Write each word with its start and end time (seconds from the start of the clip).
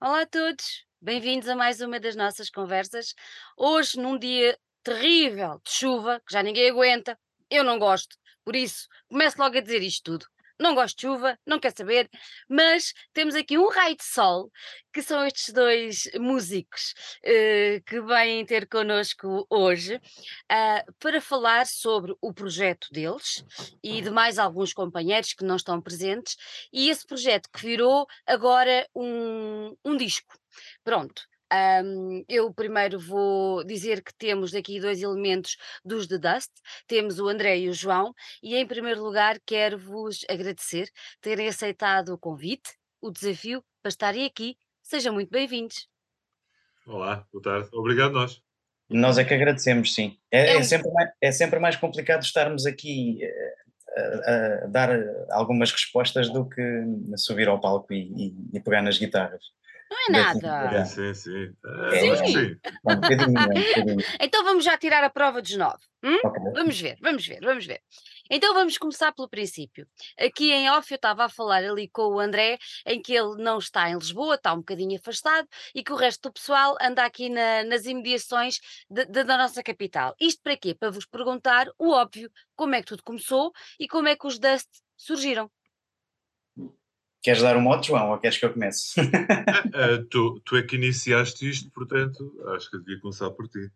Olá 0.00 0.20
a 0.22 0.26
todos, 0.26 0.84
bem-vindos 1.00 1.48
a 1.48 1.56
mais 1.56 1.80
uma 1.80 1.98
das 1.98 2.14
nossas 2.14 2.48
conversas. 2.48 3.16
Hoje, 3.56 3.98
num 3.98 4.16
dia 4.16 4.56
terrível 4.84 5.60
de 5.64 5.72
chuva, 5.72 6.20
que 6.24 6.32
já 6.32 6.40
ninguém 6.40 6.70
aguenta, 6.70 7.18
eu 7.50 7.64
não 7.64 7.80
gosto, 7.80 8.16
por 8.44 8.54
isso 8.54 8.86
começo 9.08 9.36
logo 9.40 9.58
a 9.58 9.60
dizer 9.60 9.82
isto 9.82 10.04
tudo. 10.04 10.26
Não 10.58 10.74
gosto 10.74 10.96
de 10.96 11.02
chuva, 11.02 11.38
não 11.46 11.60
quer 11.60 11.72
saber, 11.76 12.10
mas 12.48 12.92
temos 13.12 13.34
aqui 13.34 13.56
um 13.56 13.68
raio 13.68 13.96
de 13.96 14.04
sol, 14.04 14.50
que 14.92 15.02
são 15.02 15.24
estes 15.24 15.52
dois 15.52 16.10
músicos 16.18 16.94
eh, 17.22 17.80
que 17.86 18.00
vêm 18.00 18.44
ter 18.44 18.68
connosco 18.68 19.46
hoje, 19.48 20.00
ah, 20.48 20.84
para 20.98 21.20
falar 21.20 21.66
sobre 21.66 22.14
o 22.20 22.32
projeto 22.32 22.88
deles 22.90 23.44
e 23.82 24.02
de 24.02 24.10
mais 24.10 24.38
alguns 24.38 24.72
companheiros 24.72 25.32
que 25.32 25.44
não 25.44 25.56
estão 25.56 25.80
presentes, 25.80 26.36
e 26.72 26.90
esse 26.90 27.06
projeto 27.06 27.48
que 27.52 27.60
virou 27.60 28.06
agora 28.26 28.88
um, 28.94 29.76
um 29.84 29.96
disco. 29.96 30.34
Pronto. 30.82 31.22
Hum, 31.84 32.24
eu 32.28 32.52
primeiro 32.52 32.98
vou 32.98 33.64
dizer 33.64 34.02
que 34.02 34.12
temos 34.14 34.54
aqui 34.54 34.80
dois 34.80 35.02
elementos 35.02 35.56
dos 35.84 36.06
The 36.06 36.18
Dust, 36.18 36.50
temos 36.86 37.18
o 37.18 37.28
André 37.28 37.58
e 37.58 37.68
o 37.68 37.74
João, 37.74 38.14
e 38.42 38.54
em 38.56 38.66
primeiro 38.66 39.02
lugar 39.02 39.38
quero-vos 39.46 40.24
agradecer 40.28 40.88
terem 41.20 41.48
aceitado 41.48 42.10
o 42.14 42.18
convite, 42.18 42.70
o 43.00 43.10
desafio 43.10 43.64
para 43.82 43.90
estarem 43.90 44.24
aqui. 44.26 44.56
Sejam 44.82 45.12
muito 45.14 45.30
bem-vindos. 45.30 45.88
Olá, 46.86 47.26
boa 47.32 47.42
tarde. 47.42 47.68
Obrigado 47.72 48.12
nós. 48.12 48.40
Nós 48.88 49.18
é 49.18 49.24
que 49.24 49.34
agradecemos, 49.34 49.94
sim. 49.94 50.18
É, 50.30 50.46
É 50.46 50.52
é 50.54 50.58
um 50.58 50.64
sempre 50.64 50.90
mais, 50.90 51.10
é 51.20 51.30
sempre 51.32 51.58
mais 51.60 51.76
complicado 51.76 52.22
estarmos 52.22 52.64
aqui 52.64 53.18
eh, 53.22 53.54
a, 53.96 54.64
a 54.64 54.66
dar 54.68 54.90
algumas 55.30 55.70
respostas 55.70 56.30
do 56.30 56.48
que 56.48 56.62
subir 57.16 57.48
ao 57.48 57.60
palco 57.60 57.92
e, 57.92 58.28
e- 58.28 58.34
e 58.54 58.60
pegar 58.60 58.80
nas 58.80 58.96
guitarras. 58.98 59.42
Não 59.90 59.98
é 59.98 60.10
nada. 60.24 60.84
Sim, 60.86 61.14
sim, 61.14 61.14
sim. 61.14 61.54
É, 61.64 61.96
É, 61.96 62.00
Sim. 62.00 62.26
sim. 62.32 62.56
Um 62.84 62.94
bocadinho, 62.96 63.38
é 63.38 63.42
um 63.46 63.62
bocadinho. 63.62 64.04
Então 64.20 64.44
vamos 64.44 64.64
já 64.64 64.76
tirar 64.76 65.02
a 65.04 65.10
prova 65.10 65.40
dos 65.40 65.56
nove. 65.56 65.78
hum? 66.02 66.16
Ok. 66.24 66.38
Vamos 66.54 66.80
ver, 66.80 66.96
vamos 67.00 67.26
ver, 67.26 67.40
vamos 67.40 67.66
ver. 67.66 67.80
Então 68.30 68.52
vamos 68.52 68.76
começar 68.76 69.12
pelo 69.12 69.28
princípio. 69.28 69.86
Aqui 70.18 70.52
em 70.52 70.70
off 70.70 70.92
eu 70.92 70.96
estava 70.96 71.24
a 71.24 71.28
falar 71.28 71.64
ali 71.64 71.88
com 71.88 72.02
o 72.02 72.20
André, 72.20 72.58
em 72.86 73.00
que 73.00 73.14
ele 73.14 73.42
não 73.42 73.58
está 73.58 73.88
em 73.88 73.94
Lisboa, 73.94 74.34
está 74.34 74.52
um 74.52 74.58
bocadinho 74.58 74.98
afastado, 74.98 75.48
e 75.74 75.82
que 75.82 75.92
o 75.92 75.96
resto 75.96 76.28
do 76.28 76.32
pessoal 76.32 76.76
anda 76.80 77.04
aqui 77.04 77.30
na- 77.30 77.64
nas 77.64 77.86
imediações 77.86 78.58
de- 78.90 79.06
de- 79.06 79.24
da 79.24 79.38
nossa 79.38 79.62
capital. 79.62 80.14
Isto 80.20 80.42
para 80.42 80.56
quê? 80.58 80.74
Para 80.74 80.90
vos 80.90 81.06
perguntar 81.06 81.68
o 81.78 81.90
óbvio, 81.90 82.30
como 82.54 82.74
é 82.74 82.80
que 82.82 82.88
tudo 82.88 83.02
começou 83.02 83.50
e 83.80 83.88
como 83.88 84.08
é 84.08 84.16
que 84.16 84.26
os 84.26 84.38
Dust 84.38 84.68
surgiram. 84.96 85.50
Queres 87.22 87.42
dar 87.42 87.56
um 87.56 87.60
mote, 87.60 87.88
João, 87.88 88.10
ou 88.10 88.18
queres 88.18 88.38
que 88.38 88.44
eu 88.44 88.52
comece? 88.52 89.00
Ah, 89.00 89.98
tu, 90.10 90.40
tu 90.44 90.56
é 90.56 90.62
que 90.62 90.76
iniciaste 90.76 91.48
isto, 91.48 91.70
portanto, 91.70 92.32
acho 92.54 92.70
que 92.70 92.78
devia 92.78 93.00
começar 93.00 93.30
por 93.30 93.48
ti. 93.48 93.68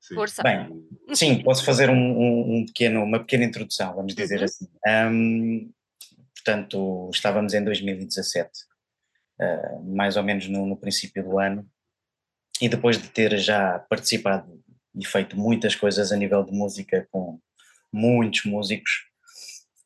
Sim. 0.00 0.14
Força. 0.14 0.42
Bem, 0.42 0.86
sim, 1.14 1.42
posso 1.42 1.64
fazer 1.64 1.90
um, 1.90 1.94
um- 1.96 2.56
um 2.58 2.66
pequeno, 2.66 3.02
uma 3.02 3.18
pequena 3.20 3.44
introdução, 3.44 3.94
vamos 3.94 4.14
dizer 4.14 4.38
Uhum. 4.38 4.44
assim. 4.44 4.68
Ahm, 4.86 5.70
portanto, 6.36 7.10
estávamos 7.12 7.52
em 7.54 7.64
2017, 7.64 8.50
ah, 9.40 9.78
mais 9.84 10.16
ou 10.16 10.22
menos 10.22 10.48
no, 10.48 10.66
no 10.66 10.76
princípio 10.76 11.22
do 11.24 11.38
ano, 11.38 11.68
e 12.60 12.68
depois 12.68 12.96
de 13.00 13.08
ter 13.08 13.36
já 13.38 13.78
participado 13.90 14.60
e 14.94 15.04
feito 15.06 15.36
muitas 15.36 15.74
coisas 15.76 16.10
a 16.12 16.16
nível 16.16 16.44
de 16.44 16.52
música 16.52 17.06
com 17.10 17.40
muitos 17.92 18.44
músicos, 18.44 19.07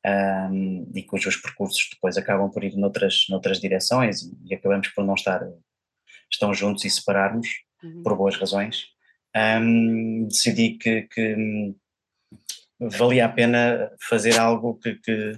ahm, 0.04 0.84
e 0.94 1.02
cujos 1.02 1.36
percursos 1.36 1.88
depois 1.92 2.16
acabam 2.16 2.50
por 2.50 2.64
ir 2.64 2.76
noutras, 2.76 3.26
noutras 3.28 3.60
direções 3.60 4.22
e, 4.44 4.54
acabamos 4.54 4.88
por 4.88 5.04
não 5.04 5.14
estar 5.14 5.40
estão 6.30 6.52
juntos 6.54 6.84
e 6.84 6.90
separarmos 6.90 7.48
Uhum. 7.82 8.02
por 8.02 8.16
boas 8.16 8.36
razões, 8.36 8.86
hum, 9.60 10.26
decidi 10.28 10.78
que, 10.78 11.02
que, 11.02 11.74
valia 12.78 13.26
a 13.26 13.28
pena 13.28 13.90
fazer 14.08 14.38
algo 14.38 14.78
que, 14.78 14.94
que, 14.96 15.32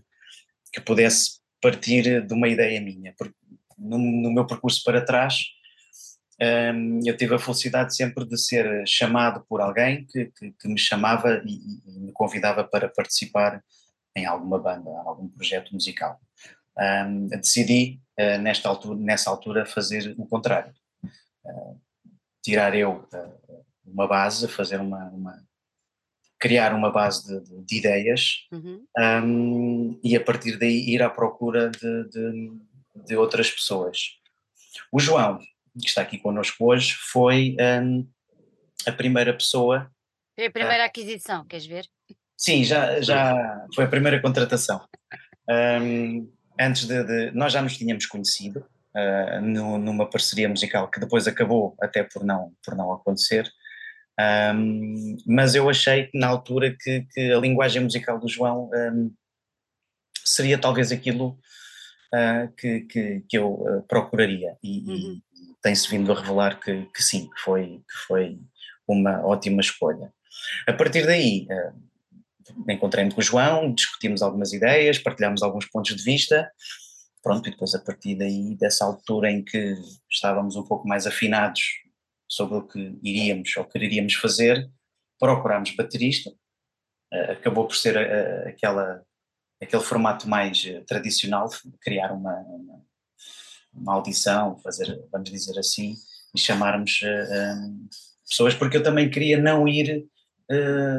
que 0.73 0.81
pudesse 0.81 1.41
partir 1.61 2.27
de 2.27 2.35
uma 2.35 2.49
ideia 2.49 2.81
minha, 2.81 3.15
porque 3.17 3.35
no, 3.79 3.99
no 3.99 4.33
meu 4.33 4.47
percurso 4.47 4.83
para 4.85 5.05
trás 5.05 5.43
hum, 6.75 7.01
eu 7.05 7.17
tive 7.17 7.35
a 7.35 7.39
felicidade 7.39 7.97
sempre 7.97 8.27
de 8.27 8.39
ser 8.39 8.87
chamado 8.87 9.45
por 9.49 9.61
alguém 9.61 10.07
que, 10.07 10.27
que, 10.61 10.69
me 10.69 10.79
chamava 10.79 11.43
e- 11.47 11.81
e 11.87 12.01
me 12.01 12.13
convidava 12.13 12.65
para 12.65 12.89
participar 12.89 13.63
em 14.17 14.25
alguma 14.27 14.59
banda, 14.59 14.91
algum 15.05 15.29
projeto 15.29 15.73
musical. 15.73 16.21
Hum, 16.79 17.27
decidi, 17.29 18.01
eh, 18.17 18.39
nesta 18.39 18.69
altura, 18.69 18.99
nessa 18.99 19.31
altura, 19.31 19.67
fazer 19.67 20.15
o 20.19 20.27
contrário 20.27 20.73
tirar 22.43 22.75
eu 22.75 23.07
eh, 23.13 23.63
uma 23.85 24.07
base, 24.09 24.47
fazer 24.49 24.81
uma, 24.81 25.09
uma- 25.11 25.45
criar 26.39 26.75
uma 26.75 26.91
base 26.91 27.27
de, 27.27 27.41
de- 27.45 27.65
de 27.65 27.77
ideias 27.79 28.47
Uhum. 28.53 28.87
hum, 29.25 30.01
e 30.03 30.17
a 30.17 30.23
partir 30.23 30.59
daí 30.59 30.89
ir 30.91 31.03
à 31.03 31.09
procura 31.11 31.71
de, 31.71 32.09
de- 33.07 33.17
outras 33.17 33.51
pessoas. 33.51 34.19
O 34.93 34.99
João, 35.01 35.39
que 35.81 35.87
está 35.87 36.03
aqui 36.03 36.19
connosco 36.19 36.67
hoje, 36.67 36.95
foi 36.95 37.57
hum, 37.83 38.09
a 38.87 38.93
primeira 38.93 39.33
pessoa, 39.35 39.91
Foi 40.35 40.47
a 40.47 40.51
primeira 40.51 40.85
aquisição, 40.85 41.45
queres 41.47 41.67
ver? 41.67 41.87
Sim, 42.45 42.65
já, 42.65 43.01
já 43.01 43.67
foi 43.75 43.85
a 43.85 43.89
primeira 43.89 44.21
contratação. 44.21 44.81
Hum, 45.49 46.31
antes 46.61 46.87
de, 46.87 47.03
de- 47.05 47.31
nós 47.33 47.53
já 47.53 47.61
nos 47.63 47.77
tínhamos 47.77 48.07
conhecido 48.07 48.65
ah, 48.95 49.41
nu- 49.41 49.79
numa 49.79 50.09
parceria 50.09 50.49
musical 50.49 50.91
que 50.91 51.01
depois 51.01 51.27
acabou 51.27 51.75
até 51.81 52.03
por 52.03 52.25
não, 52.25 52.53
por 52.65 52.75
não 52.77 52.93
acontecer. 52.93 53.51
Um, 54.55 55.17
mas 55.27 55.55
eu 55.57 55.69
achei 55.69 56.07
que 56.07 56.17
na 56.19 56.29
altura 56.29 56.77
que, 56.81 57.05
que 57.13 57.33
a 57.33 57.39
linguagem 57.39 57.83
musical 57.83 58.19
do 58.21 58.29
João 58.29 58.71
um, 58.73 59.13
seria 60.25 60.57
talvez 60.57 60.93
aquilo 60.93 61.37
uh, 62.15 62.53
que, 62.57 62.81
que, 62.83 63.25
que 63.29 63.37
eu 63.39 63.49
uh, 63.55 63.83
procuraria 63.89 64.57
e, 64.63 64.85
Uhum. 64.89 65.21
e 65.35 65.55
tem-se 65.63 65.89
vindo 65.91 66.13
a 66.13 66.21
revelar 66.21 66.61
que, 66.61 66.85
que 66.95 67.03
sim, 67.03 67.29
que 67.29 67.41
foi, 67.41 67.67
que 67.91 67.97
foi 68.07 68.39
uma 68.87 69.25
ótima 69.27 69.61
escolha. 69.61 70.13
A 70.69 70.73
partir 70.73 71.05
daí 71.07 71.47
uh, 71.51 71.75
encontrei-me 72.69 73.13
com 73.13 73.21
o 73.21 73.25
João, 73.25 73.73
discutimos 73.73 74.23
algumas 74.23 74.53
ideias, 74.53 74.99
partilhámos 74.99 75.43
alguns 75.43 75.67
pontos 75.67 75.95
de 75.95 76.03
vista, 76.03 76.51
pronto, 77.23 77.49
e 77.49 77.53
depois 77.53 77.75
a 77.75 77.81
partir 77.81 78.15
daí, 78.17 78.55
dessa 78.57 78.85
altura 78.85 79.31
em 79.31 79.43
que 79.43 79.77
estávamos 80.11 80.57
um 80.57 80.63
pouco 80.63 80.87
mais 80.87 81.07
afinados 81.07 81.63
sobre 82.29 82.59
o 82.59 82.67
que 82.67 82.99
iríamos 83.03 83.57
ou 83.57 83.65
quereríamos 83.65 84.15
fazer, 84.15 84.71
procurámos 85.19 85.75
baterista, 85.75 86.31
eh, 87.13 87.33
acabou 87.33 87.67
por 87.67 87.77
ser 87.77 87.97
eh, 87.97 88.49
aquela, 88.49 89.03
aquele 89.63 89.83
formato 89.83 90.29
mais 90.29 90.65
eh, 90.67 90.81
tradicional, 90.87 91.49
criar 91.81 92.13
uma, 92.13 92.35
uma, 92.41 92.85
uma 93.73 93.95
audição, 93.95 94.59
fazer, 94.59 95.01
vamos 95.13 95.31
dizer 95.31 95.59
assim, 95.59 95.95
e 96.35 96.39
chamarmos 96.39 97.01
pessoas, 98.29 98.55
porque 98.55 98.77
eu 98.77 98.83
também 98.83 99.09
queria 99.09 99.41
não 99.41 99.69
ir, 99.69 100.05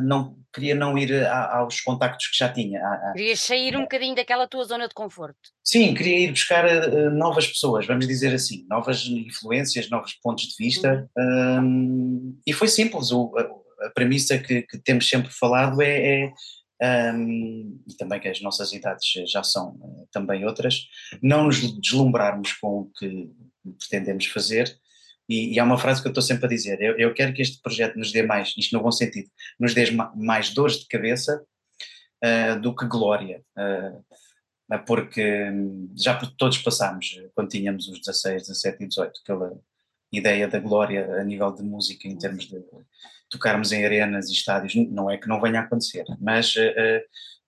não, 0.02 0.40
queria 0.56 0.74
não 0.74 0.98
ir 0.98 1.14
a- 1.26 1.58
aos 1.58 1.82
contactos 1.82 2.28
que 2.28 2.38
já 2.38 2.48
tinha, 2.52 2.80
a- 2.82 3.10
a- 3.10 3.14
Querias 3.14 3.42
sair 3.42 3.76
um 3.78 3.82
bocadinho 3.82 4.16
daquela 4.16 4.48
tua 4.48 4.64
zona 4.64 4.88
de 4.88 4.94
conforto. 4.96 5.38
Sim, 5.64 5.94
queria 5.94 6.18
ir 6.20 6.32
buscar 6.32 6.66
eh, 6.66 7.10
novas 7.10 7.46
pessoas, 7.48 7.86
vamos 7.86 8.08
dizer 8.08 8.34
assim, 8.34 8.66
novas 8.70 9.06
influências, 9.06 9.90
novos 9.90 10.14
pontos 10.14 10.46
de 10.46 10.56
vista. 10.58 11.10
hum, 11.18 12.40
e 12.48 12.54
foi 12.54 12.68
simples. 12.70 13.12
O, 13.12 13.34
a, 13.38 13.86
a 13.88 13.90
premissa 13.92 14.38
que, 14.38 14.62
que 14.64 14.78
temos 14.80 15.08
sempre 15.08 15.32
falado 15.32 15.82
é, 15.82 16.32
é, 16.82 17.12
hum, 17.14 17.80
e 17.88 17.96
também 17.98 18.20
que 18.20 18.28
as 18.28 18.42
nossas 18.42 18.72
idades 18.74 19.06
já 19.30 19.44
são 19.44 19.76
eh, 19.84 20.06
também 20.12 20.46
outras, 20.46 20.88
não 21.22 21.44
nos 21.46 21.60
deslumbrarmos 21.82 22.54
com 22.54 22.80
o 22.82 22.92
que 22.98 23.30
pretendemos 23.80 24.26
fazer. 24.28 24.78
E, 25.28 25.54
e 25.54 25.60
há 25.60 25.64
uma 25.64 25.78
frase 25.78 26.02
que 26.02 26.08
eu 26.08 26.12
estou 26.12 26.22
sempre 26.22 26.46
a 26.46 26.50
dizer: 26.50 26.82
eu, 26.82 26.98
eu 26.98 27.14
quero 27.14 27.34
que 27.34 27.42
este 27.42 27.62
projeto 27.62 27.98
nos 27.98 28.12
dê 28.12 28.24
mais, 28.24 28.54
isto 28.58 28.76
no 28.76 28.84
bom 28.84 28.92
sentido, 28.92 29.30
nos 29.60 29.74
dê 29.74 29.90
ma- 29.92 30.14
mais 30.16 30.52
dores 30.52 30.80
de 30.80 30.88
cabeça 30.88 31.44
eh, 32.22 32.56
do 32.56 32.76
que 32.76 32.86
glória. 32.86 33.44
Né, 34.68 34.80
porque 34.80 35.50
hum, 35.52 35.94
já 35.96 36.16
todos 36.38 36.58
passámos, 36.58 37.18
eh, 37.20 37.30
quando 37.36 37.50
tínhamos 37.50 37.88
os 37.88 38.00
16, 38.00 38.48
17 38.48 38.84
e 38.84 38.88
18, 38.88 39.20
aquela 39.24 39.60
ideia 40.12 40.48
da 40.48 40.60
glória 40.60 41.20
a 41.20 41.24
nível 41.24 41.52
de 41.52 41.62
música, 41.64 42.08
em 42.08 42.18
termos 42.18 42.48
de 42.48 42.64
tocarmos 43.30 43.72
em 43.72 43.86
arenas 43.86 44.30
e 44.30 44.34
estádios, 44.34 44.76
não 44.76 45.10
é 45.10 45.18
que 45.18 45.28
não 45.28 45.42
venha 45.42 45.60
a 45.60 45.64
acontecer, 45.64 46.06
mas 46.20 46.56
eh, 46.58 47.04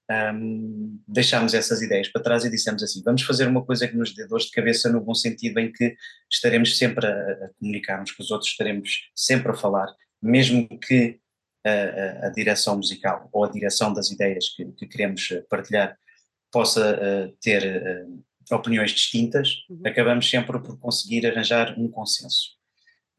hum, 0.09 0.99
deixámos 1.07 1.53
essas 1.53 1.81
ideias 1.81 2.07
para 2.09 2.21
trás 2.23 2.45
e 2.45 2.49
dissemos 2.49 2.81
assim, 2.83 3.01
vamos 3.03 3.23
fazer 3.23 3.47
uma 3.47 3.63
coisa 3.65 3.87
que 3.87 3.95
nos 3.95 4.13
dê 4.13 4.25
dores 4.27 4.45
de 4.45 4.51
cabeça 4.51 4.89
no 4.91 5.01
bom 5.01 5.13
sentido 5.13 5.59
em 5.59 5.71
que 5.71 5.95
estaremos 6.31 6.77
sempre 6.77 7.05
a, 7.07 7.11
a 7.11 7.49
comunicar 7.59 8.01
uns 8.01 8.11
com 8.11 8.23
os 8.23 8.31
outros, 8.31 8.49
estaremos 8.51 9.09
sempre 9.15 9.51
a 9.51 9.55
falar, 9.55 9.87
mesmo 10.21 10.67
que 10.79 11.19
a, 11.65 11.69
a- 11.69 12.27
a 12.27 12.29
direção 12.29 12.77
musical 12.77 13.29
ou 13.33 13.43
a 13.43 13.51
direção 13.51 13.93
das 13.93 14.09
ideias 14.11 14.49
que, 14.55 14.65
que 14.73 14.87
queremos 14.87 15.29
eh, 15.31 15.43
partilhar 15.49 15.97
possa 16.51 16.97
eh, 17.01 17.33
ter 17.41 17.63
eh, 17.65 18.05
opiniões 18.51 18.91
distintas, 18.91 19.49
Uhum. 19.69 19.81
acabamos 19.85 20.29
sempre 20.29 20.57
por 20.61 20.79
conseguir 20.79 21.27
arranjar 21.27 21.77
um 21.77 21.89
consenso. 21.89 22.55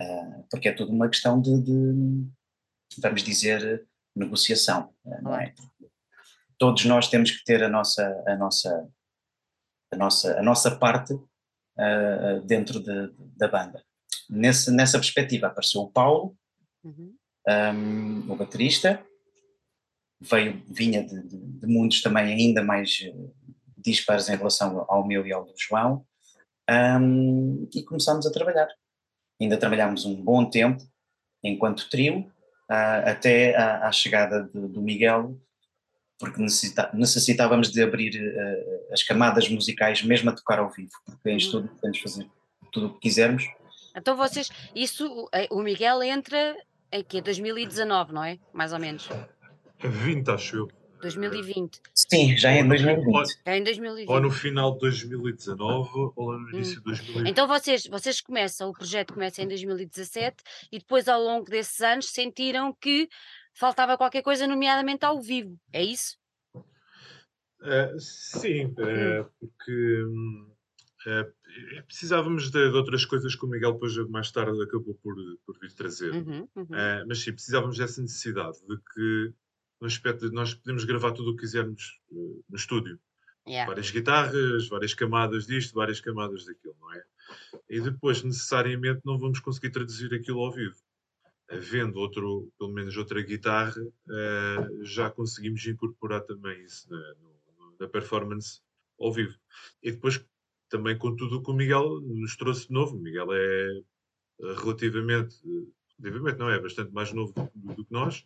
Ah, 0.00 0.42
porque 0.50 0.68
é 0.68 0.72
tudo 0.72 0.90
uma 0.92 1.08
questão 1.08 1.40
de, 1.42 1.60
de, 1.60 2.26
vamos 3.02 3.22
dizer, 3.22 3.84
negociação, 4.16 4.90
não 5.22 5.34
é? 5.38 5.52
Todos 6.58 6.84
nós 6.84 7.08
temos 7.08 7.30
que 7.30 7.44
ter 7.44 7.62
a 7.62 7.68
nossa, 7.68 8.04
a 8.26 8.36
nossa, 8.36 8.88
a 9.92 9.96
nossa, 9.96 10.38
a 10.38 10.42
nossa 10.42 10.76
parte 10.76 11.14
ah, 11.78 12.40
dentro 12.44 12.80
de- 12.80 13.12
da 13.36 13.46
banda. 13.48 13.82
Nesse, 14.28 14.70
nessa 14.70 14.98
perspectiva 14.98 15.46
apareceu 15.46 15.80
o 15.82 15.90
Paulo, 15.90 16.36
Uhum. 16.84 17.14
um, 17.48 18.32
o 18.32 18.36
baterista, 18.36 19.04
veio, 20.20 20.62
vinha 20.68 21.04
de, 21.04 21.22
de- 21.22 21.36
de 21.60 21.66
mundos 21.66 22.02
também 22.02 22.32
ainda 22.32 22.62
mais 22.62 23.00
eh, 23.02 23.12
dispares 23.76 24.28
em 24.28 24.36
relação 24.36 24.84
ao 24.88 25.06
meu 25.06 25.26
e 25.26 25.32
ao 25.32 25.44
do 25.44 25.54
João, 25.56 26.04
um, 27.00 27.68
e 27.74 27.82
começámos 27.82 28.26
a 28.26 28.32
trabalhar. 28.32 28.68
Ainda 29.40 29.56
trabalhámos 29.56 30.04
um 30.04 30.14
bom 30.22 30.48
tempo 30.48 30.82
enquanto 31.42 31.88
trio, 31.88 32.30
ah, 32.68 33.10
até 33.10 33.56
à, 33.56 33.88
à 33.88 33.92
chegada 33.92 34.42
do 34.44 34.82
Miguel, 34.82 35.40
porque 36.18 36.40
necessita- 36.42 36.90
necessitávamos 36.94 37.70
de 37.70 37.82
abrir 37.82 38.16
eh, 38.16 38.88
as 38.92 39.02
camadas 39.02 39.48
musicais 39.48 40.02
mesmo 40.02 40.30
a 40.30 40.32
tocar 40.34 40.58
ao 40.58 40.70
vivo, 40.70 40.90
porque 41.06 41.28
em 41.28 41.32
Uhum. 41.32 41.38
estúdio 41.38 41.70
podemos 41.70 41.98
fazer 42.00 42.26
tudo 42.72 42.86
o 42.88 42.94
que 42.94 43.00
quisermos, 43.00 43.44
Então 43.96 44.16
vocês, 44.16 44.48
isso, 44.74 45.28
eh, 45.32 45.48
o 45.50 45.60
Miguel 45.62 46.02
entra 46.02 46.56
em 46.92 47.02
que 47.02 47.20
2019, 47.20 48.12
não 48.12 48.22
é? 48.24 48.38
Mais 48.52 48.72
ou 48.72 48.78
menos. 48.78 49.08
20, 49.80 50.28
acho 50.30 50.56
eu. 50.56 50.68
2020. 51.00 51.80
Sim, 51.94 52.36
já 52.36 52.50
é 52.50 52.54
Ou 52.54 52.60
em 52.60 52.62
no, 52.64 52.68
2020. 52.70 53.38
É 53.44 53.56
em 53.56 53.58
ou 53.60 53.64
2020. 53.64 54.20
no 54.22 54.30
final 54.32 54.72
de 54.72 54.78
2019 54.80 55.90
ou 56.16 56.26
lá 56.30 56.38
no 56.38 56.50
início 56.50 56.76
de 56.78 56.82
2020. 56.84 57.30
Então 57.30 57.46
vocês, 57.46 57.86
vocês 57.86 58.20
começam, 58.20 58.70
o 58.70 58.72
projeto 58.72 59.14
começa 59.14 59.40
em 59.42 59.46
2017 59.46 60.36
e 60.72 60.78
depois 60.80 61.06
ao 61.08 61.20
longo 61.22 61.44
desses 61.48 61.80
anos 61.80 62.06
sentiram 62.10 62.74
que 62.80 63.08
faltava 63.58 63.98
qualquer 63.98 64.22
coisa, 64.22 64.46
nomeadamente 64.46 65.04
ao 65.04 65.20
vivo. 65.20 65.58
É 65.72 65.82
isso? 65.82 66.16
Eh, 67.62 67.94
sim, 67.98 68.72
eh, 68.78 69.26
porque 69.40 70.04
eh, 71.06 71.82
precisávamos 71.86 72.50
de, 72.50 72.70
de 72.70 72.76
outras 72.76 73.04
coisas 73.04 73.34
que 73.34 73.44
o 73.44 73.48
Miguel 73.48 73.72
depois 73.72 73.96
mais 74.08 74.30
tarde 74.30 74.62
acabou 74.62 74.94
por, 75.02 75.14
por 75.44 75.58
vir 75.58 75.72
trazer. 75.74 76.12
Uhum, 76.14 76.48
uhum. 76.54 76.66
Mas 77.08 77.18
sim, 77.20 77.32
precisávamos 77.32 77.76
dessa 77.76 78.00
necessidade 78.00 78.58
de 78.66 78.76
que 78.76 79.34
no 79.80 79.86
aspecto 79.86 80.28
de 80.28 80.34
nós 80.34 80.54
podemos 80.54 80.84
gravar 80.84 81.12
tudo 81.12 81.30
o 81.30 81.34
que 81.34 81.42
quisermos 81.42 82.00
no 82.10 82.56
estúdio. 82.56 82.98
Yeah. 83.46 83.66
Várias 83.66 83.90
guitarras, 83.90 84.68
várias 84.68 84.92
camadas 84.92 85.46
disto, 85.46 85.74
várias 85.74 86.00
camadas 86.00 86.44
daquilo, 86.44 86.76
não 86.80 86.92
é? 86.92 87.02
E 87.68 87.80
depois, 87.80 88.22
necessariamente, 88.22 89.00
não 89.04 89.18
vamos 89.18 89.40
conseguir 89.40 89.70
traduzir 89.70 90.12
aquilo 90.14 90.40
ao 90.40 90.52
vivo. 90.52 90.76
Havendo 91.50 91.98
outro, 91.98 92.52
pelo 92.58 92.72
menos 92.72 92.96
outra 92.96 93.22
guitarra, 93.22 93.80
eh, 94.10 94.68
já 94.82 95.10
conseguimos 95.10 95.64
incorporar 95.66 96.22
também 96.22 96.62
isso 96.64 96.90
na, 96.90 96.98
no- 97.20 97.76
na 97.80 97.88
performance 97.88 98.60
ao 99.00 99.12
vivo. 99.12 99.34
E 99.82 99.92
depois, 99.92 100.22
também 100.68 100.98
com 100.98 101.14
tudo 101.16 101.36
o 101.38 101.42
que 101.42 101.50
o 101.50 101.54
Miguel 101.54 102.00
nos 102.02 102.36
trouxe 102.36 102.66
de 102.68 102.72
novo. 102.74 102.96
O 102.96 103.00
Miguel 103.00 103.28
é 103.32 103.80
relativamente, 104.62 105.36
relativamente 105.98 106.38
não 106.38 106.50
é, 106.50 106.60
bastante 106.60 106.92
mais 106.92 107.12
novo 107.12 107.32
do, 107.54 107.74
do 107.74 107.84
que 107.84 107.92
nós. 107.92 108.24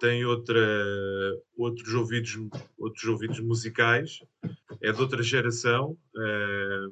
Tem 0.00 0.24
outra, 0.24 0.60
outros, 1.56 1.94
ouvidos, 1.94 2.36
outros 2.76 3.04
ouvidos 3.04 3.40
musicais, 3.40 4.20
é 4.80 4.92
de 4.92 5.00
outra 5.00 5.22
geração, 5.22 5.96
eh, 6.16 6.86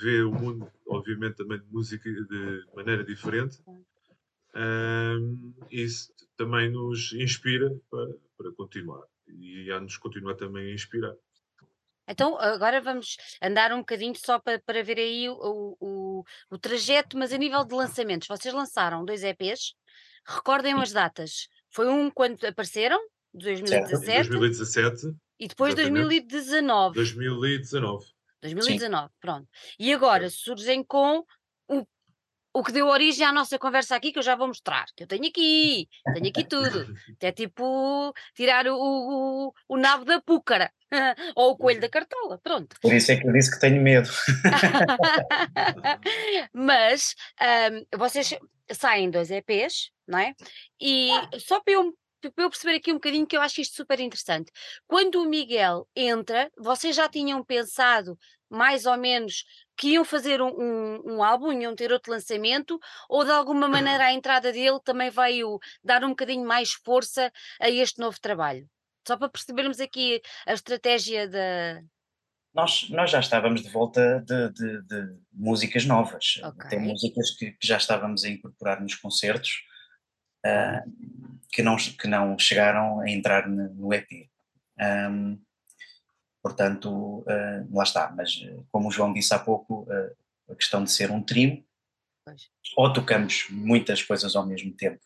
vê 0.00 0.22
o 0.22 0.32
mundo, 0.32 0.68
obviamente, 0.88 1.36
também 1.36 1.60
de 1.60 1.66
música 1.70 2.10
de 2.10 2.64
maneira 2.74 3.04
diferente. 3.04 3.58
Um, 4.60 5.54
isso 5.70 6.12
também 6.36 6.70
nos 6.70 7.12
inspira 7.12 7.70
para, 7.90 8.08
para 8.36 8.52
continuar 8.52 9.04
e 9.28 9.70
a 9.70 9.78
nos 9.80 9.96
continuar 9.96 10.34
também 10.34 10.70
a 10.70 10.74
inspirar. 10.74 11.14
Então 12.08 12.38
agora 12.38 12.80
vamos 12.80 13.16
andar 13.42 13.72
um 13.72 13.78
bocadinho 13.80 14.14
só 14.16 14.38
para, 14.38 14.58
para 14.60 14.82
ver 14.82 14.98
aí 14.98 15.28
o, 15.28 15.76
o, 15.78 16.24
o- 16.50 16.58
trajeto, 16.58 17.18
mas 17.18 17.32
a 17.32 17.38
nível 17.38 17.64
de 17.64 17.74
lançamentos. 17.74 18.26
Vocês 18.26 18.54
lançaram 18.54 19.04
dois 19.04 19.22
EPs, 19.22 19.74
recordem 20.26 20.72
as 20.80 20.90
datas. 20.92 21.48
Foi 21.70 21.86
um 21.86 22.10
quando 22.10 22.42
apareceram, 22.46 22.98
de 23.34 23.50
Em 23.50 23.54
2017, 23.60 24.28
2017, 24.30 25.16
e 25.38 25.48
depois 25.48 25.74
exatamente. 25.74 26.02
2019. 26.08 26.94
2019. 26.94 28.06
2019, 28.40 29.12
pronto. 29.20 29.46
E 29.78 29.92
agora 29.92 30.30
surgem 30.30 30.82
com 30.82 31.22
o, 31.68 31.86
o 32.58 32.64
que 32.64 32.72
deu 32.72 32.88
origem 32.88 33.24
à 33.24 33.30
nossa 33.30 33.56
conversa 33.56 33.94
aqui, 33.94 34.10
que 34.10 34.18
eu 34.18 34.22
já 34.22 34.34
vou 34.34 34.48
mostrar. 34.48 34.86
Que 34.96 35.04
eu 35.04 35.06
tenho 35.06 35.26
aqui, 35.26 35.88
tenho 36.12 36.28
aqui 36.28 36.44
tudo. 36.44 36.92
É 37.20 37.30
tipo 37.30 38.12
tirar 38.34 38.66
o, 38.66 38.76
o, 38.76 39.54
o 39.68 39.76
nabo 39.76 40.04
da 40.04 40.20
púcara 40.20 40.72
ou 41.36 41.52
o 41.52 41.56
coelho 41.56 41.80
da 41.80 41.88
cartola, 41.88 42.40
pronto. 42.42 42.76
Por 42.80 42.92
isso 42.92 43.12
é 43.12 43.16
que 43.16 43.28
eu 43.28 43.32
disse 43.32 43.52
que 43.52 43.60
tenho 43.60 43.80
medo. 43.80 44.08
Mas 46.52 47.14
ahm, 47.40 47.84
vocês 47.96 48.36
saem 48.72 49.08
dois 49.08 49.30
EPs, 49.30 49.90
não 50.06 50.18
é? 50.18 50.34
E 50.80 51.10
só 51.38 51.60
para 51.60 51.74
eu, 51.74 51.94
para 52.20 52.44
eu 52.44 52.50
perceber 52.50 52.76
aqui 52.76 52.90
um 52.90 52.96
bocadinho 52.96 53.26
que 53.26 53.36
eu 53.36 53.40
acho 53.40 53.60
isto 53.60 53.76
super 53.76 54.00
interessante. 54.00 54.50
Quando 54.88 55.22
o 55.22 55.28
Miguel 55.28 55.88
entra, 55.94 56.50
vocês 56.58 56.96
já 56.96 57.08
tinham 57.08 57.44
pensado 57.44 58.18
mais 58.50 58.84
ou 58.84 58.96
menos 58.96 59.44
que 59.78 59.90
iam 59.90 60.04
fazer 60.04 60.42
um, 60.42 60.48
um, 60.48 61.02
um 61.14 61.22
álbum, 61.22 61.52
iam 61.52 61.74
ter 61.74 61.92
outro 61.92 62.10
lançamento, 62.12 62.78
ou 63.08 63.24
de 63.24 63.30
alguma 63.30 63.68
maneira 63.68 64.06
a 64.06 64.12
entrada 64.12 64.52
dele 64.52 64.80
também 64.84 65.08
veio 65.08 65.58
dar 65.84 66.02
um 66.04 66.08
bocadinho 66.10 66.44
mais 66.44 66.72
força 66.72 67.32
a 67.60 67.70
este 67.70 68.00
novo 68.00 68.20
trabalho? 68.20 68.68
Só 69.06 69.16
para 69.16 69.28
percebermos 69.28 69.80
aqui 69.80 70.20
a 70.46 70.52
estratégia 70.52 71.28
da. 71.28 71.80
Nós, 72.52 72.90
nós 72.90 73.10
já 73.10 73.20
estávamos 73.20 73.62
de 73.62 73.68
volta 73.70 74.20
de, 74.26 74.50
de- 74.52 74.82
de 74.82 75.16
músicas 75.32 75.84
novas, 75.84 76.40
Ok. 76.42 76.66
até 76.66 76.78
músicas 76.78 77.30
que, 77.38 77.52
que 77.52 77.66
já 77.66 77.76
estávamos 77.76 78.24
a 78.24 78.28
incorporar 78.28 78.80
nos 78.80 78.94
concertos, 78.96 79.62
ah, 80.44 80.82
que, 81.52 81.62
não, 81.62 81.76
que 81.76 82.08
não 82.08 82.38
chegaram 82.38 83.00
a 83.00 83.08
entrar 83.08 83.48
no, 83.48 83.94
EP. 83.94 84.28
Ahm, 84.80 85.36
portanto, 86.42 87.24
ah, 87.28 87.64
lá 87.72 87.82
está, 87.82 88.12
mas 88.16 88.40
eh, 88.44 88.56
como 88.70 88.88
o 88.88 88.90
João 88.90 89.12
disse 89.12 89.34
há 89.34 89.38
pouco, 89.38 89.86
ah, 89.90 90.52
a 90.52 90.54
questão 90.54 90.82
de 90.82 90.90
ser 90.90 91.10
um 91.10 91.22
trio, 91.22 91.64
Pois. 92.24 92.48
ou 92.76 92.92
tocamos 92.92 93.46
muitas 93.50 94.02
coisas 94.02 94.34
ao 94.36 94.46
mesmo 94.46 94.72
tempo, 94.74 95.00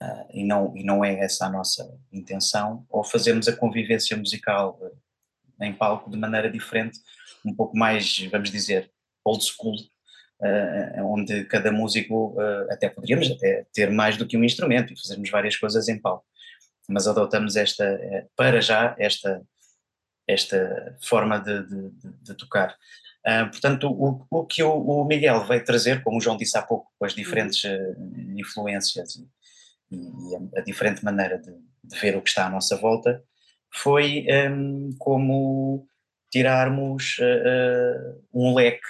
ah, 0.00 0.26
e, 0.32 0.44
não, 0.44 0.76
e 0.76 0.84
não 0.84 1.04
é 1.04 1.20
essa 1.20 1.46
a 1.46 1.50
nossa 1.50 1.98
intenção, 2.12 2.84
ou 2.88 3.04
fazemos 3.04 3.48
a 3.48 3.56
convivência 3.56 4.16
musical 4.16 4.78
em 5.60 5.72
palco 5.72 6.10
de 6.10 6.18
maneira 6.18 6.50
diferente, 6.50 6.98
um 7.44 7.54
pouco 7.54 7.76
mais, 7.76 8.18
vamos 8.30 8.50
dizer, 8.50 8.90
old 9.24 9.44
school, 9.44 9.76
eh, 10.42 11.00
onde 11.04 11.44
cada 11.44 11.70
músico, 11.70 12.34
eh, 12.40 12.74
até 12.74 12.88
poderíamos 12.88 13.30
até 13.30 13.64
ter 13.72 13.90
mais 13.90 14.16
do 14.16 14.26
que 14.26 14.36
um 14.36 14.42
instrumento 14.42 14.92
e 14.92 15.00
fazermos 15.00 15.30
várias 15.30 15.56
coisas 15.56 15.88
em 15.88 16.00
palco, 16.00 16.24
mas 16.88 17.06
adotamos 17.06 17.54
esta, 17.54 17.84
eh, 17.84 18.26
para 18.34 18.60
já, 18.60 18.96
esta, 18.98 19.40
esta 20.26 20.96
forma 21.02 21.38
de, 21.38 21.66
de- 21.66 21.90
de- 21.90 22.22
de 22.22 22.34
tocar. 22.36 22.76
Ah, 23.24 23.46
portanto, 23.46 23.88
o, 23.90 24.26
o 24.30 24.44
que 24.46 24.62
o, 24.62 24.72
o 24.72 25.04
Miguel 25.04 25.44
veio 25.46 25.64
trazer, 25.64 26.02
como 26.02 26.18
o 26.18 26.20
João 26.20 26.36
disse 26.36 26.56
há 26.58 26.62
pouco, 26.62 26.90
com 26.98 27.04
as 27.04 27.14
diferentes 27.14 27.64
eh, 27.64 27.94
influências 28.36 29.14
e, 29.90 29.96
e 29.96 30.58
a, 30.58 30.60
diferente 30.62 31.04
maneira 31.04 31.38
de, 31.38 31.52
de 31.84 31.98
ver 32.00 32.16
o 32.16 32.22
que 32.22 32.28
está 32.30 32.46
à 32.46 32.50
nossa 32.50 32.76
volta, 32.76 33.22
foi 33.72 34.26
hum, 34.50 34.90
como 34.98 35.86
tirarmos 36.30 37.16
eh, 37.20 38.14
um 38.34 38.54
leque 38.54 38.80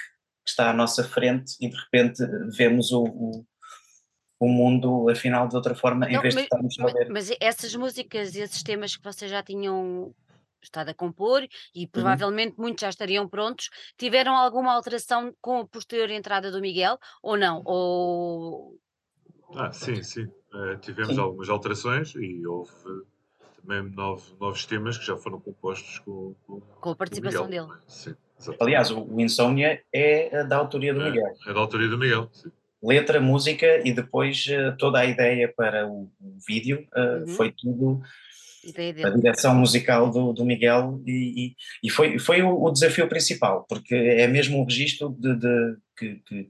que 0.43 0.49
está 0.49 0.69
à 0.71 0.73
nossa 0.73 1.03
frente 1.03 1.55
e 1.61 1.69
de 1.69 1.75
repente 1.75 2.23
vemos 2.57 2.91
o, 2.91 3.03
o, 3.03 3.45
o 4.39 4.47
mundo 4.47 5.09
afinal 5.09 5.47
de 5.47 5.55
outra 5.55 5.75
forma, 5.75 6.09
em 6.09 6.13
Não, 6.13 6.21
vez 6.21 6.33
de 6.33 6.39
mas- 6.41 6.45
estarmos 6.45 6.79
a 6.79 6.85
ver. 6.87 7.09
Mas 7.09 7.29
essas 7.39 7.75
músicas 7.75 8.33
e 8.35 8.39
esses 8.41 8.63
temas 8.63 8.95
que 8.97 9.03
vocês 9.03 9.29
já 9.29 9.43
tinham 9.43 10.13
estado 10.63 10.89
a 10.89 10.93
compor 10.93 11.41
Uhum. 11.41 11.47
e 11.75 11.87
provavelmente 11.87 12.55
muitos 12.57 12.81
já 12.81 12.89
estariam 12.89 13.27
prontos, 13.27 13.69
tiveram 13.97 14.35
alguma 14.35 14.73
alteração 14.73 15.33
com 15.41 15.59
a 15.59 15.67
posterior 15.67 16.09
entrada 16.09 16.51
do 16.51 16.61
Miguel 16.61 16.97
ou 17.21 17.37
não? 17.37 17.61
Ou 17.65 18.75
Ah, 19.55 19.71
sim, 19.71 20.01
sim. 20.01 20.27
Eh, 20.53 20.77
tivemos 20.77 21.15
Sim. 21.15 21.21
algumas 21.21 21.49
alterações 21.49 22.13
e 22.15 22.45
houve 22.45 22.71
também 23.61 23.83
nove- 23.91 24.33
novos 24.39 24.65
temas 24.65 24.97
que 24.97 25.05
já 25.05 25.15
foram 25.17 25.39
compostos 25.39 25.99
com, 25.99 26.35
com, 26.45 26.59
com 26.61 26.89
a 26.91 26.95
participação 26.95 27.45
Miguel. 27.45 27.67
dele? 27.67 27.79
Sim. 27.87 28.15
Aliás, 28.59 28.91
o, 28.91 29.01
o 29.03 29.21
Insomnia 29.21 29.81
é 29.93 30.35
eh, 30.35 30.43
da 30.43 30.57
autoria 30.57 30.93
do 30.93 31.01
É, 31.01 31.05
Miguel. 31.11 31.33
é 31.47 31.53
da 31.53 31.59
autoria 31.59 31.87
do 31.87 31.97
Miguel. 31.97 32.29
Sim. 32.33 32.51
Letra, 32.81 33.21
música 33.21 33.87
e 33.87 33.93
depois 33.93 34.45
eh, 34.49 34.71
toda 34.71 34.99
a 34.99 35.05
ideia 35.05 35.51
para 35.55 35.87
o, 35.87 36.11
o 36.19 36.37
vídeo 36.47 36.85
Uhum. 36.95 37.27
foi 37.27 37.51
tudo 37.51 38.01
a 38.69 38.93
dele. 38.93 39.15
direção 39.21 39.55
musical 39.55 40.09
do, 40.11 40.33
do 40.33 40.45
Miguel 40.45 41.01
e, 41.05 41.47
e, 41.47 41.55
e 41.83 41.89
foi, 41.89 42.17
foi 42.19 42.41
o, 42.41 42.63
o 42.63 42.71
desafio 42.71 43.07
principal, 43.07 43.65
porque 43.67 43.93
é 43.95 44.27
mesmo 44.27 44.59
um 44.59 44.65
registro 44.65 45.09
de, 45.19 45.35
de- 45.35 45.77
que, 45.97 46.15
que, 46.27 46.49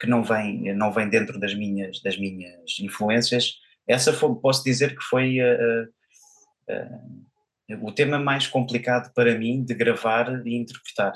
que 0.00 0.06
não, 0.06 0.22
vem, 0.22 0.74
não 0.74 0.92
vem 0.92 1.08
dentro 1.08 1.38
das 1.40 1.54
minhas, 1.54 2.00
das 2.02 2.16
minhas 2.18 2.78
influências. 2.80 3.54
Essa 3.86 4.12
foi, 4.12 4.34
posso 4.36 4.62
dizer 4.62 4.94
que 4.96 5.02
foi 5.02 5.38
eh, 5.40 5.86
eh, 6.68 6.88
o 7.80 7.90
tema 7.92 8.18
mais 8.18 8.46
complicado 8.46 9.12
para 9.14 9.36
mim 9.38 9.64
de 9.64 9.74
gravar 9.74 10.46
e 10.46 10.54
interpretar. 10.56 11.12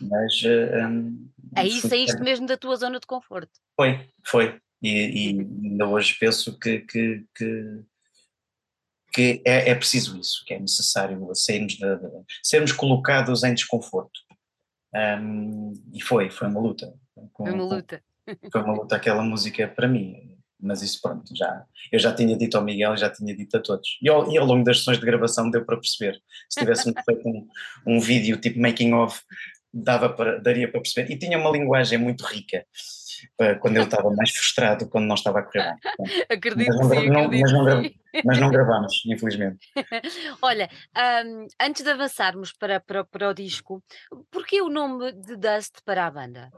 Mas 0.00 0.42
eh, 0.44 0.86
hum, 0.86 1.28
Aí 1.54 1.80
saíste 1.80 2.20
mesmo 2.20 2.46
da 2.46 2.56
tua 2.56 2.76
zona 2.76 2.98
de 3.00 3.06
conforto. 3.06 3.52
foi, 3.76 4.00
foi. 4.26 4.60
E, 4.82 4.88
e 4.88 5.68
ainda 5.68 5.86
hoje 5.86 6.16
penso 6.18 6.58
que, 6.58 6.80
que, 6.80 7.24
que, 7.36 7.82
que 9.12 9.42
é, 9.44 9.70
é 9.70 9.74
preciso 9.74 10.18
isso, 10.18 10.42
que 10.46 10.54
é 10.54 10.58
necessário 10.60 11.28
sairmos 11.34 11.74
de, 11.74 11.96
de- 11.96 12.24
sermos 12.42 12.72
colocados 12.72 13.42
em 13.44 13.54
desconforto. 13.54 14.20
Um, 14.94 15.72
e 15.92 16.00
foi, 16.02 16.30
foi 16.30 16.48
uma 16.48 16.60
luta. 16.60 16.92
Com- 17.14 17.44
Foi 17.46 17.52
uma 17.52 17.68
com- 17.68 17.74
luta. 17.74 18.02
foi 18.52 18.62
uma 18.62 18.74
luta 18.74 18.96
aquela 18.96 19.22
música 19.22 19.68
para 19.68 19.88
mim. 19.88 20.36
Mas 20.62 20.82
isso 20.82 21.00
pronto, 21.00 21.34
já, 21.34 21.64
eu 21.90 21.98
já 21.98 22.14
tinha 22.14 22.36
dito 22.36 22.54
ao 22.58 22.62
Miguel, 22.62 22.94
já 22.94 23.08
tinha 23.08 23.34
dito 23.34 23.56
a 23.56 23.60
todos. 23.60 23.96
E 24.02 24.10
ao, 24.10 24.30
e 24.30 24.36
ao 24.36 24.44
longo 24.44 24.62
das 24.62 24.78
sessões 24.78 24.98
de 25.00 25.06
gravação 25.06 25.50
deu 25.50 25.64
para 25.64 25.76
perceber. 25.78 26.20
Se 26.50 26.60
tivéssemos 26.60 27.00
feito 27.02 27.26
um, 27.26 27.48
um 27.86 27.98
vídeo 27.98 28.36
tipo 28.38 28.60
making 28.60 28.92
of, 28.92 29.22
dava 29.72 30.08
para, 30.08 30.40
daria 30.40 30.70
para 30.70 30.80
perceber. 30.80 31.12
E 31.12 31.18
tinha 31.18 31.38
uma 31.38 31.50
linguagem 31.50 31.98
muito 31.98 32.24
rica 32.24 32.64
quando 33.60 33.76
eu 33.76 33.84
estava 33.84 34.10
mais 34.10 34.30
frustrado, 34.30 34.88
quando 34.88 35.06
não 35.06 35.14
estava 35.14 35.40
a 35.40 35.42
correr 35.42 35.62
bem. 35.62 35.74
Acredito 36.30 36.68
Mas 36.68 36.80
não 36.80 36.90
sim, 36.90 37.10
não- 37.10 37.24
acredito 37.24 37.40
mas 37.42 37.52
não 37.52 37.82
sim. 37.82 37.94
Mas 38.24 38.38
não 38.40 38.50
gravámos, 38.50 39.02
infelizmente. 39.06 39.58
Olha, 40.42 40.68
hum, 41.24 41.46
antes 41.60 41.82
de 41.84 41.90
avançarmos 41.90 42.52
para, 42.52 42.80
para, 42.80 43.04
para 43.04 43.28
o 43.30 43.34
disco, 43.34 43.82
porquê 44.30 44.60
o 44.60 44.68
nome 44.68 45.12
de 45.12 45.36
Dust 45.36 45.76
para 45.84 46.06
a 46.06 46.10
banda? 46.10 46.50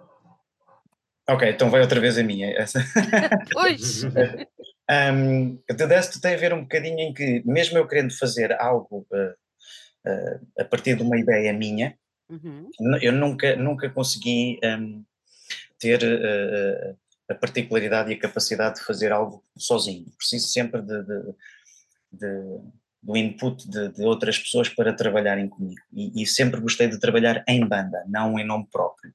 Ok, 1.28 1.48
então 1.48 1.70
vai 1.70 1.80
outra 1.80 2.00
vez 2.00 2.18
a 2.18 2.22
minha. 2.22 2.54
Pois! 3.52 4.02
Um, 4.90 5.56
The 5.68 5.86
Dust 5.86 6.20
tem 6.20 6.34
a 6.34 6.38
ver 6.38 6.52
um 6.52 6.62
bocadinho 6.62 6.98
em 7.00 7.14
que, 7.14 7.42
mesmo 7.46 7.78
eu 7.78 7.86
querendo 7.86 8.16
fazer 8.16 8.52
algo 8.60 9.06
uh, 9.12 9.30
uh, 10.10 10.40
a 10.58 10.64
partir 10.64 10.96
de 10.96 11.02
uma 11.02 11.18
ideia 11.18 11.52
minha, 11.52 11.96
Uhum, 12.32 12.70
eu 13.02 13.12
nunca, 13.12 13.54
nunca 13.56 13.90
consegui 13.90 14.58
um, 14.64 15.04
ter 15.78 16.00
uh, 16.02 16.96
a 17.28 17.34
particularidade 17.34 18.10
e 18.10 18.14
a 18.14 18.18
capacidade 18.18 18.76
de 18.76 18.84
fazer 18.84 19.12
algo 19.12 19.44
sozinho. 19.56 20.06
Preciso 20.16 20.48
sempre 20.48 20.80
de, 20.80 21.02
de- 21.02 21.34
de- 22.12 22.82
do 23.02 23.16
input 23.16 23.68
de, 23.68 24.04
outras 24.04 24.38
pessoas 24.38 24.68
para 24.68 24.92
trabalharem 24.92 25.48
comigo. 25.48 25.80
E, 25.92 26.22
e 26.22 26.26
sempre 26.26 26.60
gostei 26.60 26.86
de 26.88 27.00
trabalhar 27.00 27.44
em 27.48 27.66
banda, 27.66 28.04
não 28.06 28.38
em 28.38 28.46
nome 28.46 28.66
próprio. 28.70 29.12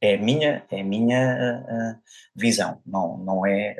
É 0.00 0.14
a 0.14 0.18
minha, 0.18 0.64
é 0.70 0.80
a 0.80 0.84
minha 0.84 1.62
uh, 1.96 2.02
visão, 2.34 2.80
não, 2.84 3.16
não 3.18 3.46
é 3.46 3.76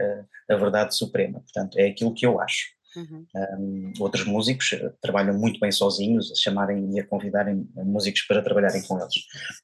uh, 0.49 0.55
a 0.55 0.57
verdade 0.57 0.97
suprema. 0.97 1.41
Portanto, 1.41 1.79
é 1.79 1.87
aquilo 1.89 2.15
que 2.15 2.25
eu 2.25 2.41
acho. 2.41 2.78
Uhum. 2.99 3.27
Um, 3.59 3.93
outros 4.01 4.25
músicos 4.25 4.73
uh, 4.73 4.93
trabalham 5.01 5.39
muito 5.39 5.59
bem 5.61 5.71
sozinhos, 5.73 6.33
a 6.33 6.35
chamarem 6.35 6.95
e 6.95 7.01
a 7.01 7.07
convidarem 7.07 7.69
músicos 7.75 8.23
para 8.23 8.43
trabalharem 8.43 8.83
com 8.83 8.99
eles. 9.01 9.15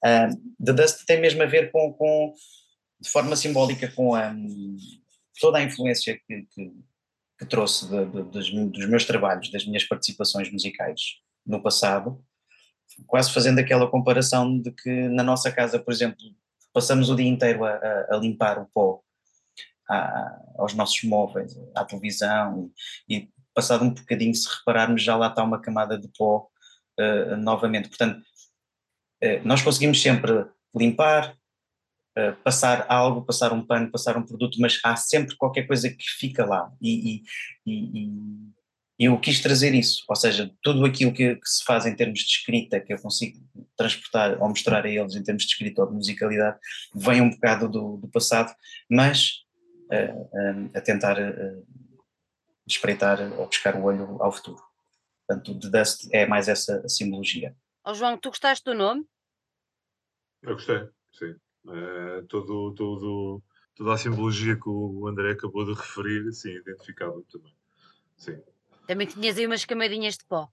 Um, 0.05 0.65
The 0.65 0.73
Dust 0.73 1.05
tem 1.07 1.21
mesmo 1.21 1.43
a 1.43 1.47
ver 1.47 1.71
com, 1.73 1.93
com 1.93 2.35
de 3.01 3.11
forma 3.11 3.37
simbólica, 3.37 3.89
com 3.95 4.17
um, 4.17 4.77
toda 5.41 5.59
a 5.59 5.63
influência 5.63 6.19
que, 6.27 6.47
que, 6.55 6.73
que 7.39 7.47
trouxe 7.47 7.89
de- 7.89 8.07
de- 8.07 8.23
dos, 8.31 8.51
dos 8.51 8.89
meus 8.89 9.05
trabalhos, 9.05 9.51
das 9.51 9.67
minhas 9.67 9.85
participações 9.85 10.51
musicais 10.51 11.01
no 11.47 11.63
passado, 11.63 12.25
quase 13.07 13.33
fazendo 13.33 13.59
aquela 13.59 13.91
comparação 13.91 14.59
de 14.61 14.71
que 14.71 15.09
na 15.09 15.23
nossa 15.23 15.51
casa, 15.51 15.79
por 15.79 15.93
exemplo, 15.93 16.17
passamos 16.73 17.11
o 17.11 17.17
dia 17.17 17.29
inteiro 17.29 17.65
a, 17.65 17.71
a- 17.73 18.07
a 18.13 18.17
limpar 18.17 18.59
o 18.59 18.67
pó 18.73 19.04
à- 19.89 20.41
aos 20.59 20.75
nossos 20.75 21.03
móveis, 21.05 21.55
à 21.75 21.85
televisão, 21.85 22.71
e, 23.09 23.17
e 23.17 23.29
passado 23.55 23.85
um 23.85 23.91
bocadinho, 23.95 24.35
se 24.35 24.49
repararmos, 24.59 25.03
já 25.03 25.17
lá 25.17 25.29
está 25.29 25.43
uma 25.45 25.61
camada 25.61 25.99
de 25.99 26.09
pó 26.17 26.49
eh, 26.99 27.37
novamente. 27.37 27.89
Portanto, 27.89 28.23
eh, 29.21 29.41
nós 29.45 29.63
conseguimos 29.63 30.01
sempre 30.01 30.47
limpar, 30.77 31.37
eh, 32.17 32.33
passar 32.45 32.87
algo, 32.89 33.25
passar 33.25 33.53
um 33.53 33.65
pano, 33.67 33.91
passar 33.91 34.17
um 34.17 34.25
produto, 34.27 34.61
mas 34.61 34.79
há 34.85 34.97
sempre 34.97 35.37
qualquer 35.37 35.67
coisa 35.67 35.89
que 35.91 36.05
fica 36.19 36.45
lá. 36.45 36.71
E- 36.81 37.23
e- 37.67 37.85
e 38.99 39.05
eu 39.07 39.19
quis 39.19 39.41
trazer 39.41 39.75
isso, 39.75 40.05
ou 40.09 40.15
seja, 40.17 40.53
tudo 40.63 40.85
aquilo 40.85 41.13
que, 41.13 41.35
que 41.35 41.49
se 41.49 41.65
faz 41.65 41.85
em 41.85 41.97
termos 41.97 42.21
de 42.21 42.27
escrita, 42.27 42.81
que 42.81 42.93
eu 42.93 42.99
consigo 43.01 43.39
transportar 43.77 44.41
ou 44.41 44.49
mostrar 44.49 44.85
a 44.85 44.89
eles 44.89 45.17
em 45.17 45.23
termos 45.23 45.43
de 45.45 45.51
escrita 45.51 45.83
ou 45.83 45.89
de 45.89 45.95
musicalidade, 45.95 46.59
vem 46.95 47.21
um 47.21 47.31
bocado 47.31 47.69
do, 47.69 47.97
do 47.97 48.09
passado, 48.09 48.55
mas 48.89 49.44
eh, 49.95 50.71
a 50.75 50.81
tentar 50.81 51.19
eh, 51.19 51.63
espreitar 52.67 53.21
ou 53.39 53.47
buscar 53.47 53.77
o 53.77 53.85
olho 53.85 54.23
ao 54.23 54.33
futuro. 54.33 54.63
Portanto, 55.27 55.59
The 55.59 55.79
Dust 55.79 56.09
é 56.13 56.27
mais 56.27 56.49
essa 56.49 56.87
simbologia. 56.89 57.57
Ó 57.85 57.95
João, 57.95 58.17
tu 58.19 58.29
gostaste 58.31 58.65
do 58.65 58.75
nome? 58.75 59.07
Eu 60.43 60.55
gostei, 60.55 60.89
sim. 61.13 61.35
Eh, 61.69 62.23
todo, 62.29 62.75
todo, 62.75 63.43
toda 63.75 63.95
a 63.95 63.99
simbologia 63.99 64.57
que 64.57 64.69
o 64.69 65.07
André 65.09 65.33
acabou 65.33 65.65
de 65.65 65.73
referir, 65.73 66.31
sim, 66.33 66.51
identificava 66.51 67.23
também. 67.31 67.53
Sim. 68.17 68.43
Também 68.87 69.07
tinhas 69.07 69.39
aí 69.39 69.47
umas 69.47 69.65
camadinhas 69.65 70.17
de 70.19 70.25
pó. 70.27 70.49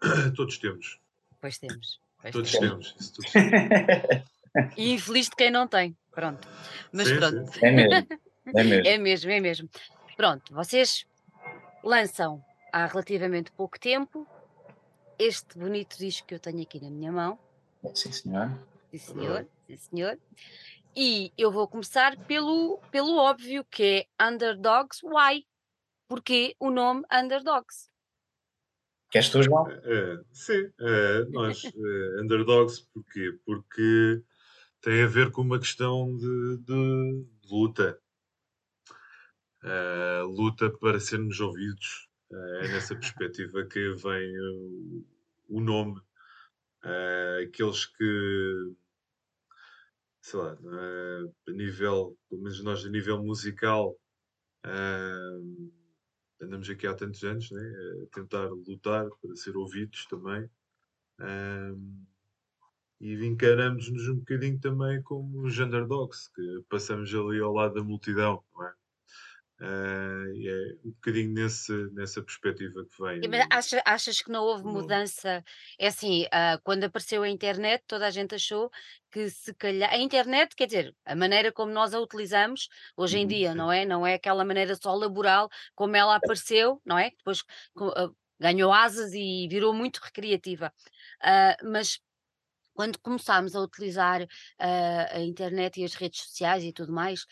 Todos 0.36 0.58
temos. 0.58 1.00
Pois 1.40 1.58
temos. 1.58 2.00
pois 2.20 2.32
Todos 2.32 2.52
temos. 2.52 2.92
temos. 2.92 3.00
Isso 3.00 3.14
todos 3.14 3.32
temos. 3.32 4.30
E 4.76 4.92
infeliz 4.92 5.26
de 5.28 5.36
quem 5.36 5.48
não 5.48 5.68
tem. 5.68 5.96
Pronto. 6.10 6.48
Mas 6.92 7.06
Sim, 7.06 7.16
pronto. 7.18 7.52
sim. 7.52 7.60
É 7.62 7.70
mesmo, 7.70 8.08
é 8.46 8.62
mesmo. 8.64 8.86
É 8.88 8.98
mesmo, 8.98 9.30
é 9.30 9.40
mesmo. 9.40 9.68
Pronto, 10.16 10.54
vocês 10.54 11.04
lançam 11.82 12.42
há 12.72 12.86
relativamente 12.86 13.50
pouco 13.52 13.78
tempo 13.78 14.26
este 15.18 15.58
bonito 15.58 15.96
disco 15.98 16.26
que 16.26 16.34
eu 16.34 16.40
tenho 16.40 16.62
aqui 16.62 16.80
na 16.80 16.90
minha 16.90 17.12
mão. 17.12 17.38
Sim, 17.94 18.12
senhor. 18.12 18.50
Sim, 18.90 18.98
senhor. 18.98 19.46
Sim, 19.66 19.76
senhor. 19.76 20.18
E 20.96 21.32
eu 21.38 21.50
vou 21.52 21.68
começar 21.68 22.16
pelo, 22.26 22.80
pelo 22.90 23.16
óbvio, 23.16 23.64
que 23.70 24.06
é 24.18 24.24
Underdogs 24.28 25.00
Why? 25.04 25.46
Porquê 26.08 26.56
o 26.58 26.70
nome 26.70 27.02
Underdogs? 27.12 27.88
Queres 29.10 29.28
tu, 29.28 29.42
João? 29.42 29.68
Eh, 29.70 30.20
sim, 30.32 30.70
eh, 30.80 31.24
nós, 31.30 31.62
underdogs, 32.20 32.80
porquê? 32.92 33.38
Porque 33.44 34.22
tem 34.80 35.02
a 35.02 35.06
ver 35.06 35.30
com 35.30 35.42
uma 35.42 35.58
questão 35.58 36.16
de, 36.16 36.56
de- 36.58 37.24
de 37.42 37.48
luta. 37.48 38.00
Luta 40.24 40.70
para 40.70 40.98
sermos 41.00 41.40
ouvidos. 41.40 42.10
Eh, 42.32 42.64
é 42.64 42.68
nessa 42.68 42.94
perspectiva 42.94 43.64
que 43.66 43.94
vem 43.94 44.38
o, 45.48 45.60
nome. 45.60 46.00
Eh, 46.84 47.44
aqueles 47.48 47.86
que, 47.86 48.74
sei 50.20 50.38
lá, 50.40 50.56
eh, 50.62 51.32
a 51.48 51.52
nível, 51.52 52.16
pelo 52.28 52.42
menos 52.42 52.62
nós 52.62 52.84
a 52.84 52.88
nível 52.88 53.22
musical, 53.22 53.96
andamos 56.40 56.68
aqui 56.70 56.86
há 56.86 56.94
tantos 56.94 57.22
anos, 57.24 57.50
né? 57.50 57.62
a 58.02 58.14
tentar 58.14 58.48
lutar 58.50 59.08
para 59.20 59.36
ser 59.36 59.56
ouvidos 59.56 60.06
também. 60.06 60.48
E 63.00 63.14
encaramos-nos 63.26 64.08
um 64.08 64.16
bocadinho 64.16 64.60
também 64.60 65.02
como 65.02 65.42
os 65.42 65.58
underdogs, 65.58 66.28
que 66.34 66.64
passamos 66.68 67.14
ali 67.14 67.40
ao 67.40 67.52
lado 67.52 67.74
da 67.74 67.82
multidão, 67.82 68.44
não 68.54 68.66
é? 68.66 68.79
E 69.62 70.48
é 70.48 70.74
um 70.86 70.90
bocadinho 70.90 71.32
nesse, 71.34 71.72
nessa 71.92 72.22
perspectiva 72.22 72.84
que 72.86 73.02
vem. 73.02 73.28
Mas 73.28 73.44
o- 73.44 73.50
acha- 73.50 73.82
achas 73.84 74.20
que 74.22 74.30
não 74.30 74.44
houve 74.44 74.64
mudança? 74.64 75.44
É 75.78 75.88
assim, 75.88 76.26
ah, 76.32 76.58
quando 76.64 76.84
apareceu 76.84 77.22
a 77.22 77.28
internet, 77.28 77.84
toda 77.86 78.06
a 78.06 78.10
gente 78.10 78.34
achou 78.34 78.70
que 79.10 79.28
se 79.28 79.54
calhar. 79.54 79.92
A 79.92 79.98
internet, 79.98 80.54
quer 80.56 80.66
dizer, 80.66 80.96
a 81.04 81.14
maneira 81.14 81.52
como 81.52 81.70
nós 81.72 81.92
a 81.94 82.00
utilizamos 82.00 82.68
hoje 82.96 83.18
em 83.18 83.26
Uhum, 83.26 83.26
dia, 83.26 83.54
não 83.54 83.70
é? 83.70 83.84
Não 83.84 84.06
é 84.06 84.14
aquela 84.14 84.42
maneira 84.44 84.74
só 84.74 84.94
laboral 84.94 85.50
como 85.74 85.94
ela 85.96 86.16
apareceu, 86.16 86.80
não 86.84 86.98
é? 86.98 87.10
Depois 87.10 87.42
ah, 87.96 88.10
ganhou 88.40 88.72
asas 88.72 89.12
e 89.12 89.46
virou 89.50 89.74
muito 89.74 89.98
recreativa. 89.98 90.72
Ah, 91.22 91.56
mas 91.62 92.00
quando 92.74 92.98
começámos 93.00 93.54
a 93.54 93.60
utilizar 93.60 94.26
ah, 94.58 95.08
a 95.16 95.20
internet 95.20 95.80
e 95.80 95.84
as 95.84 95.94
redes 95.94 96.22
sociais 96.22 96.64
e 96.64 96.72
tudo 96.72 96.92
mais, 96.92 97.26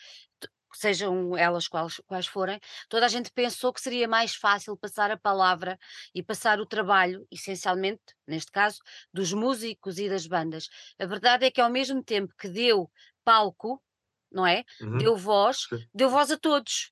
sejam 0.77 1.35
elas 1.37 1.67
quais, 1.67 1.99
quais 2.07 2.27
forem, 2.27 2.59
toda 2.89 3.05
a 3.05 3.09
gente 3.09 3.31
pensou 3.31 3.73
que 3.73 3.81
seria 3.81 4.07
mais 4.07 4.35
fácil 4.35 4.77
passar 4.77 5.11
a 5.11 5.17
palavra 5.17 5.77
e 6.13 6.21
passar 6.23 6.59
o 6.59 6.65
trabalho, 6.65 7.25
essencialmente, 7.31 8.01
neste 8.27 8.51
caso, 8.51 8.79
dos 9.13 9.33
músicos 9.33 9.97
e 9.99 10.09
das 10.09 10.27
bandas. 10.27 10.67
A 10.99 11.05
verdade 11.05 11.45
é 11.45 11.51
que 11.51 11.61
ao 11.61 11.69
mesmo 11.69 12.03
tempo 12.03 12.33
que 12.37 12.47
deu 12.47 12.89
palco, 13.23 13.81
não 14.31 14.45
é? 14.45 14.63
Uhum, 14.79 14.99
Deu 14.99 15.15
voz, 15.15 15.69
sim, 15.69 15.89
deu 15.93 16.09
voz 16.09 16.31
a 16.31 16.37
todos. 16.37 16.91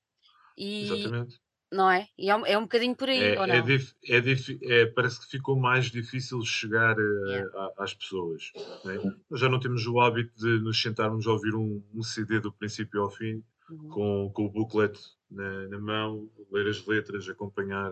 E, 0.58 0.80
exatamente. 0.82 1.40
Não 1.72 1.90
é? 1.92 2.08
E 2.18 2.30
é 2.30 2.36
um, 2.36 2.46
é 2.46 2.58
um 2.58 2.64
bocadinho 2.64 2.96
por 2.96 3.10
aí, 3.10 3.36
É, 3.36 3.38
ou 3.38 3.48
é 3.58 3.62
não? 3.62 3.62
dif- 3.62 3.96
é 4.08 4.20
dif- 4.22 4.60
é- 4.64 4.86
parece 4.88 5.20
que 5.22 5.28
ficou 5.28 5.58
mais 5.60 5.86
difícil 5.90 6.42
chegar 6.44 6.96
eh, 7.00 7.04
Yeah. 7.26 7.48
a- 7.56 7.84
às 7.84 7.94
pessoas. 7.94 8.54
né? 8.84 9.00
Nós 9.30 9.40
já 9.40 9.50
não 9.50 9.60
temos 9.60 9.86
o 9.88 10.00
hábito 10.00 10.34
de 10.38 10.60
nos 10.60 10.80
sentarmos 10.82 11.26
a 11.28 11.32
ouvir 11.32 11.56
um, 11.56 11.84
um 11.94 12.04
CD 12.04 12.40
do 12.40 12.52
princípio 12.54 13.02
ao 13.02 13.10
fim, 13.10 13.44
Uhum. 13.70 13.90
com, 13.90 14.32
com 14.34 14.46
o 14.46 14.50
booklet 14.50 14.98
na, 15.30 15.68
na 15.68 15.80
mão, 15.80 16.30
ler 16.52 16.68
as 16.68 16.86
letras, 16.86 17.28
acompanhar, 17.28 17.92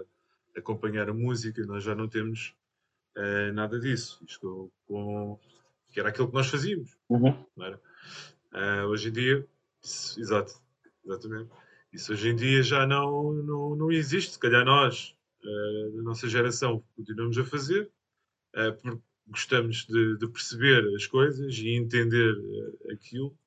acompanhar 0.55 1.10
a 1.10 1.13
música. 1.13 1.65
Nós 1.65 1.84
já 1.84 1.94
não 1.94 2.08
temos 2.08 2.55
eh, 3.15 3.51
nada 3.51 3.79
disso. 3.79 4.24
Isto 4.27 4.72
com, 4.88 5.38
que 5.91 6.00
era 6.00 6.10
aquilo 6.10 6.27
que 6.29 6.34
nós 6.34 6.48
fazíamos. 6.48 6.98
Uhum. 7.10 7.46
Ah, 8.51 8.86
hoje 8.88 9.10
em 9.10 9.12
dia, 9.12 9.48
isso- 9.84 10.20
exato, 10.20 10.53
exatamente. 11.05 11.50
Isso 11.91 12.13
hoje 12.13 12.29
em 12.29 12.36
dia 12.36 12.63
já 12.63 12.86
não, 12.88 13.34
não, 13.34 13.75
não 13.75 13.91
existe. 13.91 14.34
Se 14.34 14.39
calhar 14.39 14.63
nós, 14.65 15.15
ah, 15.44 15.89
da 15.96 16.03
nossa 16.03 16.27
geração, 16.29 16.84
continuamos 16.96 17.38
a 17.38 17.44
fazer, 17.44 17.91
ah, 18.53 18.72
porque 18.72 18.98
gostamos 19.27 19.86
de, 19.88 20.17
de 20.17 20.27
perceber 20.27 20.88
as 20.96 21.05
coisas 21.08 21.58
e 21.58 21.70
entender 21.70 22.34
aquilo. 22.94 23.38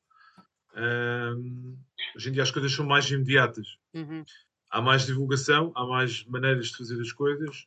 Hoje 2.15 2.29
em 2.29 2.33
dia 2.33 2.43
as 2.43 2.51
coisas 2.51 2.73
são 2.73 2.87
mais 2.87 3.11
imediatas. 3.11 3.67
Uhum. 3.95 4.25
Há 4.71 4.83
mais 4.83 5.07
divulgação, 5.07 5.73
há 5.75 5.87
mais 5.87 6.25
maneiras 6.27 6.67
de 6.69 6.77
fazer 6.77 7.01
as 7.01 7.13
coisas. 7.13 7.67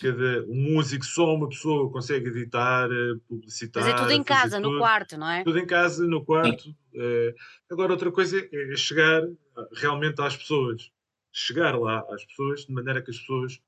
Cada, 0.00 0.44
um 0.46 0.74
músico, 0.74 1.04
só 1.04 1.34
uma 1.34 1.48
pessoa 1.48 1.90
consegue 1.90 2.28
editar, 2.28 2.88
publicitar. 3.26 3.82
Mas 3.82 3.94
é 3.94 3.96
tudo 3.96 4.12
em 4.12 4.22
casa, 4.22 4.60
no 4.60 4.68
tudo 4.68 4.78
quarto, 4.80 5.16
não 5.16 5.30
é? 5.30 5.42
tudo 5.42 5.58
em 5.58 5.66
casa, 5.66 6.06
no 6.06 6.22
quarto. 6.22 6.74
eh, 6.94 7.34
agora, 7.70 7.92
outra 7.92 8.12
coisa 8.12 8.38
é 8.38 8.76
chegar 8.76 9.22
ah, 9.56 9.68
realmente 9.72 10.20
às 10.20 10.36
pessoas. 10.36 10.90
Chegar 11.32 11.78
lá 11.78 12.04
às 12.10 12.22
pessoas, 12.26 12.66
de 12.66 12.72
maneira 12.72 13.00
que 13.00 13.10
as 13.10 13.18
pessoas 13.18 13.58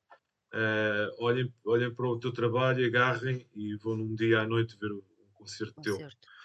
eh, 0.52 1.10
olhem, 1.18 1.52
olhem 1.64 1.94
para 1.94 2.06
o 2.06 2.18
teu 2.18 2.32
trabalho, 2.32 2.84
agarrem 2.84 3.46
e 3.54 3.76
vão 3.76 3.96
num 3.96 4.14
dia 4.14 4.40
à 4.40 4.46
noite 4.46 4.76
ver 4.78 4.92
um 4.92 5.02
concerto 5.34 5.80
teu. 5.80 5.94
Concerto. 5.94 6.16
Eh, 6.26 6.39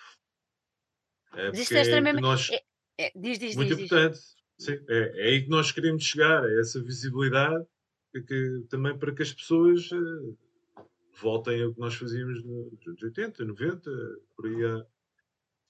Mas 1.35 1.59
isto 1.59 1.73
é 1.73 1.77
é 1.77 1.81
extremamente- 1.81 2.21
nós, 2.21 2.49
é- 2.51 2.63
É, 2.97 3.11
diz, 3.15 3.37
diz, 3.37 3.55
muito 3.55 3.75
diz, 3.75 3.85
importante. 3.85 4.19
Sim, 4.57 4.79
é, 4.87 5.13
é 5.17 5.27
aí 5.31 5.43
que 5.43 5.49
nós 5.49 5.71
queremos 5.71 6.03
chegar, 6.03 6.49
é 6.49 6.59
essa 6.61 6.81
visibilidade, 6.81 7.65
que, 8.13 8.21
que- 8.21 8.63
também 8.69 8.97
para 8.97 9.13
que 9.13 9.21
as 9.21 9.33
pessoas 9.33 9.89
eh, 9.91 10.83
voltem 11.21 11.61
ao 11.63 11.73
que 11.73 11.79
nós 11.79 11.95
fazíamos 11.95 12.43
nos 12.43 12.87
anos 12.87 13.03
80, 13.03 13.43
90, 13.43 13.91
por 14.35 14.45
aí, 14.47 14.63
a- 14.65 14.85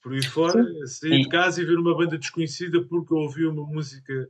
por 0.00 0.12
aí 0.12 0.24
fora, 0.24 0.62
a 0.82 0.86
sair 0.86 1.22
de 1.22 1.28
casa 1.28 1.60
e 1.60 1.64
ver 1.64 1.78
uma 1.78 1.96
banda 1.96 2.16
desconhecida 2.16 2.80
porque 2.84 3.12
ouvi 3.12 3.44
uma 3.44 3.64
música 3.66 4.28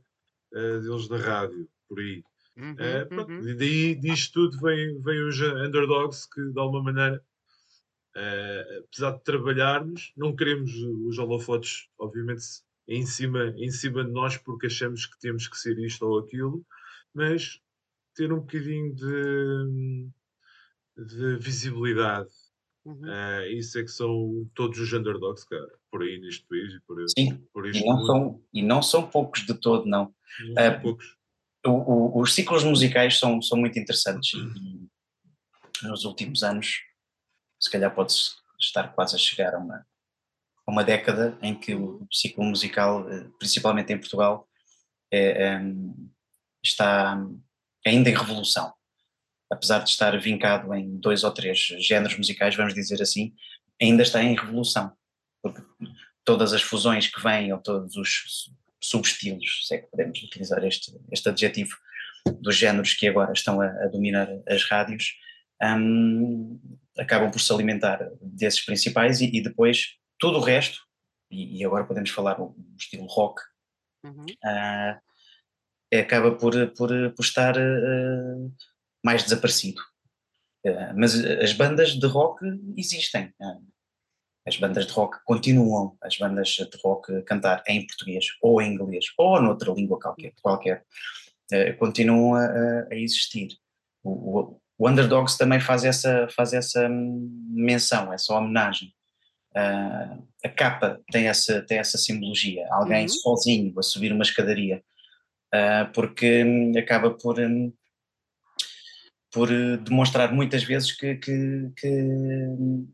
eh, 0.53 0.79
deles 0.79 1.07
na 1.09 1.17
rádio, 1.17 1.67
por 1.87 1.99
aí. 1.99 2.23
Uhum, 2.55 2.75
Eh, 2.79 3.05
pronto, 3.05 3.31
uhum. 3.31 3.47
E 3.47 3.53
daí 3.53 3.95
disto 3.95 4.33
tudo 4.49 4.59
vem, 4.61 4.99
vem 5.01 5.21
os 5.27 5.39
underdogs 5.39 6.25
que 6.25 6.41
de 6.41 6.59
alguma 6.59 6.81
maneira, 6.81 7.23
eh, 8.17 8.81
apesar 8.85 9.11
de 9.11 9.23
trabalharmos, 9.23 10.11
não 10.17 10.35
queremos 10.35 10.73
os 10.75 11.17
holofotes, 11.19 11.87
obviamente, 11.99 12.41
em 12.87 13.05
cima, 13.05 13.53
em 13.57 13.69
cima 13.69 14.03
de 14.03 14.11
nós 14.11 14.37
porque 14.37 14.65
achamos 14.67 15.05
que 15.05 15.19
temos 15.19 15.47
que 15.47 15.57
ser 15.57 15.77
isto 15.79 16.05
ou 16.05 16.19
aquilo, 16.19 16.65
mas 17.13 17.59
ter 18.15 18.31
um 18.33 18.39
bocadinho 18.39 18.95
de, 18.95 20.07
de 20.97 21.37
visibilidade. 21.37 22.29
Uhum. 22.85 23.05
Eh, 23.05 23.51
isso 23.53 23.77
é 23.77 23.83
que 23.83 23.91
são 23.91 24.49
todos 24.55 24.79
os 24.79 24.91
underdogs, 24.93 25.43
cara, 25.45 25.67
por 25.91 26.01
aí 26.01 26.19
neste 26.19 26.45
país 26.47 26.73
e 26.73 26.79
por, 26.87 26.97
Sim, 27.09 27.45
por 27.53 27.67
e 27.67 27.71
isto 27.71 27.85
não, 27.85 27.95
mundo. 27.97 28.05
são, 28.07 28.43
e 28.53 28.61
não 28.63 28.81
são 28.81 29.07
poucos 29.07 29.45
de 29.45 29.53
todo, 29.53 29.85
não. 29.85 30.13
Não 30.49 30.63
eh, 30.63 30.71
poucos. 30.71 31.15
O- 31.65 31.69
o- 32.17 32.21
os 32.21 32.33
ciclos 32.33 32.63
musicais 32.63 33.19
são, 33.19 33.41
são 33.41 33.57
muito 33.57 33.77
interessantes 33.77 34.33
e, 34.33 34.37
e 35.85 35.87
nos 35.87 36.05
últimos 36.05 36.41
anos, 36.43 36.77
se 37.59 37.69
calhar 37.69 37.93
pode-se 37.93 38.35
estar 38.59 38.89
quase 38.93 39.15
a 39.15 39.19
chegar 39.19 39.55
a 39.55 39.59
uma, 39.59 39.85
uma 40.67 40.83
década 40.83 41.37
em 41.41 41.55
que 41.55 41.73
o 41.73 42.07
ciclo 42.11 42.43
musical, 42.43 43.09
eh, 43.09 43.25
principalmente 43.39 43.93
em 43.93 43.97
Portugal, 43.97 44.47
é, 45.11 45.55
em, 45.55 45.93
está 46.63 47.17
ainda 47.85 48.09
em 48.09 48.15
revolução. 48.15 48.73
Apesar 49.49 49.79
de 49.79 49.89
estar 49.89 50.19
vincado 50.19 50.73
em 50.73 50.97
dois 50.97 51.23
ou 51.23 51.31
três 51.31 51.57
géneros 51.57 52.17
musicais, 52.17 52.55
vamos 52.55 52.73
dizer 52.73 53.01
assim, 53.01 53.33
ainda 53.81 54.03
está 54.03 54.21
em 54.21 54.35
revolução. 54.35 54.91
Porque 55.41 55.61
todas 56.25 56.51
as 56.51 56.61
fusões 56.61 57.07
que 57.07 57.21
vêm, 57.21 57.53
ou 57.53 57.59
todos 57.59 57.95
os 57.95 58.51
subestilos, 58.83 59.65
se 59.65 59.75
é 59.75 59.77
que 59.77 59.87
podemos 59.87 60.21
utilizar 60.21 60.63
este, 60.65 60.93
este 61.11 61.29
adjetivo, 61.29 61.77
dos 62.41 62.57
géneros 62.57 62.93
que 62.93 63.07
agora 63.07 63.31
estão 63.31 63.61
a, 63.61 63.67
a 63.67 63.87
dominar 63.87 64.27
as 64.45 64.65
rádios, 64.65 65.13
hum, 65.63 66.59
acabam 66.99 67.29
por 67.31 67.39
se 67.39 67.51
alimentar 67.53 67.99
desses 68.21 68.63
principais 68.65 69.21
e, 69.21 69.25
e 69.25 69.41
depois 69.41 69.95
tudo 70.19 70.37
o 70.37 70.41
resto, 70.41 70.79
e, 71.29 71.59
e 71.59 71.65
agora 71.65 71.85
podemos 71.85 72.09
falar 72.09 72.39
o 72.41 72.55
estilo 72.77 73.05
rock, 73.07 73.41
Uhum. 74.03 74.25
ah, 74.45 74.99
acaba 75.93 76.31
por, 76.35 76.53
por, 76.73 76.89
por 77.13 77.23
estar 77.23 77.57
ah, 77.57 78.49
mais 79.03 79.23
desaparecido. 79.23 79.81
Ah, 80.65 80.93
mas 80.95 81.13
as 81.15 81.53
bandas 81.53 81.91
de 81.93 82.05
rock 82.07 82.43
existem. 82.77 83.33
as 84.45 84.55
bandas 84.57 84.85
de 84.87 84.93
rock 84.93 85.17
continuam, 85.25 85.97
as 86.01 86.17
bandas 86.17 86.47
de 86.49 86.69
rock 86.83 87.21
cantar 87.23 87.61
em 87.67 87.85
português 87.85 88.25
ou 88.41 88.61
em 88.61 88.73
inglês 88.73 89.05
ou 89.17 89.41
noutra 89.41 89.73
língua 89.73 89.99
qualquer, 89.99 90.33
qualquer 90.41 90.85
continuam 91.79 92.33
a, 92.35 92.45
a- 92.45 92.87
a 92.91 92.95
existir. 92.95 93.57
O, 94.03 94.39
o- 94.39 94.61
o 94.77 94.87
Underdogs 94.89 95.37
também 95.37 95.59
faz 95.59 95.83
essa, 95.83 96.27
faz 96.29 96.53
essa 96.53 96.87
menção, 96.89 98.13
essa 98.13 98.33
homenagem. 98.33 98.93
Ah, 99.55 100.17
a 100.45 100.49
capa 100.49 101.01
tem 101.11 101.27
essa, 101.27 101.61
tem 101.63 101.79
essa 101.79 101.97
simbologia, 101.97 102.67
alguém 102.71 103.03
Uhum. 103.03 103.09
sozinho 103.09 103.79
a 103.79 103.81
subir 103.83 104.11
uma 104.11 104.23
escadaria, 104.23 104.83
Ah, 105.53 105.89
porque 105.93 106.43
hum, 106.43 106.73
acaba 106.77 107.09
por, 107.11 107.39
hum, 107.39 107.71
por 109.31 109.51
eh, 109.51 109.77
demonstrar 109.77 110.31
muitas 110.33 110.63
vezes 110.63 110.91
que, 110.91 111.15
que- 111.15 111.71
que, 111.77 111.87
hum, 111.87 112.91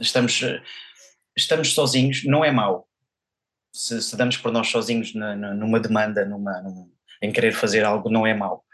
estamos, 0.00 0.42
eh, 0.42 0.62
estamos 1.36 1.74
sozinhos, 1.74 2.24
não 2.24 2.44
é 2.44 2.50
mau. 2.50 2.88
Se, 3.72 4.00
se 4.02 4.16
damos 4.16 4.36
por 4.36 4.50
nós 4.52 4.68
sozinhos 4.68 5.14
na- 5.14 5.36
na- 5.36 5.54
numa 5.54 5.78
demanda, 5.80 6.24
numa, 6.24 6.60
num- 6.62 6.90
em 7.22 7.30
querer 7.32 7.52
fazer 7.52 7.84
algo, 7.84 8.10
não 8.10 8.26
é 8.26 8.34
mau. 8.34 8.64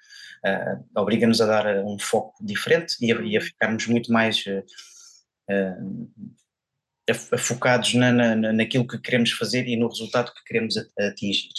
Ah, 0.44 0.78
Obriga-nos 0.96 1.40
a 1.40 1.46
dar 1.46 1.66
eh, 1.66 1.82
um 1.82 1.98
foco 1.98 2.34
diferente 2.44 2.94
e 3.00 3.12
a, 3.12 3.20
e 3.20 3.36
a 3.36 3.40
ficarmos 3.40 3.86
muito 3.86 4.12
mais 4.12 4.44
eh, 4.46 4.62
eh, 5.50 5.76
af- 7.10 7.32
afocados 7.32 7.94
na, 7.94 8.12
na, 8.12 8.36
na- 8.36 8.52
naquilo 8.52 8.86
que 8.86 8.98
queremos 8.98 9.32
fazer 9.32 9.66
e 9.68 9.76
no 9.76 9.88
resultado 9.88 10.32
que 10.32 10.44
queremos 10.44 10.76
a- 10.76 11.06
atingir. 11.08 11.50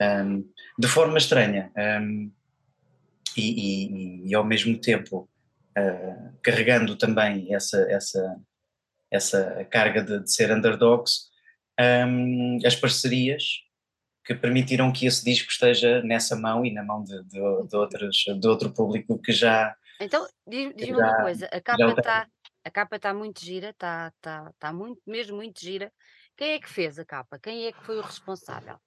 Ahm, 0.00 0.42
de 0.78 0.88
forma 0.88 1.18
estranha 1.18 1.70
ahm, 1.76 2.30
e, 3.36 3.42
e- 4.24 4.28
e 4.28 4.34
ao 4.34 4.44
mesmo 4.44 4.76
tempo 4.78 5.28
ah, 5.76 6.30
carregando 6.42 6.96
também 6.96 7.52
essa, 7.54 7.78
essa, 7.90 8.36
essa 9.10 9.64
carga 9.70 10.02
de, 10.02 10.20
de 10.20 10.32
ser 10.32 10.50
underdogs, 10.52 11.30
ahm, 11.78 12.58
as 12.64 12.76
parcerias 12.76 13.63
que 14.24 14.34
permitiram 14.34 14.92
que 14.92 15.06
esse 15.06 15.24
disco 15.24 15.50
esteja 15.50 16.02
nessa 16.02 16.34
mão 16.34 16.64
e 16.64 16.72
na 16.72 16.82
mão 16.82 17.04
de, 17.04 17.22
de, 17.24 17.38
de 17.68 17.76
outros, 17.76 18.16
de 18.40 18.48
outro 18.48 18.72
público 18.72 19.18
que 19.18 19.32
já 19.32 19.76
Então, 20.00 20.26
diz- 20.46 20.72
diz-me 20.74 20.96
Já- 20.96 21.04
uma 21.08 21.16
coisa, 21.22 21.46
a 21.52 21.60
capa 21.60 21.84
o 21.86 21.90
está 21.90 22.28
a 22.66 22.70
capa 22.70 22.96
está 22.96 23.12
muito 23.12 23.44
gira, 23.44 23.70
está 23.70 24.10
tá, 24.22 24.50
tá 24.58 24.72
muito, 24.72 24.98
mesmo 25.06 25.36
muito 25.36 25.60
gira. 25.60 25.92
Quem 26.34 26.52
é 26.52 26.58
que 26.58 26.68
fez 26.68 26.98
a 26.98 27.04
capa? 27.04 27.38
Quem 27.38 27.66
é 27.66 27.72
que 27.72 27.84
foi 27.84 27.98
o 27.98 28.00
responsável? 28.00 28.78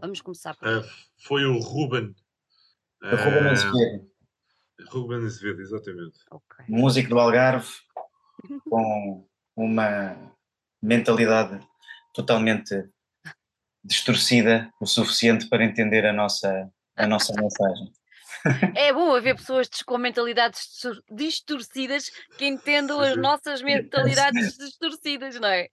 Vamos 0.00 0.22
começar 0.22 0.56
por. 0.56 0.66
Ah, 0.66 0.82
foi 1.26 1.44
o 1.44 1.58
Ruben. 1.58 2.14
Ruben 3.02 3.48
Ah, 3.48 3.52
Azevedo, 3.52 4.10
Ruben 4.88 5.26
Azevedo, 5.26 5.60
exatamente. 5.60 6.18
Ok. 6.30 6.64
músico 6.68 7.10
do 7.10 7.18
Algarve, 7.18 7.68
com 8.70 9.28
uma 9.54 10.34
mentalidade 10.82 11.60
totalmente 12.14 12.74
distorcida 13.84 14.70
o 14.80 14.86
suficiente 14.86 15.48
para 15.48 15.64
entender 15.64 16.06
a 16.06 16.12
nossa, 16.12 16.70
a 16.96 17.06
nossa 17.06 17.32
mensagem. 17.40 17.92
É 18.76 18.92
bom 18.92 19.14
haver 19.14 19.34
pessoas 19.34 19.68
com 19.84 19.98
mentalidades 19.98 20.60
distor- 20.60 21.02
distorcidas 21.10 22.10
que 22.36 22.46
entendam 22.46 23.00
as 23.00 23.16
nossas 23.16 23.60
mentalidades 23.62 24.56
distorcidas, 24.56 25.40
não 25.40 25.48
é? 25.48 25.68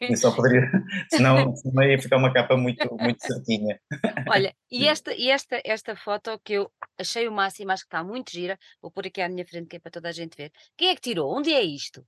E 0.00 0.16
só 0.16 0.30
poderia, 0.30 0.70
senão, 1.10 1.56
senão 1.56 1.82
ia 1.82 2.00
ficar 2.00 2.18
uma 2.18 2.32
capa 2.32 2.56
muito, 2.56 2.86
muito 3.00 3.20
certinha. 3.20 3.80
Olha, 4.28 4.54
e 4.70 4.86
esta, 4.86 5.12
e 5.12 5.28
esta, 5.28 5.60
esta 5.64 5.96
foto 5.96 6.38
que 6.44 6.52
eu 6.52 6.70
achei 6.98 7.26
o 7.26 7.32
máximo, 7.32 7.72
acho 7.72 7.82
que 7.82 7.88
está 7.88 8.04
muito 8.04 8.30
gira, 8.30 8.58
vou 8.80 8.92
pôr 8.92 9.06
aqui 9.06 9.20
à 9.20 9.28
minha 9.28 9.46
frente 9.46 9.66
que 9.66 9.76
é 9.76 9.80
para 9.80 9.90
toda 9.90 10.08
a 10.08 10.12
gente 10.12 10.36
ver. 10.36 10.52
Quem 10.76 10.90
é 10.90 10.94
que 10.94 11.00
tirou? 11.00 11.36
Onde 11.36 11.52
é 11.52 11.62
isto? 11.62 12.06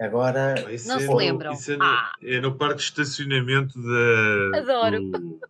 Agora, 0.00 0.54
Isso 0.72 0.88
Não 0.88 0.96
é 0.96 1.00
se 1.00 1.06
no- 1.06 1.16
lembram? 1.16 1.52
Isso 1.52 1.72
é 1.72 1.76
no, 1.76 1.84
Ah. 1.84 2.12
é 2.22 2.40
no 2.40 2.56
parque 2.56 2.76
de 2.76 2.82
estacionamento 2.82 3.80
da, 3.80 4.58
Adoro. 4.58 5.00
do, 5.00 5.40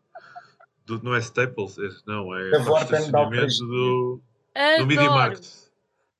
do, 0.86 1.02
não 1.02 1.14
é 1.14 1.18
Staples, 1.20 1.78
é, 1.78 1.88
não, 2.06 2.34
é 2.36 2.50
Da 2.50 2.58
o 2.58 2.78
estacionamento 2.78 3.58
do, 3.60 4.20
do. 4.78 4.86
Media 4.86 5.08
Market. 5.10 5.44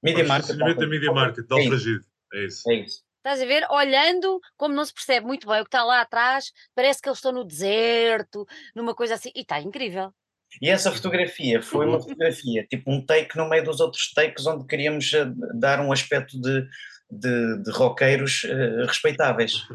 Media 0.03 0.25
Market. 0.25 0.45
estacionamento 0.51 0.81
da 0.81 0.87
Media 0.87 1.13
Market, 1.13 1.47
de 1.47 1.55
É 1.55 1.59
isso. 1.61 1.65
Alfragide. 1.73 2.05
É 2.33 2.45
isso. 2.47 2.71
É 2.71 2.75
isso. 2.77 3.05
Estás 3.19 3.41
a 3.41 3.47
ver? 3.47 3.67
Olhando, 3.71 4.41
como 4.57 4.75
não 4.75 4.85
se 4.85 4.93
percebe 4.93 5.27
muito 5.27 5.47
bem 5.47 5.61
o 5.61 5.65
que 5.65 5.69
está 5.69 5.83
lá 5.85 6.01
atrás, 6.01 6.51
parece 6.75 7.01
que 7.01 7.09
eles 7.09 7.19
estão 7.19 7.33
no 7.33 7.45
deserto, 7.45 8.47
numa 8.75 8.95
coisa 8.95 9.15
assim. 9.15 9.31
E 9.35 9.41
está 9.43 9.61
incrível. 9.61 10.13
E 10.63 10.69
essa 10.69 10.93
fotografia 10.93 11.61
foi 11.63 11.87
uma 11.87 11.99
fotografia, 12.01 12.65
tipo 12.67 12.91
um 12.91 13.05
take 13.05 13.37
no 13.37 13.49
meio 13.49 13.65
dos 13.65 13.81
outros 13.81 14.13
takes, 14.13 14.47
onde 14.47 14.67
queríamos 14.67 15.13
eh, 15.13 15.27
dar 15.55 15.81
um 15.81 15.91
aspecto 15.91 16.41
de, 16.41 16.65
de, 17.11 17.63
de 17.63 17.71
roqueiros 17.71 18.45
eh, 18.45 18.85
respeitáveis. 18.87 19.67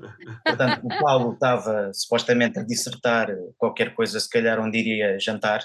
Portanto, 0.45 0.81
o 0.85 0.89
Paulo 0.99 1.33
estava 1.33 1.91
supostamente 1.93 2.59
a 2.59 2.63
dissertar 2.63 3.29
qualquer 3.57 3.93
coisa, 3.93 4.19
se 4.19 4.29
calhar 4.29 4.59
onde 4.59 4.77
iria 4.77 5.19
jantar. 5.19 5.63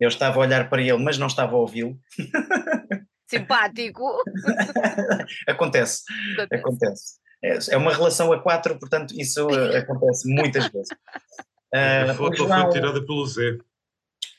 Eu 0.00 0.08
estava 0.08 0.36
a 0.36 0.40
olhar 0.40 0.68
para 0.68 0.82
ele, 0.82 0.98
mas 1.02 1.18
não 1.18 1.26
estava 1.26 1.52
a 1.54 1.58
ouvi-lo. 1.58 1.98
Simpático. 3.28 4.22
acontece, 5.48 6.02
acontece. 6.52 7.14
É, 7.42 7.58
é 7.72 7.76
uma 7.76 7.92
relação 7.92 8.32
a 8.32 8.40
quatro, 8.42 8.78
portanto, 8.78 9.14
isso 9.18 9.48
eh, 9.50 9.78
acontece 9.84 10.28
muitas 10.32 10.68
vezes. 10.68 10.88
A 11.74 12.10
Ah, 12.10 12.12
o 12.12 12.14
foto 12.14 12.36
João- 12.36 12.62
foi 12.62 12.70
tirada 12.72 13.04
pelo 13.04 13.26
Zé. 13.26 13.58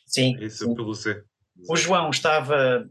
Sim, 0.06 0.38
Isso, 0.40 0.66
sim. 0.66 0.74
pelo 0.76 0.94
Zé. 0.94 1.22
O 1.70 1.76
João 1.76 2.10
estava 2.10 2.88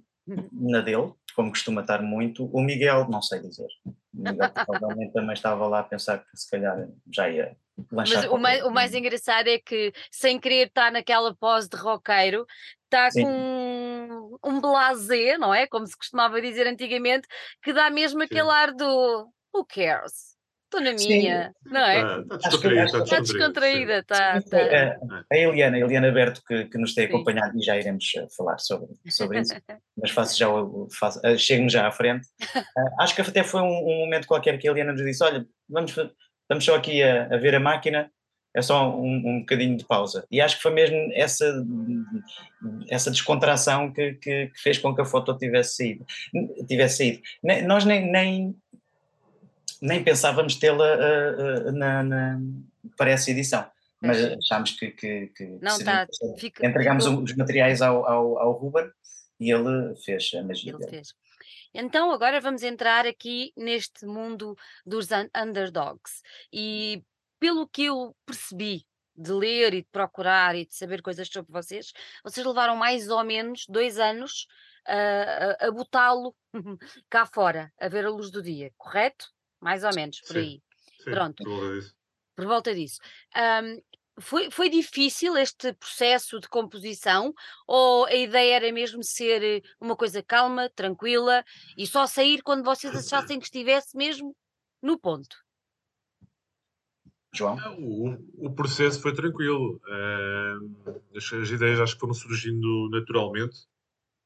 na 0.53 0.81
dele, 0.81 1.13
como 1.35 1.51
costuma 1.51 1.81
estar 1.81 2.03
muito. 2.03 2.47
O 2.47 2.61
Miguel, 2.61 3.09
não 3.09 3.21
sei 3.21 3.41
dizer. 3.41 3.69
O 3.85 3.95
Miguel 4.13 4.51
provavelmente 4.51 5.13
também 5.13 5.35
estava 5.35 5.67
lá 5.67 5.81
a 5.81 5.85
pensar 5.85 6.19
que 6.19 6.37
se 6.37 6.51
calhar 6.51 6.89
já 7.13 7.29
ia 7.29 7.57
lanchar. 7.91 8.23
Mas 8.23 8.33
o 8.33 8.39
mais, 8.39 8.65
o 8.65 8.71
mais 8.71 8.95
engraçado 8.95 9.49
é 9.49 9.59
que, 9.59 9.93
sem 10.11 10.39
querer 10.39 10.69
estar 10.69 10.93
naquela 10.93 11.35
pose 11.35 11.69
de 11.69 11.77
roqueiro, 11.77 12.47
está 12.85 13.11
Sim. 13.11 13.25
com 13.25 14.39
um 14.45 14.61
blasé, 14.61 15.37
não 15.37 15.53
é? 15.53 15.67
Como 15.67 15.87
se 15.87 15.97
costumava 15.97 16.41
dizer 16.41 16.67
antigamente, 16.67 17.27
que 17.63 17.73
dá 17.73 17.91
mesmo 17.91 18.23
aquele 18.23 18.51
ar 18.51 18.73
do 18.73 19.29
who 19.53 19.65
cares? 19.67 20.34
Estou 20.77 20.93
na 20.93 20.99
Sim. 20.99 21.09
minha, 21.09 21.55
não 21.67 21.81
é? 21.81 22.01
Ah, 22.03 22.21
está 22.23 22.35
Acho 22.49 22.61
que- 22.61 22.69
descontraída, 22.69 22.99
está 23.05 23.21
descontraída. 23.21 23.97
Sim, 24.43 24.49
foi, 24.51 24.59
tá. 24.69 24.77
eh, 24.77 24.99
A 25.33 25.37
Eliana, 25.37 25.77
a 25.77 25.81
Eliana 25.81 26.11
Berto, 26.13 26.43
que, 26.47 26.65
que 26.65 26.79
nos 26.79 26.95
tem 26.95 27.07
Sim. 27.07 27.15
acompanhado, 27.15 27.57
e 27.57 27.63
já 27.63 27.77
iremos 27.77 28.05
eh, 28.17 28.27
falar 28.37 28.59
sobre, 28.59 28.89
sobre 29.09 29.41
isso, 29.41 29.55
mas 29.97 30.11
faço 30.11 30.37
já. 30.39 30.47
Faço, 30.99 31.21
eh, 31.25 31.39
Chego-me 31.39 31.69
já 31.71 31.87
à 31.87 31.93
frente. 31.93 32.27
Eh, 32.57 32.63
acho 33.01 33.15
que 33.15 33.21
até 33.23 33.45
foi 33.45 33.61
um, 33.63 33.67
um 33.67 33.99
momento 34.01 34.27
qualquer 34.27 34.59
que 34.59 34.67
a 34.69 34.71
Eliana 34.73 34.93
nos 34.93 35.03
disse: 35.05 35.23
Olha, 35.23 35.47
vamos, 35.69 35.91
estamos 35.93 36.65
só 36.65 36.75
aqui 36.75 37.03
a, 37.03 37.27
a 37.27 37.37
ver 37.37 37.55
a 37.55 37.61
máquina, 37.61 38.11
é 38.57 38.63
só 38.63 38.91
um, 38.97 39.15
um 39.25 39.41
bocadinho 39.41 39.77
de 39.77 39.85
pausa. 39.85 40.27
E 40.31 40.41
acho 40.41 40.57
que 40.57 40.63
foi 40.63 40.73
mesmo 40.73 40.97
essa, 41.15 41.45
essa 42.89 43.11
descontração 43.11 43.93
que, 43.93 44.15
que, 44.15 44.47
que 44.49 44.61
fez 44.61 44.79
com 44.79 44.95
que 44.95 45.01
a 45.03 45.05
foto 45.05 45.37
tivesse 45.37 45.77
saído. 45.77 46.05
Tivesse 46.69 46.97
saído. 46.99 47.21
Nós 47.67 47.85
nem, 47.85 48.11
nem, 48.11 48.55
nem 49.81 50.03
pensávamos 50.03 50.57
tê-la 50.57 50.87
eh, 50.87 51.35
eh, 51.69 51.73
na, 51.73 52.03
na- 52.03 52.41
para 52.97 53.11
essa 53.11 53.31
edição. 53.31 53.69
Mas 54.01 54.23
achámos 54.23 54.73
que, 54.73 54.91
que, 54.91 55.27
que 55.29 55.59
Não, 55.63 55.79
tá, 55.79 56.07
fica- 56.39 56.67
Entregámos 56.67 57.07
os 57.07 57.35
materiais 57.37 57.81
ao, 57.81 58.07
ao, 58.07 58.39
ao 58.39 58.53
Ruben 58.53 58.91
e 59.41 59.51
ele 59.51 59.95
fez 60.05 60.31
a 60.35 60.43
magia. 60.43 60.77
Então, 61.73 62.13
agora 62.13 62.41
vamos 62.41 62.63
entrar 62.63 63.07
aqui 63.07 63.53
neste 63.57 64.05
mundo 64.07 64.57
dos 64.87 65.11
un- 65.11 65.29
underdogs. 65.37 66.21
E 66.53 67.03
pelo 67.41 67.67
que 67.67 67.85
eu 67.87 68.15
percebi 68.27 68.87
de 69.17 69.33
ler 69.33 69.75
e 69.75 69.83
de 69.83 69.89
procurar 69.91 70.55
e 70.55 70.67
de 70.67 70.75
saber 70.75 71.01
coisas 71.03 71.27
sobre 71.29 71.51
vocês, 71.51 71.93
vocês 72.23 72.45
levaram 72.47 72.77
mais 72.77 73.09
ou 73.09 73.25
menos 73.25 73.65
dois 73.69 73.99
anos 73.99 74.47
ah, 74.87 75.57
a, 75.61 75.67
a 75.67 75.71
botá-lo 75.71 76.35
cá 77.11 77.25
fora, 77.27 77.73
a 77.81 77.89
ver 77.89 78.05
a 78.05 78.11
luz 78.11 78.31
do 78.31 78.43
dia, 78.43 78.71
correto? 78.77 79.33
Mais 79.65 79.83
ou 79.83 79.95
menos, 79.95 80.21
por 80.21 80.37
Sim. 80.37 80.41
aí, 80.41 80.63
Sim, 80.99 81.11
Pronto. 81.11 81.43
por 81.43 81.49
volta 81.51 81.75
disso. 81.75 81.95
por 82.37 82.47
volta 82.47 82.75
disso. 82.75 82.99
Ahm, 83.35 83.81
foi, 84.21 84.51
foi 84.51 84.69
difícil 84.69 85.37
este 85.37 85.73
processo 85.73 86.39
de 86.39 86.49
composição 86.49 87.33
ou 87.67 88.05
a 88.05 88.15
ideia 88.15 88.57
era 88.57 88.73
mesmo 88.73 89.03
ser 89.03 89.43
eh, 89.43 89.63
uma 89.81 89.97
coisa 89.97 90.23
calma, 90.23 90.69
tranquila 90.69 91.43
e 91.77 91.87
só 91.87 92.07
sair 92.07 92.43
quando 92.43 92.63
vocês 92.63 92.95
achassem 92.95 93.39
que 93.39 93.47
estivesse 93.47 93.97
mesmo 93.97 94.37
no 94.83 94.99
ponto? 94.99 95.35
João? 97.35 97.57
Não, 97.57 97.77
O, 97.81 98.47
o 98.47 98.55
processo 98.55 99.01
foi 99.01 99.15
tranquilo. 99.15 99.81
Ah, 99.89 100.59
as, 101.17 101.33
as 101.33 101.51
ideias 101.51 101.81
acho 101.81 101.95
que 101.95 102.01
foram 102.01 102.15
surgindo 102.15 102.89
naturalmente. 102.91 103.67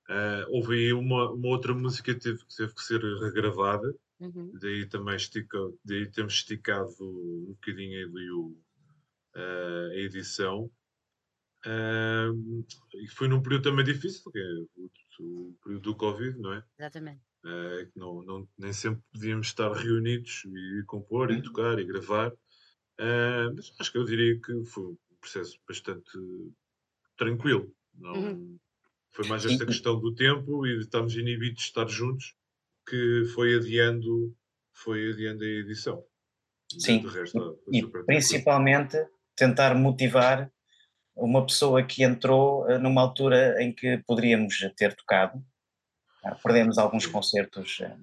Ah, 0.09 0.45
houve 0.49 0.75
aí 0.75 0.93
uma, 0.93 1.31
uma 1.31 1.49
outra 1.49 1.75
música 1.75 2.13
que 2.15 2.21
teve, 2.21 2.39
que 2.45 2.57
teve 2.57 2.75
que 2.75 2.83
ser 2.83 3.01
regravada, 3.23 3.95
Uhum. 4.21 4.51
daí 4.61 4.87
também 4.87 5.17
estica, 5.17 5.59
daí 5.85 6.11
temos 6.11 6.35
esticado 6.35 6.95
um 7.01 7.53
bocadinho 7.53 8.09
ali 8.09 8.31
o, 8.31 8.57
ah, 9.35 9.89
a 9.93 9.97
edição. 9.97 10.71
Ah, 11.65 12.31
e 12.95 13.09
foi 13.09 13.29
num 13.29 13.43
período 13.43 13.65
também 13.65 13.85
difícil, 13.85 14.31
que 14.31 14.39
é 14.39 14.53
o, 14.77 14.91
o 15.21 15.57
período 15.63 15.83
do 15.83 15.97
Covid, 15.97 16.39
não 16.39 16.53
é? 16.53 16.65
Exatamente. 16.79 17.21
Que 17.43 17.99
não, 17.99 18.23
não, 18.23 18.49
nem 18.59 18.73
sempre 18.73 19.03
podíamos 19.13 19.47
estar 19.47 19.73
reunidos 19.73 20.45
e 20.45 20.83
compor 20.87 21.31
e 21.31 21.43
tocar 21.43 21.79
e 21.79 21.85
gravar. 21.85 22.33
Eh, 22.99 23.51
mas 23.55 23.73
acho 23.79 23.93
que 23.93 23.99
eu 23.99 24.05
diria 24.05 24.41
que 24.41 24.65
foi 24.65 24.85
um 24.85 24.99
processo 25.21 25.59
bastante 25.67 26.11
tranquilo. 27.17 27.75
Não, 27.95 28.13
Uhum. 28.15 28.59
Foi 29.11 29.27
mais 29.27 29.45
esta 29.45 29.67
questão 29.67 29.99
do 29.99 30.15
tempo 30.15 30.67
e 30.67 30.75
de 30.75 30.85
estarmos 30.85 31.17
inibidos 31.17 31.63
de 31.63 31.69
estar 31.69 31.89
juntos 31.89 32.35
que 32.89 33.25
foi 33.35 33.55
adiando, 33.57 34.35
foi 34.73 35.11
adiando 35.13 35.45
a 35.45 35.47
edição. 35.47 36.05
Sim. 36.79 37.07
Resto, 37.07 37.59
E 37.73 37.83
principalmente 38.05 38.97
tentar 39.37 39.75
motivar 39.75 40.51
uma 41.17 41.45
pessoa 41.45 41.83
que 41.83 42.03
entrou 42.05 42.69
eh, 42.71 42.79
numa 42.79 43.01
altura 43.01 43.63
em 43.63 43.73
que 43.73 43.99
poderíamos 44.07 44.57
ter 44.77 44.95
tocado. 44.95 45.43
Ah, 46.25 46.35
Perdemos 46.35 46.79
alguns 46.79 47.07
concertos 47.07 47.79
eh, 47.81 47.97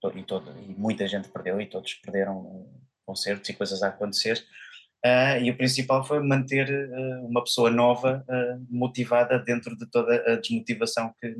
to- 0.00 0.12
e, 0.18 0.22
todo, 0.24 0.50
e 0.60 0.74
muita 0.74 1.06
gente 1.06 1.28
perdeu 1.28 1.60
e 1.60 1.66
todos 1.66 1.94
perderam 1.94 2.66
eh, 2.74 2.80
concertos 3.04 3.48
e 3.50 3.54
coisas 3.54 3.82
a 3.82 3.88
acontecer. 3.88 4.44
Ah, 5.04 5.38
e 5.38 5.50
o 5.50 5.56
principal 5.56 6.04
foi 6.04 6.20
manter 6.20 6.68
eh, 6.70 7.18
uma 7.22 7.44
pessoa 7.44 7.70
nova 7.70 8.24
eh, 8.28 8.56
motivada 8.70 9.38
dentro 9.38 9.76
de 9.76 9.86
toda 9.90 10.14
a 10.32 10.36
desmotivação 10.36 11.14
que, 11.20 11.36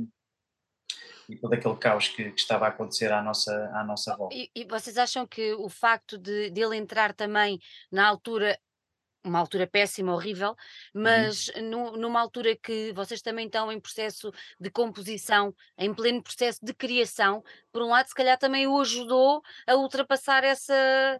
e 1.28 1.36
todo 1.36 1.52
aquele 1.54 1.76
caos 1.76 2.08
que, 2.08 2.30
que 2.30 2.40
estava 2.40 2.66
a 2.66 2.68
acontecer 2.68 3.12
à 3.12 3.22
nossa, 3.22 3.52
à 3.74 3.84
nossa 3.84 4.16
volta. 4.16 4.34
E, 4.34 4.50
e 4.54 4.64
vocês 4.64 4.98
acham 4.98 5.26
que 5.26 5.54
o 5.54 5.68
facto 5.68 6.18
de, 6.18 6.50
de 6.50 6.60
ele 6.60 6.76
entrar 6.76 7.14
também 7.14 7.58
na 7.90 8.06
altura, 8.06 8.58
uma 9.24 9.38
altura 9.38 9.66
péssima, 9.66 10.12
horrível, 10.12 10.54
mas 10.94 11.50
nu- 11.62 11.96
numa 11.96 12.20
altura 12.20 12.54
que 12.54 12.92
vocês 12.92 13.22
também 13.22 13.46
estão 13.46 13.72
em 13.72 13.80
processo 13.80 14.30
de 14.60 14.70
composição, 14.70 15.54
em 15.78 15.94
pleno 15.94 16.22
processo 16.22 16.60
de 16.62 16.74
criação, 16.74 17.42
por 17.72 17.82
um 17.82 17.88
lado, 17.88 18.06
se 18.06 18.14
calhar 18.14 18.38
também 18.38 18.66
o 18.66 18.80
ajudou 18.80 19.42
a 19.66 19.74
ultrapassar 19.76 20.44
essa, 20.44 21.18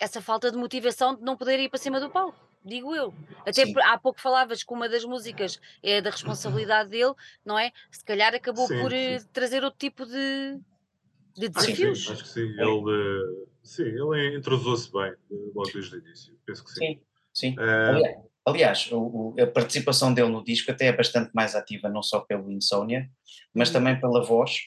essa 0.00 0.20
falta 0.20 0.50
de 0.50 0.58
motivação 0.58 1.14
de 1.14 1.22
não 1.22 1.36
poder 1.36 1.60
ir 1.60 1.68
para 1.68 1.78
cima 1.78 2.00
do 2.00 2.10
palco. 2.10 2.43
Digo 2.64 2.94
eu. 2.94 3.12
Até 3.40 3.66
Sim. 3.66 3.72
por- 3.74 3.82
há 3.82 3.98
pouco 3.98 4.20
falavas 4.20 4.62
que 4.64 4.72
uma 4.72 4.88
das 4.88 5.04
músicas 5.04 5.58
é 5.82 6.00
da 6.00 6.10
responsabilidade 6.10 6.88
dele, 6.90 7.12
não 7.44 7.58
é? 7.58 7.70
Se 7.92 8.02
calhar 8.04 8.34
acabou 8.34 8.66
Sim, 8.66 8.78
por 8.80 8.90
sim. 8.90 8.96
eh, 8.96 9.18
trazer 9.32 9.62
outro 9.62 9.78
tipo 9.78 10.06
de, 10.06 10.58
de 11.36 11.46
Acho 11.54 11.66
que 11.66 11.72
desafios. 11.72 12.06
sim, 12.06 12.12
acho 12.12 12.22
que 12.22 12.28
sim. 12.30 12.40
Ele, 12.40 12.90
eh, 12.90 13.46
sim, 13.62 13.82
ele 13.82 14.36
entrosou-se 14.36 14.90
bem 14.90 15.12
eh, 15.12 15.16
logo 15.54 15.70
desde 15.72 15.96
o 15.96 15.98
início. 15.98 16.38
Penso 16.46 16.64
que 16.64 16.70
sim. 16.70 16.80
Sim, 16.80 17.00
sim. 17.34 17.56
Eh, 17.58 18.24
Aliás, 18.46 18.92
o- 18.92 18.98
o- 19.34 19.34
a 19.40 19.46
participação 19.46 20.12
dele 20.12 20.28
no 20.28 20.44
disco 20.44 20.70
até 20.70 20.86
é 20.88 20.92
bastante 20.92 21.30
mais 21.34 21.54
ativa, 21.54 21.88
não 21.88 22.02
só 22.02 22.20
pelo 22.20 22.50
Insomnia, 22.52 23.10
mas 23.54 23.68
Uhum. 23.68 23.72
também 23.74 23.98
pela 24.00 24.22
voz. 24.22 24.58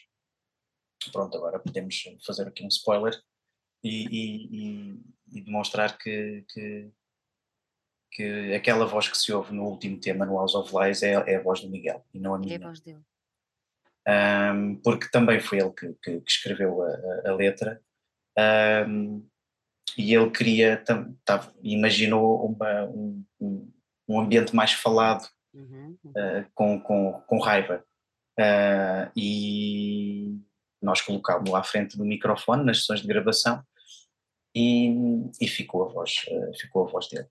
Pronto, 1.11 1.37
agora 1.37 1.59
podemos 1.59 1.95
fazer 2.25 2.47
aqui 2.47 2.63
um 2.63 2.67
spoiler 2.69 3.13
e, 3.83 4.07
e- 4.07 4.47
e- 4.51 4.99
e 5.33 5.41
demonstrar 5.41 5.95
que, 5.95 6.43
que, 6.49 6.89
que 8.17 8.53
aquela 8.55 8.83
voz 8.87 9.07
que 9.07 9.15
se 9.17 9.31
ouve 9.31 9.53
no 9.53 9.63
último 9.65 9.99
tema, 9.99 10.25
no 10.25 10.37
House 10.37 10.55
of 10.55 10.73
Lies, 10.75 11.03
é, 11.03 11.11
é 11.31 11.35
a 11.35 11.41
voz 11.43 11.61
do 11.61 11.69
Miguel 11.69 12.03
e 12.11 12.19
não 12.19 12.33
a 12.33 12.37
É 12.37 12.39
a 12.39 12.41
minha. 12.45 12.59
voz 12.59 12.79
dele. 12.81 12.99
Ahm, 14.07 14.75
porque 14.83 15.07
também 15.09 15.39
foi 15.39 15.59
ele 15.59 15.71
que, 15.71 15.93
que- 16.01 16.21
que 16.21 16.31
escreveu 16.31 16.81
a, 16.81 17.29
a- 17.29 17.35
letra. 17.35 17.79
Ahm, 18.35 19.21
e 19.97 20.13
ele 20.15 20.31
queria, 20.31 20.77
tam- 20.77 21.15
tava- 21.23 21.53
imaginou 21.61 22.43
uma- 22.47 22.85
um, 22.85 23.23
um- 23.39 23.71
um 24.07 24.19
ambiente 24.19 24.55
mais 24.55 24.71
falado, 24.73 25.27
Uhum, 25.53 25.95
uhum. 26.03 26.13
ah, 26.17 26.45
com, 26.55 26.79
com, 26.81 27.13
com 27.27 27.39
raiva. 27.39 27.83
Ah, 28.39 29.11
e 29.15 30.39
nós 30.81 31.01
colocámos-lo 31.01 31.55
à 31.55 31.63
frente 31.63 31.95
do 31.97 32.05
microfone 32.05 32.63
nas 32.63 32.79
sessões 32.79 33.01
de 33.01 33.07
gravação 33.07 33.63
e, 34.55 34.89
e 35.41 35.47
ficou, 35.47 35.83
a 35.83 35.87
voz, 35.91 36.25
ah, 36.31 36.51
ficou 36.59 36.87
a 36.87 36.91
voz 36.91 37.07
dele. 37.09 37.27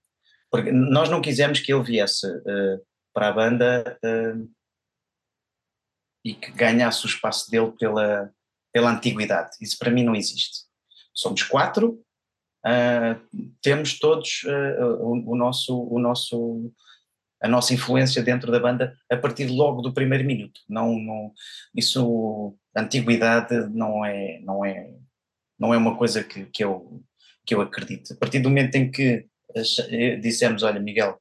Porque 0.50 0.70
nós 0.70 1.08
não 1.08 1.20
quisemos 1.20 1.60
que 1.60 1.72
ele 1.72 1.82
viesse 1.82 2.26
uh, 2.26 2.86
para 3.12 3.28
a 3.28 3.32
banda 3.32 3.98
uh, 4.04 4.48
e 6.24 6.34
que 6.34 6.50
ganhasse 6.52 7.04
o 7.04 7.08
espaço 7.08 7.50
dele 7.50 7.72
pela, 7.78 8.30
pela 8.72 8.90
antiguidade. 8.90 9.56
Isso 9.60 9.78
para 9.78 9.90
mim 9.90 10.04
não 10.04 10.14
existe. 10.14 10.66
Somos 11.14 11.42
quatro, 11.42 12.02
uh, 12.64 13.50
temos 13.62 13.98
todos 13.98 14.44
o, 15.00 15.32
o, 15.32 15.36
nosso, 15.36 15.82
o 15.88 15.98
nosso, 15.98 16.72
a 17.42 17.48
nossa 17.48 17.74
influência 17.74 18.22
dentro 18.22 18.52
da 18.52 18.60
banda 18.60 18.96
a 19.10 19.16
partir 19.16 19.46
logo 19.46 19.82
do 19.82 19.94
primeiro 19.94 20.24
minuto. 20.24 20.60
Não, 20.68 20.98
não, 20.98 21.32
isso, 21.74 22.56
antiguidade 22.74 23.54
não 23.70 24.04
é, 24.04 24.40
não 24.40 24.64
é, 24.64 24.94
não 25.58 25.74
é 25.74 25.76
uma 25.76 25.96
coisa 25.96 26.22
que, 26.22 26.44
que, 26.46 26.62
eu, 26.62 27.02
que 27.44 27.54
eu 27.54 27.60
acredito. 27.60 28.12
A 28.12 28.16
partir 28.16 28.40
do 28.40 28.48
momento 28.48 28.74
em 28.76 28.90
que 28.90 29.26
dissemos, 30.20 30.62
olha 30.62 30.80
Miguel, 30.80 31.20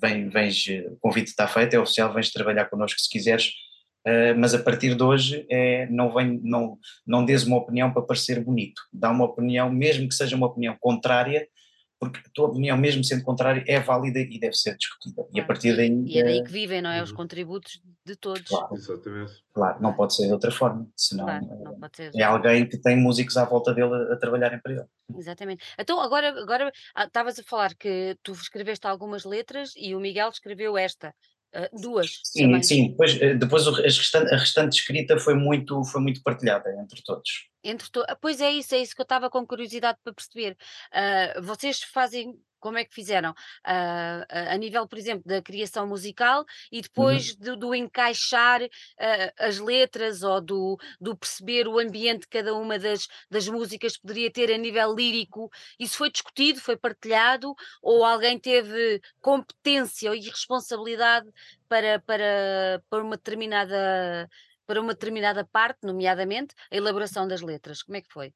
vem, 0.00 0.28
vens, 0.28 0.66
o 0.90 0.96
convite 1.00 1.28
está 1.28 1.46
feito, 1.46 1.74
é 1.74 1.78
oficial, 1.78 2.12
vens 2.12 2.30
trabalhar 2.30 2.66
connosco 2.66 3.00
se 3.00 3.08
quiseres, 3.08 3.52
uh, 4.06 4.38
mas 4.38 4.54
a 4.54 4.62
partir 4.62 4.94
de 4.94 5.02
hoje 5.02 5.46
é, 5.50 5.86
não, 5.86 6.12
vem, 6.12 6.40
não, 6.42 6.78
não 7.06 7.24
dês 7.24 7.44
uma 7.44 7.56
opinião 7.56 7.92
para 7.92 8.02
parecer 8.02 8.42
bonito, 8.42 8.82
dá 8.92 9.10
uma 9.10 9.24
opinião, 9.24 9.70
mesmo 9.70 10.08
que 10.08 10.14
seja 10.14 10.36
uma 10.36 10.46
opinião 10.46 10.76
contrária, 10.80 11.46
porque 12.00 12.18
a 12.18 12.30
tua 12.32 12.48
opinião, 12.48 12.78
mesmo 12.78 13.04
sendo 13.04 13.22
contrária, 13.22 13.62
é 13.68 13.78
válida 13.78 14.20
e 14.20 14.40
deve 14.40 14.54
ser 14.54 14.74
discutida. 14.74 15.16
Claro. 15.16 15.30
E 15.34 15.38
a 15.38 15.44
partir 15.44 15.76
daí. 15.76 16.02
E 16.06 16.18
é 16.18 16.24
daí 16.24 16.42
que 16.42 16.50
vivem, 16.50 16.80
não 16.80 16.88
é? 16.88 17.02
Os 17.02 17.10
uhum. 17.10 17.16
contributos 17.16 17.82
de 18.06 18.16
todos. 18.16 18.48
Claro, 18.48 18.74
Exatamente. 18.74 19.32
Claro, 19.52 19.82
não 19.82 19.92
pode 19.92 20.14
ser 20.14 20.26
de 20.26 20.32
outra 20.32 20.50
forma, 20.50 20.88
senão 20.96 21.26
claro, 21.26 21.46
é, 21.98 22.20
é 22.20 22.22
alguém 22.22 22.66
que 22.66 22.78
tem 22.78 22.96
músicos 22.96 23.36
à 23.36 23.44
volta 23.44 23.74
dele 23.74 23.92
a, 23.92 24.14
a 24.14 24.16
trabalharem 24.16 24.58
para 24.60 24.72
ele. 24.72 24.84
Exatamente. 25.18 25.64
Então, 25.78 26.00
agora, 26.00 26.28
agora 26.28 26.72
ah, 26.94 27.04
estavas 27.04 27.38
a 27.38 27.42
falar 27.42 27.74
que 27.74 28.16
tu 28.22 28.32
escreveste 28.32 28.86
algumas 28.86 29.24
letras 29.24 29.72
e 29.76 29.94
o 29.94 30.00
Miguel 30.00 30.28
escreveu 30.28 30.76
esta. 30.76 31.14
Uh, 31.52 31.80
duas. 31.80 32.20
Sim, 32.22 32.42
também. 32.42 32.62
sim. 32.62 32.90
Depois, 32.90 33.20
eh, 33.20 33.34
depois 33.34 33.66
a, 33.66 33.72
restante, 33.72 34.32
a 34.32 34.36
restante 34.36 34.78
escrita 34.78 35.18
foi 35.18 35.34
muito, 35.34 35.82
foi 35.82 36.00
muito 36.00 36.22
partilhada 36.22 36.70
entre 36.80 37.02
todos. 37.02 37.48
Entre 37.64 37.90
to... 37.90 38.04
Pois 38.20 38.40
é 38.40 38.52
isso, 38.52 38.72
é 38.72 38.78
isso 38.78 38.94
que 38.94 39.00
eu 39.00 39.04
estava 39.04 39.28
com 39.28 39.44
curiosidade 39.44 39.98
para 40.04 40.14
perceber. 40.14 40.56
Uh, 40.94 41.42
vocês 41.42 41.82
fazem 41.82 42.40
como 42.60 42.78
é 42.78 42.84
que 42.84 42.94
fizeram? 42.94 43.30
Uh, 43.30 44.24
a 44.50 44.56
nível, 44.56 44.86
por 44.86 44.98
exemplo, 44.98 45.24
da 45.26 45.42
criação 45.42 45.86
musical 45.86 46.44
e 46.70 46.76
uhum. 46.76 46.82
depois 46.82 47.30
uhum. 47.30 47.36
do, 47.40 47.56
do, 47.56 47.74
encaixar 47.74 48.62
uh, 48.62 48.68
as 49.38 49.58
letras 49.58 50.22
ou 50.22 50.40
do, 50.40 50.78
do, 51.00 51.16
perceber 51.16 51.66
o 51.66 51.78
ambiente 51.78 52.28
que 52.28 52.38
cada 52.38 52.54
uma 52.54 52.78
das, 52.78 53.08
das 53.30 53.48
músicas 53.48 53.96
poderia 53.96 54.30
ter 54.30 54.52
a 54.52 54.58
nível 54.58 54.94
lírico. 54.94 55.50
Isso 55.78 55.96
foi 55.96 56.10
discutido, 56.10 56.60
foi 56.60 56.76
partilhado 56.76 57.54
ou 57.82 58.04
alguém 58.04 58.38
teve 58.38 59.00
competência 59.20 60.14
e 60.14 60.20
responsabilidade 60.20 61.28
para, 61.68 62.00
para, 62.00 62.82
para 62.88 63.02
uma 63.02 63.16
determinada 63.16 64.28
para 64.66 64.80
uma 64.80 64.94
determinada 64.94 65.44
parte, 65.44 65.80
nomeadamente 65.82 66.54
a 66.70 66.76
elaboração 66.76 67.26
das 67.26 67.40
letras. 67.40 67.82
Como 67.82 67.96
é 67.96 68.02
que 68.02 68.12
foi? 68.12 68.32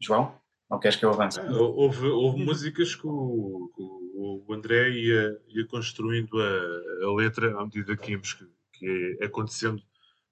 João? 0.00 0.40
Não 0.70 0.78
queres 0.78 0.96
que 0.96 1.04
eu 1.04 1.10
avance? 1.10 1.38
Ah, 1.40 1.52
houve, 1.52 2.06
houve 2.06 2.42
músicas 2.42 2.94
que 2.94 3.06
o, 3.06 3.70
o, 3.76 4.52
André 4.52 4.90
ia, 4.90 5.40
ia 5.48 5.66
construindo 5.66 6.40
a, 6.40 7.06
a, 7.06 7.14
letra 7.14 7.58
à 7.60 7.64
medida 7.64 7.96
que 7.96 8.12
íamos 8.12 8.32
que, 8.32 8.46
que 8.72 9.18
é 9.20 9.26
acontecendo 9.26 9.82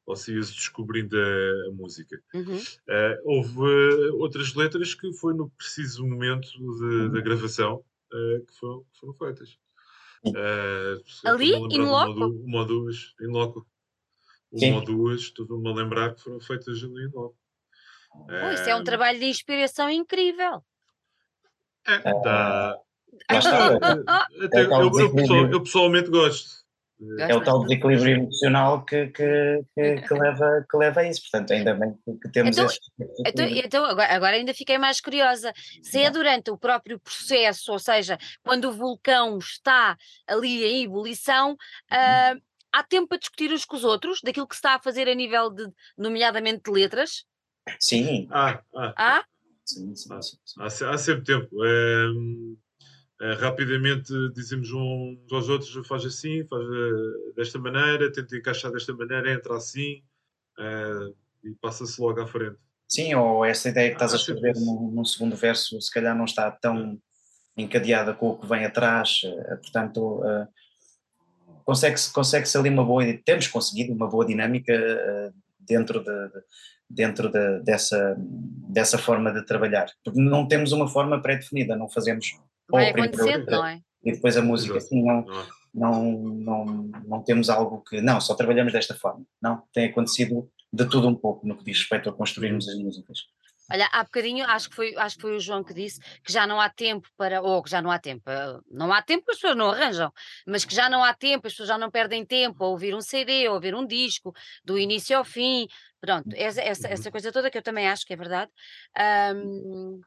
ou 0.06 0.16
se 0.16 0.32
ia 0.32 0.40
descobrindo 0.40 1.16
a, 1.16 1.68
a 1.68 1.72
música. 1.72 2.20
Uhum. 2.34 2.56
Uh, 2.56 3.16
houve 3.24 3.60
outras 4.14 4.54
letras 4.54 4.94
que 4.94 5.12
foi 5.14 5.34
no 5.34 5.50
preciso 5.50 6.06
momento 6.06 6.48
de, 6.50 6.62
uhum. 6.62 7.10
da 7.10 7.20
gravação 7.20 7.84
uh, 8.12 8.46
que, 8.46 8.54
foram, 8.58 8.84
que, 8.84 8.98
foram, 8.98 9.14
feitas. 9.14 9.58
Uh, 10.26 11.02
Ali, 11.24 11.52
em 11.54 11.82
loco? 11.82 12.26
Uma 12.44 12.60
ou 12.60 12.66
duas, 12.66 13.14
em 13.20 13.26
loco. 13.26 13.66
Uma 14.50 14.76
ou 14.76 14.84
duas, 14.84 15.20
estou-me 15.20 15.68
a 15.68 15.74
lembrar 15.74 16.14
que 16.14 16.22
foram 16.22 16.40
feitas 16.40 16.82
ali 16.82 17.04
em 17.04 17.10
loco. 17.12 17.36
Oh, 18.14 18.50
isso 18.52 18.68
é 18.68 18.74
um 18.74 18.84
trabalho 18.84 19.18
de 19.18 19.26
inspiração 19.26 19.88
incrível. 19.90 20.62
É, 21.86 21.98
dá. 22.22 22.78
Até, 23.28 24.60
é 24.60 24.64
eu, 24.64 24.98
eu, 24.98 25.14
pessoal, 25.14 25.46
eu, 25.46 25.62
pessoalmente 25.62 26.10
gosto. 26.10 26.62
É 27.18 27.34
o 27.34 27.42
tal 27.42 27.64
desequilíbrio 27.64 28.16
emocional 28.16 28.84
que, 28.84 29.08
que, 29.08 29.64
que, 29.74 29.96
que, 30.06 30.14
leva, 30.14 30.64
que 30.70 30.76
leva 30.76 31.00
a 31.00 31.08
isso, 31.08 31.22
portanto, 31.22 31.52
ainda 31.52 31.74
bem 31.74 31.98
que, 32.22 32.28
temos 32.28 32.56
então, 32.56 32.68
então, 33.26 33.46
então 33.46 33.84
agora, 33.84 34.14
agora, 34.14 34.36
ainda 34.36 34.54
fiquei 34.54 34.78
mais 34.78 35.00
curiosa. 35.00 35.52
Se 35.82 36.00
é 36.00 36.10
durante 36.10 36.50
o 36.52 36.58
próprio 36.58 37.00
processo, 37.00 37.72
ou 37.72 37.78
seja, 37.78 38.16
quando 38.44 38.66
o 38.66 38.72
vulcão 38.72 39.38
está 39.38 39.96
ali 40.28 40.64
em 40.64 40.84
ebulição, 40.84 41.54
uh, 41.54 42.42
há 42.72 42.82
tempo 42.84 43.08
para 43.08 43.18
discutir 43.18 43.52
uns 43.52 43.64
com 43.64 43.76
os 43.76 43.84
outros 43.84 44.20
daquilo 44.22 44.46
que 44.46 44.54
se 44.54 44.60
está 44.60 44.76
a 44.76 44.82
fazer 44.82 45.08
a 45.08 45.14
nível 45.14 45.50
de, 45.50 45.66
nomeadamente 45.98 46.62
de 46.64 46.70
letras? 46.70 47.24
Sim. 47.78 48.28
Ah, 48.30 48.62
ah. 48.74 48.94
ah? 48.96 49.24
Sim, 49.64 49.94
sim, 49.94 50.20
sim, 50.22 50.60
há, 50.60 50.66
há, 50.66 50.98
sempre 50.98 51.24
tempo. 51.24 51.48
É, 53.22 53.34
rapidamente 53.34 54.12
dizemos 54.34 54.72
uns 54.72 55.32
aos 55.32 55.48
outros, 55.48 55.86
faz 55.86 56.04
assim, 56.04 56.44
faz 56.48 56.64
uh, 56.64 57.32
desta 57.36 57.56
maneira, 57.56 58.10
tenta 58.10 58.36
encaixar 58.36 58.72
desta 58.72 58.92
maneira, 58.92 59.32
entra 59.32 59.56
assim 59.56 60.02
uh, 60.58 61.14
e 61.44 61.54
passa-se 61.60 62.00
logo 62.00 62.20
à 62.20 62.26
frente. 62.26 62.56
Sim, 62.88 63.14
ou 63.14 63.44
essa 63.44 63.68
ideia 63.68 63.90
que 63.90 63.94
estás 63.94 64.12
ah, 64.12 64.16
a 64.16 64.18
escrever 64.18 64.56
num, 64.56 64.90
num, 64.90 65.04
segundo 65.04 65.36
verso, 65.36 65.80
se 65.80 65.90
calhar 65.92 66.16
não 66.16 66.24
está 66.24 66.50
tão 66.50 67.00
encadeada 67.56 68.12
com 68.12 68.30
o 68.30 68.38
que 68.38 68.46
vem 68.46 68.64
atrás, 68.64 69.20
portanto, 69.62 70.20
consegue-se 71.64 72.12
consegue 72.12 72.46
-se 72.46 72.58
ali 72.58 72.70
uma 72.70 72.84
boa, 72.84 73.04
temos 73.24 73.46
conseguido 73.46 73.92
uma 73.92 74.08
boa 74.08 74.26
dinâmica 74.26 74.74
dentro 75.60 76.00
de, 76.00 76.28
de 76.28 76.42
dentro 76.94 77.30
de, 77.30 77.60
dessa, 77.60 78.16
dessa 78.18 78.98
forma 78.98 79.32
de 79.32 79.44
trabalhar. 79.44 79.86
Porque 80.04 80.20
não 80.20 80.46
temos 80.46 80.72
uma 80.72 80.88
forma 80.88 81.20
pré-definida, 81.20 81.76
não 81.76 81.88
fazemos 81.88 82.38
Vai 82.70 82.90
acontecendo, 82.90 83.46
não 83.50 83.66
é? 83.66 83.80
E 84.04 84.12
depois 84.12 84.36
a 84.36 84.42
música, 84.42 84.78
assim, 84.78 85.04
não, 85.04 85.24
não, 85.74 86.12
não, 86.12 86.64
não 87.06 87.22
temos 87.22 87.48
algo 87.48 87.82
que, 87.82 88.00
não, 88.00 88.20
só 88.20 88.34
trabalhamos 88.34 88.72
desta 88.72 88.94
forma. 88.94 89.24
Não, 89.40 89.62
tem 89.72 89.86
acontecido 89.86 90.50
de 90.72 90.88
tudo 90.88 91.08
um 91.08 91.14
pouco 91.14 91.46
no 91.46 91.56
que 91.56 91.64
diz 91.64 91.78
respeito 91.78 92.08
a 92.08 92.12
construirmos 92.12 92.68
as 92.68 92.76
músicas. 92.76 93.18
Olha, 93.70 93.88
há 93.92 94.02
bocadinho 94.02 94.44
acho 94.46 94.68
que, 94.68 94.76
foi, 94.76 94.94
acho 94.96 95.16
que 95.16 95.22
foi 95.22 95.36
o 95.36 95.40
João 95.40 95.62
que 95.62 95.72
disse 95.72 96.00
que 96.24 96.32
já 96.32 96.46
não 96.46 96.60
há 96.60 96.68
tempo 96.68 97.08
para, 97.16 97.40
ou 97.40 97.62
que 97.62 97.70
já 97.70 97.80
não 97.80 97.90
há 97.90 97.98
tempo, 97.98 98.22
eh, 98.28 98.58
não 98.70 98.92
há 98.92 99.00
tempo 99.00 99.24
que 99.24 99.30
as 99.30 99.38
pessoas 99.38 99.56
não 99.56 99.70
arranjam, 99.70 100.12
mas 100.46 100.64
que 100.64 100.74
já 100.74 100.90
não 100.90 101.02
há 101.02 101.14
tempo, 101.14 101.46
as 101.46 101.52
pessoas 101.52 101.68
já 101.68 101.78
não 101.78 101.90
perdem 101.90 102.24
tempo 102.24 102.62
a 102.64 102.68
ouvir 102.68 102.94
um 102.94 103.00
CD, 103.00 103.46
a 103.46 103.52
ouvir 103.52 103.74
um 103.74 103.86
disco, 103.86 104.34
do 104.64 104.78
início 104.78 105.16
ao 105.16 105.24
fim, 105.24 105.66
pronto, 106.02 106.34
essa, 106.34 106.60
essa, 106.60 106.88
essa 106.88 107.10
coisa 107.12 107.30
toda 107.30 107.48
que 107.48 107.56
eu 107.56 107.62
também 107.62 107.88
acho 107.88 108.04
que 108.04 108.12
é 108.12 108.16
verdade. 108.16 108.50
Um, 109.36 110.00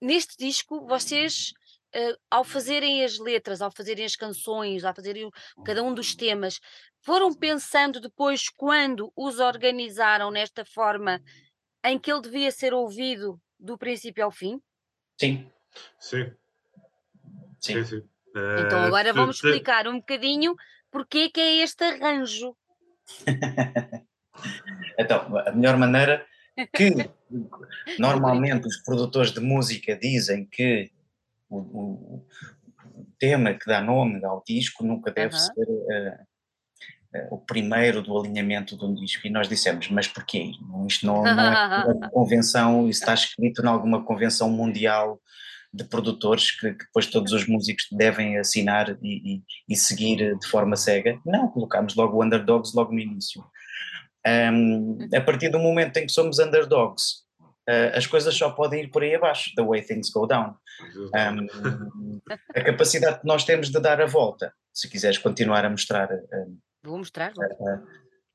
neste 0.00 0.36
disco, 0.38 0.86
vocês, 0.86 1.52
uh, 1.94 2.16
ao 2.30 2.44
fazerem 2.44 3.04
as 3.04 3.18
letras, 3.18 3.60
ao 3.60 3.72
fazerem 3.72 4.04
as 4.04 4.14
canções, 4.14 4.84
ao 4.84 4.94
fazerem 4.94 5.28
cada 5.64 5.82
um 5.82 5.92
dos 5.92 6.14
temas, 6.14 6.60
foram 7.04 7.34
pensando 7.34 8.00
depois 8.00 8.48
quando 8.48 9.12
os 9.16 9.40
organizaram 9.40 10.30
nesta 10.30 10.64
forma 10.64 11.20
em 11.84 11.98
que 11.98 12.10
ele 12.10 12.22
devia 12.22 12.52
ser 12.52 12.72
ouvido 12.72 13.40
do 13.58 13.76
princípio 13.76 14.24
ao 14.24 14.30
fim? 14.30 14.60
Sim. 15.20 15.50
Sim. 15.98 16.32
Sim. 17.60 17.74
sim, 17.74 17.84
sim. 17.84 18.08
Então 18.34 18.84
eh, 18.84 18.86
agora 18.86 19.12
vamos 19.12 19.36
explicar 19.36 19.88
um 19.88 19.98
bocadinho 19.98 20.54
porque 20.92 21.28
que 21.28 21.40
é 21.40 21.56
este 21.56 21.82
arranjo. 21.82 22.56
então, 24.98 25.36
a 25.38 25.52
melhor 25.52 25.76
maneira 25.76 26.24
que 26.74 27.10
normalmente 27.98 28.66
os 28.66 28.76
produtores 28.82 29.32
de 29.32 29.40
música 29.40 29.96
dizem 29.96 30.44
que 30.46 30.90
o, 31.48 31.58
o, 31.58 32.26
o 32.94 33.06
tema 33.18 33.54
que 33.54 33.66
dá 33.66 33.80
nome 33.80 34.24
ao 34.24 34.42
disco 34.46 34.84
nunca 34.84 35.10
deve 35.10 35.38
ser 35.38 35.68
uh, 35.68 36.26
o 37.30 37.38
primeiro 37.38 38.02
do 38.02 38.18
alinhamento 38.18 38.76
de 38.76 38.84
um 38.84 38.94
disco 38.94 39.26
e 39.26 39.30
nós 39.30 39.48
dissemos, 39.48 39.88
mas 39.90 40.08
porquê? 40.08 40.52
Isto 40.86 41.06
não, 41.06 41.22
não 41.22 41.28
é 41.28 41.84
uma 41.92 42.10
convenção, 42.10 42.88
isso 42.88 43.00
está 43.00 43.14
escrito 43.14 43.62
em 43.62 43.68
alguma 43.68 44.02
convenção 44.04 44.50
mundial 44.50 45.20
de 45.72 45.84
produtores 45.84 46.50
que, 46.50 46.72
que, 46.72 46.84
depois 46.84 47.06
todos 47.06 47.32
os 47.32 47.46
músicos 47.46 47.86
devem 47.92 48.38
assinar 48.38 48.96
e, 49.02 49.36
e, 49.36 49.42
e, 49.68 49.76
seguir 49.76 50.38
de 50.38 50.46
forma 50.46 50.76
cega. 50.76 51.18
Não, 51.24 51.48
colocámos 51.48 51.94
logo 51.94 52.18
o 52.18 52.24
underdogs 52.24 52.74
logo 52.74 52.92
no 52.92 53.00
início. 53.00 53.42
Um, 54.26 54.98
a 55.14 55.20
partir 55.20 55.48
do 55.48 55.58
momento 55.58 55.96
em 55.96 56.06
que 56.06 56.12
somos 56.12 56.38
underdogs, 56.38 57.24
uh, 57.68 57.96
as 57.96 58.06
coisas 58.06 58.34
só 58.34 58.50
podem 58.50 58.84
ir 58.84 58.88
por 58.88 59.02
aí 59.02 59.14
abaixo, 59.14 59.50
the 59.56 59.62
way 59.62 59.82
things 59.82 60.10
go 60.10 60.26
down. 60.26 60.54
Um, 60.96 62.20
a 62.54 62.60
capacidade 62.60 63.20
que 63.20 63.26
nós 63.26 63.44
temos 63.44 63.70
de 63.70 63.80
dar 63.80 64.00
a 64.00 64.06
volta, 64.06 64.52
se 64.72 64.88
quiseres 64.88 65.18
continuar 65.18 65.64
a 65.64 65.70
mostrar 65.70 66.12
uh, 66.12 66.56
Vou 66.84 66.98
mostrar. 66.98 67.32
Vou. 67.34 67.68
A, 67.68 67.82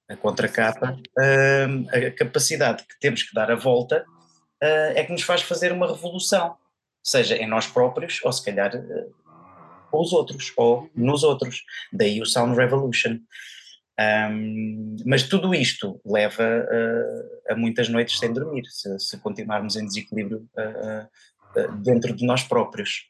a 0.10 0.16
contracapa, 0.16 0.98
a, 1.18 1.98
a 1.98 2.12
capacidade 2.12 2.84
que 2.84 2.98
temos 3.00 3.24
que 3.24 3.34
dar 3.34 3.52
a 3.52 3.56
volta 3.56 4.06
uh, 4.64 4.92
é 4.96 5.04
que 5.04 5.12
nos 5.12 5.24
faz 5.24 5.42
fazer 5.42 5.72
uma 5.72 5.88
revolução. 5.88 6.56
seja 7.04 7.36
em 7.36 7.48
nós 7.48 7.68
próprios 7.68 8.20
ou 8.24 8.32
se 8.32 8.44
calhar 8.44 8.74
uh, 8.76 9.16
com 9.92 10.02
os 10.02 10.14
outros 10.14 10.54
ou 10.56 10.82
uhum. 10.82 10.90
nos 10.96 11.24
outros. 11.24 11.64
Daí 11.92 12.22
o 12.22 12.26
Sound 12.26 12.56
Revolution. 12.56 13.20
Um, 14.00 14.96
mas 15.06 15.24
tudo 15.24 15.56
isto 15.56 16.00
leva 16.06 16.44
uh, 16.44 17.52
a 17.52 17.56
muitas 17.56 17.90
noites 17.90 18.20
sem 18.20 18.32
dormir, 18.32 18.64
se, 18.68 19.00
se 19.00 19.18
continuarmos 19.18 19.76
em 19.76 19.86
desequilíbrio 19.86 20.48
uh, 20.56 21.78
dentro 21.82 22.16
de 22.16 22.26
nós 22.26 22.44
próprios. 22.44 23.08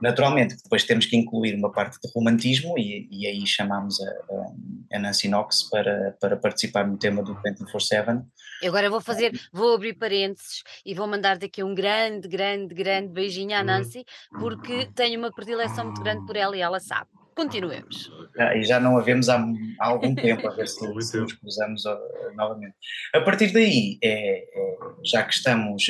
Naturalmente, 0.00 0.56
depois 0.60 0.82
temos 0.82 1.06
que 1.06 1.16
incluir 1.16 1.54
uma 1.54 1.70
parte 1.70 1.96
de 2.00 2.10
romantismo 2.12 2.76
e, 2.76 3.08
e 3.08 3.24
aí 3.24 3.46
chamamos 3.46 4.00
a, 4.00 4.96
a, 4.96 4.98
Nancy 4.98 5.28
Knox 5.28 5.68
para, 5.70 6.16
para 6.20 6.36
participar 6.36 6.84
no 6.88 6.98
tema 6.98 7.22
do 7.22 7.36
24-7. 7.36 8.24
Agora 8.64 8.90
vou 8.90 9.00
fazer, 9.00 9.32
vou 9.52 9.74
abrir 9.74 9.94
parênteses 9.94 10.64
e 10.84 10.92
vou 10.92 11.06
mandar 11.06 11.38
daqui 11.38 11.62
um 11.62 11.72
grande, 11.72 12.26
grande, 12.26 12.74
grande 12.74 13.12
beijinho 13.12 13.54
à 13.54 13.60
uhum. 13.60 13.66
Nancy, 13.66 14.04
porque 14.40 14.88
tenho 14.92 15.20
uma 15.20 15.30
predileção 15.30 15.84
muito 15.84 16.02
grande 16.02 16.26
por 16.26 16.34
ela 16.36 16.56
e 16.56 16.60
ela 16.60 16.80
sabe. 16.80 17.08
Continuemos. 17.34 18.10
Ah, 18.38 18.54
e 18.56 18.62
já 18.62 18.78
não 18.78 18.98
a 18.98 19.00
vemos 19.00 19.28
há, 19.28 19.38
há 19.78 19.86
algum 19.86 20.14
tempo, 20.14 20.46
a 20.46 20.50
ver 20.50 20.68
se, 20.68 20.78
se 21.02 21.16
nos 21.16 21.32
cruzamos 21.32 21.84
uh, 21.84 21.98
novamente. 22.34 22.74
A 23.14 23.20
partir 23.20 23.52
daí, 23.52 23.98
é, 24.02 24.38
é, 24.38 24.76
já 25.04 25.22
que 25.22 25.34
estamos, 25.34 25.86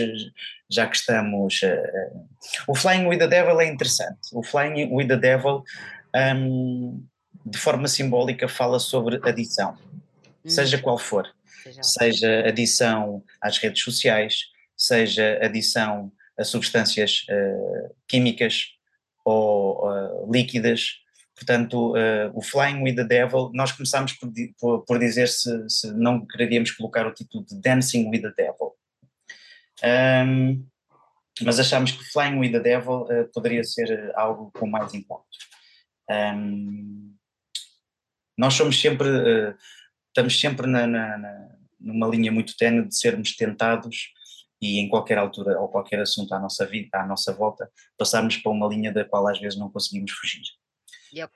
já 0.70 0.86
que 0.86 0.96
estamos, 0.96 1.60
uh, 1.62 2.28
o 2.68 2.74
Flying 2.74 3.06
with 3.06 3.18
the 3.18 3.26
Devil 3.26 3.60
é 3.60 3.66
interessante. 3.66 4.20
O 4.32 4.42
Flying 4.42 4.92
with 4.92 5.08
the 5.08 5.16
Devil, 5.16 5.64
um, 6.36 7.04
de 7.44 7.58
forma 7.58 7.88
simbólica, 7.88 8.48
fala 8.48 8.78
sobre 8.78 9.20
adição, 9.28 9.76
hum. 10.44 10.48
seja 10.48 10.78
qual 10.78 10.98
for, 10.98 11.28
seja, 11.62 11.82
seja 11.82 12.48
adição 12.48 13.22
às 13.40 13.58
redes 13.58 13.82
sociais, 13.82 14.44
seja 14.76 15.40
adição 15.42 16.12
a 16.38 16.44
substâncias 16.44 17.24
uh, 17.28 17.94
químicas 18.06 18.68
ou 19.24 20.28
líquidas 20.28 21.02
Portanto, 21.34 21.92
uh, 21.92 22.30
o 22.34 22.42
Flying 22.42 22.82
with 22.82 22.96
the 22.96 23.04
Devil, 23.04 23.50
nós 23.54 23.72
começámos 23.72 24.12
por, 24.12 24.30
por, 24.58 24.84
por 24.84 24.98
dizer 24.98 25.28
se, 25.28 25.68
se, 25.68 25.92
não 25.92 26.26
queríamos 26.26 26.70
colocar 26.72 27.06
o 27.06 27.12
título 27.12 27.44
de 27.44 27.60
Dancing 27.60 28.08
with 28.08 28.22
the 28.22 28.32
Devil. 28.36 28.72
Um, 29.82 30.66
mas 31.40 31.58
achámos 31.58 31.92
que 31.92 32.04
Flying 32.04 32.38
with 32.38 32.52
the 32.52 32.60
Devil 32.60 33.02
uh, 33.02 33.28
poderia 33.32 33.64
ser 33.64 34.12
algo 34.14 34.52
com 34.52 34.66
mais 34.66 34.92
impacto. 34.94 35.38
Um, 36.10 37.16
nós 38.36 38.54
somos 38.54 38.80
sempre, 38.80 39.08
uh, 39.08 39.56
estamos 40.08 40.38
sempre 40.38 40.66
na, 40.66 40.86
na, 40.86 41.18
na, 41.18 41.48
numa 41.80 42.06
linha 42.06 42.30
muito 42.30 42.56
tenue 42.56 42.86
de 42.86 42.96
sermos 42.96 43.34
tentados 43.34 44.12
e 44.60 44.78
em 44.78 44.88
qualquer 44.88 45.18
altura 45.18 45.58
ou 45.58 45.68
qualquer 45.68 46.00
assunto 46.00 46.32
à 46.34 46.38
nossa 46.38 46.64
vida, 46.66 47.00
à 47.00 47.06
nossa 47.06 47.32
volta, 47.32 47.68
passarmos 47.98 48.36
para 48.36 48.52
uma 48.52 48.68
linha 48.68 48.92
da 48.92 49.04
qual 49.04 49.26
às 49.26 49.40
vezes 49.40 49.58
não 49.58 49.70
conseguimos 49.70 50.12
fugir. 50.12 50.42
Yep. 51.12 51.32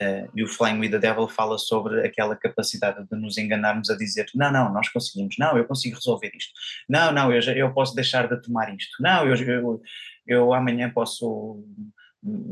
Uh, 0.00 0.30
e 0.32 0.44
o 0.44 0.46
Flying 0.46 0.78
with 0.78 0.90
the 0.90 0.98
Devil 0.98 1.28
fala 1.28 1.58
sobre 1.58 2.06
aquela 2.06 2.36
capacidade 2.36 3.04
de 3.04 3.16
nos 3.16 3.36
enganarmos 3.36 3.90
a 3.90 3.96
dizer: 3.96 4.26
não, 4.32 4.52
não, 4.52 4.72
nós 4.72 4.88
conseguimos, 4.90 5.34
não, 5.38 5.58
eu 5.58 5.64
consigo 5.64 5.96
resolver 5.96 6.30
isto, 6.36 6.52
não, 6.88 7.10
não, 7.10 7.32
eu, 7.32 7.40
já, 7.40 7.52
eu 7.52 7.74
posso 7.74 7.96
deixar 7.96 8.28
de 8.28 8.40
tomar 8.40 8.72
isto, 8.72 9.02
não, 9.02 9.26
eu, 9.26 9.34
eu, 9.34 9.82
eu 10.24 10.54
amanhã 10.54 10.88
posso 10.88 11.64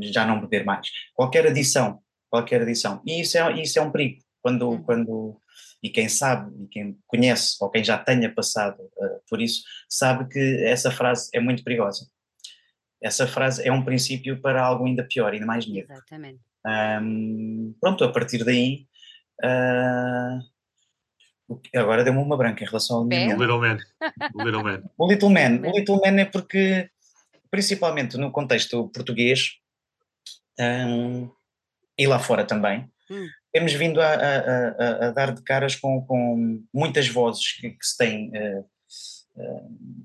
já 0.01 0.25
não 0.25 0.41
beber 0.41 0.65
mais. 0.65 0.89
Qualquer 1.13 1.47
adição, 1.47 2.01
qualquer 2.29 2.61
adição. 2.61 3.01
E 3.05 3.21
isso 3.21 3.37
é, 3.37 3.61
isso 3.61 3.79
é 3.79 3.81
um 3.81 3.91
perigo. 3.91 4.21
Quando, 4.41 4.69
hum. 4.69 4.83
quando, 4.83 5.41
e 5.81 5.89
quem 5.89 6.09
sabe, 6.09 6.51
e 6.63 6.67
quem 6.67 6.97
conhece, 7.07 7.55
ou 7.61 7.69
quem 7.69 7.83
já 7.83 7.97
tenha 7.97 8.33
passado 8.33 8.81
uh, 8.81 9.21
por 9.29 9.41
isso, 9.41 9.63
sabe 9.89 10.27
que 10.27 10.63
essa 10.65 10.91
frase 10.91 11.29
é 11.33 11.39
muito 11.39 11.63
perigosa 11.63 12.07
essa 13.01 13.27
frase 13.27 13.67
é 13.67 13.71
um 13.71 13.83
princípio 13.83 14.41
para 14.41 14.63
algo 14.63 14.85
ainda 14.85 15.03
pior, 15.03 15.33
ainda 15.33 15.45
mais 15.45 15.67
negro. 15.67 15.91
Exatamente. 15.91 16.39
Um, 16.65 17.75
pronto, 17.79 18.03
a 18.03 18.11
partir 18.11 18.43
daí. 18.43 18.87
Uh, 19.43 20.39
agora 21.75 22.03
deu-me 22.03 22.19
uma 22.19 22.35
branca 22.35 22.63
em 22.63 22.67
relação 22.67 22.97
ao 22.97 23.05
minha 23.05 23.35
Little 23.35 23.59
Man. 23.59 23.77
Little 24.43 24.63
Man. 24.63 24.83
o 24.97 25.07
Little 25.07 25.29
Man. 25.29 25.61
O 25.63 25.77
Little 25.77 26.01
Man 26.03 26.21
é 26.21 26.25
porque, 26.25 26.89
principalmente 27.49 28.17
no 28.17 28.31
contexto 28.31 28.89
português, 28.89 29.57
um, 30.59 31.29
e 31.97 32.07
lá 32.07 32.19
fora 32.19 32.43
também, 32.43 32.89
hum. 33.09 33.27
temos 33.51 33.73
vindo 33.73 34.01
a, 34.01 34.13
a, 34.13 34.37
a, 34.37 35.07
a, 35.07 35.11
dar 35.11 35.33
de 35.33 35.41
caras 35.43 35.75
com, 35.75 36.01
com 36.05 36.63
muitas 36.73 37.07
vozes 37.07 37.53
que, 37.53 37.69
que 37.69 37.85
se 37.85 37.97
têm 37.97 38.29
uh, 38.29 38.65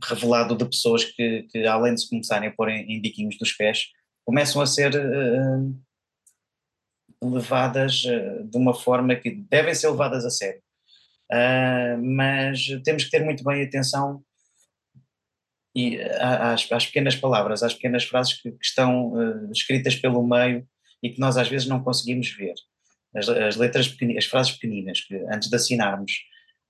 revelado 0.03 0.57
de 0.57 0.65
pessoas 0.65 1.05
que, 1.05 1.45
que, 1.45 1.67
além 1.67 1.95
de 1.95 2.03
se 2.03 2.11
começarem 2.11 2.49
a 2.49 2.53
pôr 2.53 2.69
em, 2.69 2.93
em 2.93 3.01
biquinhos 3.01 3.39
dos 3.39 3.53
pés, 3.53 3.89
começam 4.25 4.61
a 4.61 4.67
ser 4.67 4.95
uh, 4.95 5.81
levadas 7.23 8.05
uh, 8.05 8.45
de 8.45 8.57
uma 8.57 8.75
forma 8.75 9.15
que 9.17 9.31
devem 9.31 9.75
ser 9.75 9.89
levadas 9.89 10.25
a 10.25 10.31
sério. 10.31 10.61
Uh, 11.31 12.03
mas 12.03 12.67
temos 12.85 13.05
que 13.05 13.11
ter 13.11 13.25
muito 13.25 13.43
bem 13.43 13.63
atenção 13.63 14.23
e, 15.75 15.99
às, 16.01 16.71
às, 16.71 16.87
pequenas 16.87 17.17
palavras, 17.17 17.63
às 17.63 17.75
pequenas 17.75 18.05
frases 18.05 18.35
que, 18.35 18.53
que 18.53 18.65
estão 18.65 19.51
escritas 19.51 19.97
pelo 19.97 20.27
meio 20.27 20.67
e 21.03 21.09
que 21.09 21.19
nós 21.19 21.39
às 21.39 21.49
vezes 21.49 21.67
não 21.67 21.83
conseguimos 21.83 22.29
ver. 22.31 22.55
As, 23.15 23.29
as 23.29 23.57
letras 23.57 23.89
pequeninas, 23.89 24.25
as 24.25 24.31
frases 24.31 24.53
pequeninas, 24.53 25.01
que 25.01 25.15
antes 25.33 25.49
de 25.49 25.57
assinarmos 25.57 26.13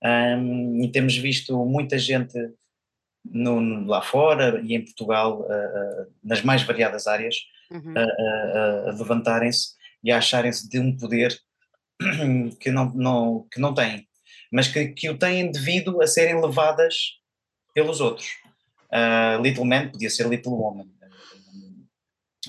um, 0.03 0.83
e 0.83 0.91
temos 0.91 1.15
visto 1.15 1.65
muita 1.65 1.97
gente 1.97 2.37
no, 3.23 3.61
no, 3.61 3.87
lá 3.87 4.01
fora 4.01 4.61
e 4.63 4.75
em 4.75 4.83
Portugal, 4.83 5.41
uh, 5.41 5.45
uh, 5.45 6.13
nas 6.23 6.41
mais 6.41 6.63
variadas 6.63 7.07
áreas, 7.07 7.35
uhum. 7.71 7.93
uh, 7.93 8.89
a 8.89 8.91
levantarem-se 8.91 9.75
e 10.03 10.11
a 10.11 10.17
acharem-se 10.17 10.67
de 10.67 10.79
um 10.79 10.95
poder 10.97 11.37
que 12.59 12.69
não, 12.69 12.93
não, 12.93 13.47
que 13.51 13.61
não 13.61 13.73
têm, 13.73 14.07
mas 14.51 14.67
que, 14.67 14.89
que 14.89 15.09
o 15.09 15.17
têm 15.17 15.51
devido 15.51 16.01
a 16.01 16.07
serem 16.07 16.41
levadas 16.41 16.95
pelos 17.73 18.01
outros. 18.01 18.27
Little 19.41 19.65
Man 19.65 19.89
podia 19.89 20.09
ser 20.09 20.27
Little 20.27 20.53
Woman. 20.53 20.87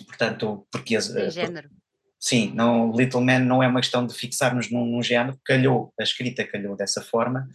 Portanto, 0.06 0.66
porque. 0.70 0.96
Em 0.96 1.30
género. 1.30 1.70
Sim, 2.24 2.54
não, 2.54 2.90
Little 2.90 3.20
Man 3.20 3.40
não 3.40 3.62
é 3.62 3.68
uma 3.68 3.82
questão 3.82 4.06
de 4.06 4.14
fixarmos 4.14 4.70
num, 4.70 4.86
num 4.86 5.02
género, 5.02 5.38
calhou, 5.44 5.92
a 6.00 6.02
escrita 6.02 6.42
calhou 6.42 6.74
dessa 6.74 7.02
forma, 7.02 7.46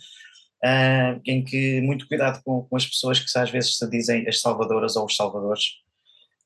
uh, 0.64 1.20
em 1.26 1.44
que 1.44 1.82
muito 1.82 2.08
cuidado 2.08 2.40
com, 2.44 2.62
com, 2.62 2.76
as 2.76 2.86
pessoas 2.86 3.20
que 3.20 3.40
às 3.40 3.50
vezes 3.50 3.78
se 3.78 3.90
dizem 3.90 4.30
as 4.30 4.40
salvadoras 4.40 4.96
ou 4.96 5.08
os 5.08 5.16
salvadores, 5.16 5.64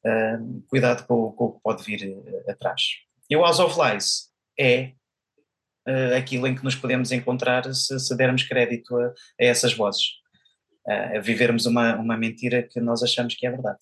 uh, 0.05 0.63
cuidado 0.69 1.05
com, 1.05 1.33
com, 1.33 1.43
o 1.43 1.51
que 1.51 1.59
pode 1.62 1.83
vir 1.83 2.15
uh, 2.15 2.49
atrás. 2.49 2.81
E 3.29 3.36
o 3.36 3.41
House 3.41 3.59
of 3.59 3.77
Lies 3.77 4.31
é 4.57 4.93
aquilo 6.17 6.47
em 6.47 6.55
que 6.55 6.63
nos 6.63 6.75
podemos 6.75 7.12
encontrar 7.12 7.73
se, 7.73 7.99
se 7.99 8.15
dermos 8.15 8.43
crédito 8.43 8.95
a, 8.95 9.07
a 9.07 9.13
essas 9.38 9.73
vozes, 9.73 10.13
a 10.88 11.19
vivermos 11.19 11.65
uma, 11.65 11.97
uma 11.97 12.15
mentira 12.15 12.63
que 12.63 12.79
nós 12.79 13.03
achamos 13.03 13.36
que 13.36 13.45
é 13.45 13.51
verdade. 13.51 13.79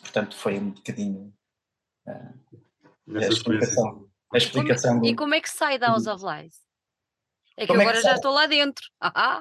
Portanto, 0.00 0.34
foi 0.34 0.58
um 0.58 0.70
bocadinho 0.70 1.30
a 3.08 3.18
explicação. 3.18 4.06
A 4.32 4.38
explicação 4.38 4.90
como, 4.92 5.02
do... 5.02 5.08
E 5.08 5.16
como 5.16 5.34
é 5.34 5.40
que 5.40 5.50
sai 5.50 5.78
da 5.78 5.88
House 5.88 6.06
of 6.06 6.24
Lies? 6.24 6.54
É 7.56 7.62
que 7.62 7.66
como 7.68 7.80
agora 7.80 7.98
é 7.98 8.00
que 8.00 8.06
já 8.06 8.14
estou 8.14 8.32
lá 8.32 8.46
dentro. 8.46 8.84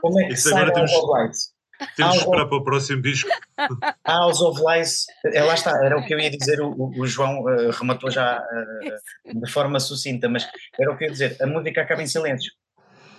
Como 0.01 0.19
é 0.19 0.27
que 0.27 0.33
Isso 0.33 0.49
sai 0.49 0.65
da 0.65 0.79
House 0.79 0.91
of 0.91 1.23
Lies? 1.23 1.53
Temos 1.95 2.13
que 2.13 2.23
esperar 2.23 2.45
para 2.45 2.57
o 2.57 2.63
próximo 2.63 3.01
disco. 3.01 3.29
House 4.05 4.41
of 4.41 4.61
Lies, 4.61 5.05
é, 5.25 5.43
lá 5.43 5.53
está, 5.53 5.71
era 5.83 5.97
o 5.97 6.05
que 6.05 6.13
eu 6.13 6.19
ia 6.19 6.29
dizer, 6.29 6.61
o, 6.61 6.91
o 6.95 7.07
João 7.07 7.41
uh, 7.41 7.71
rematou 7.71 8.11
já 8.11 8.37
uh, 9.25 9.39
de 9.39 9.51
forma 9.51 9.79
sucinta, 9.79 10.29
mas 10.29 10.47
era 10.79 10.91
o 10.91 10.97
que 10.97 11.05
eu 11.05 11.07
ia 11.07 11.11
dizer, 11.11 11.37
a 11.41 11.47
música 11.47 11.81
acaba 11.81 12.03
em 12.03 12.07
silêncio. 12.07 12.51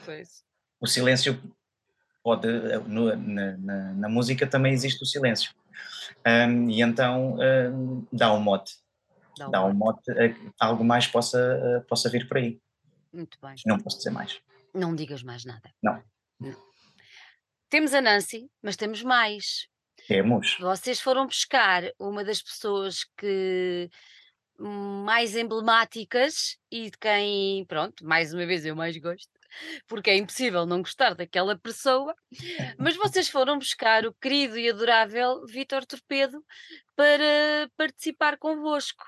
Pois. 0.05 0.45
O 0.81 0.87
silêncio 0.87 1.41
pode, 2.23 2.47
no, 2.87 3.17
na, 3.17 3.57
na, 3.57 3.93
na, 3.95 4.09
música 4.09 4.47
também 4.47 4.73
existe 4.73 5.03
o 5.03 5.07
silêncio. 5.07 5.53
Um, 6.25 6.71
e 6.71 6.83
então 6.83 7.37
um, 7.41 8.07
dá 8.13 8.33
um 8.33 8.41
mote 8.41 8.75
dá 9.37 9.49
um, 9.49 9.51
dá 9.51 9.65
um 9.65 9.75
mote 9.75 10.11
a 10.61 10.67
algo 10.67 10.85
mais 10.85 11.07
possa, 11.07 11.85
possa 11.89 12.09
vir 12.09 12.29
por 12.29 12.39
aí. 12.39 12.61
Muito 13.13 13.39
bem. 13.41 13.55
Não 13.67 13.79
posso 13.79 13.99
dizer 13.99 14.11
mais. 14.11 14.41
Não 14.75 14.95
digas 14.95 15.23
mais 15.23 15.45
nada. 15.45 15.71
Não. 15.83 16.03
não. 16.41 16.57
Temos 17.69 17.95
a 17.95 18.01
Nancy, 18.01 18.51
mas 18.63 18.77
temos 18.77 19.03
mais. 19.03 19.67
Temos. 20.07 20.57
Vocês 20.61 21.01
foram 21.01 21.27
buscar 21.27 21.85
uma 21.99 22.25
das 22.25 22.43
pessoas 22.43 23.05
que 23.17 23.91
mais 24.59 25.37
emblemáticas 25.37 26.57
e 26.71 26.91
de 26.91 26.99
quem, 26.99 27.65
pronto, 27.67 28.05
mais 28.07 28.33
uma 28.33 28.47
vez 28.47 28.65
eu 28.65 28.77
mais 28.77 28.97
gosto, 28.97 29.31
porque 29.87 30.11
é 30.11 30.17
impossível 30.17 30.67
não 30.67 30.83
gostar 30.83 31.15
daquela 31.15 31.59
pessoa, 31.59 32.15
mas 32.79 32.97
vocês 32.97 33.29
foram 33.29 33.59
buscar 33.59 34.07
o 34.07 34.15
querido 34.15 34.59
e 34.59 34.71
adorável 34.71 35.45
Vítor 35.47 35.85
Torpedo 35.85 36.45
para 36.95 37.69
participar 37.77 38.39
convosco. 38.39 39.05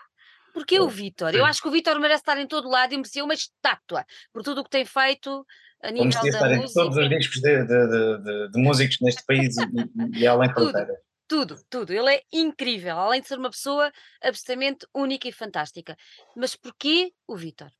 Porque 0.54 0.78
o 0.80 0.88
Vitor, 0.88 1.34
eu 1.34 1.44
acho 1.44 1.60
que 1.60 1.68
o 1.68 1.70
Vitor 1.72 1.98
merece 1.98 2.22
estar 2.22 2.38
em 2.38 2.46
todo 2.46 2.68
lado 2.70 2.94
e 2.94 2.96
merecia 2.96 3.24
uma 3.24 3.34
estátua 3.34 4.06
por 4.32 4.42
tudo 4.42 4.60
o 4.60 4.64
que 4.64 4.70
tem 4.70 4.84
feito 4.86 5.44
a 5.82 5.90
nível 5.90 6.10
Vamos 6.10 6.14
da 6.14 6.28
estar 6.28 6.48
música. 6.48 6.70
em 6.70 6.72
todos 6.84 6.96
os 6.96 7.08
discos 7.08 7.40
de, 7.42 7.64
de, 7.64 8.18
de, 8.22 8.50
de 8.52 8.62
músicos 8.62 8.96
neste 9.02 9.24
país 9.26 9.54
e, 9.58 10.20
e 10.20 10.26
além 10.26 10.48
fronteiras. 10.54 10.96
Tudo, 11.26 11.56
tudo. 11.68 11.92
Ele 11.92 12.14
é 12.14 12.22
incrível, 12.32 12.96
além 12.98 13.20
de 13.20 13.26
ser 13.28 13.38
uma 13.38 13.50
pessoa 13.50 13.90
absolutamente 14.22 14.86
única 14.94 15.26
e 15.26 15.32
fantástica. 15.32 15.96
Mas 16.36 16.54
porquê 16.54 17.12
o 17.26 17.36
Vítor? 17.36 17.70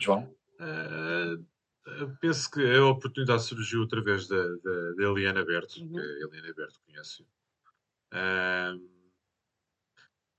João? 0.00 0.34
Uh, 0.60 1.44
penso 2.20 2.50
que 2.50 2.60
a 2.74 2.84
oportunidade 2.86 3.42
surgiu 3.42 3.82
através 3.82 4.26
da, 4.26 4.36
da, 4.36 4.92
da 4.96 5.02
Eliana 5.04 5.44
Berto, 5.44 5.80
Uhum. 5.80 5.92
que 5.92 5.98
a 6.00 6.26
Eliana 6.28 6.54
Berto 6.54 6.80
conhece. 6.86 7.22
Uh, 8.12 8.91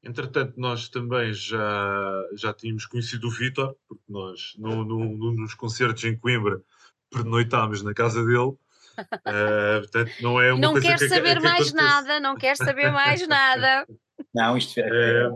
entretanto, 0.04 0.54
nós 0.58 0.90
também 0.90 1.34
já, 1.34 2.24
já 2.36 2.54
tínhamos 2.54 2.86
conhecido 2.86 3.28
o 3.28 3.32
Vítor, 3.32 3.76
porque 3.88 4.04
nós, 4.10 4.54
no, 4.58 4.84
no, 4.84 5.00
no, 5.18 5.34
nos 5.34 5.54
concertos 5.54 6.04
em 6.04 6.16
Coimbra, 6.18 6.62
pernoitámos 7.10 7.82
na 7.84 7.94
casa 7.94 8.24
dele. 8.24 8.38
Uh, 8.50 8.58
portanto, 9.82 10.12
não 10.22 10.40
é 10.42 10.52
uma 10.54 10.62
Não 10.62 10.72
coisa 10.74 10.88
quer 10.88 10.98
que, 11.00 11.10
saber 11.10 11.38
que 11.38 11.44
mais 11.44 11.68
acontece. 11.68 11.74
nada, 11.76 12.20
não 12.20 12.36
quer 12.36 12.56
saber 12.58 12.92
mais 12.92 13.26
nada. 13.28 13.88
Não, 14.34 14.56
isto 14.58 14.80
é, 14.80 14.84
É. 14.84 15.30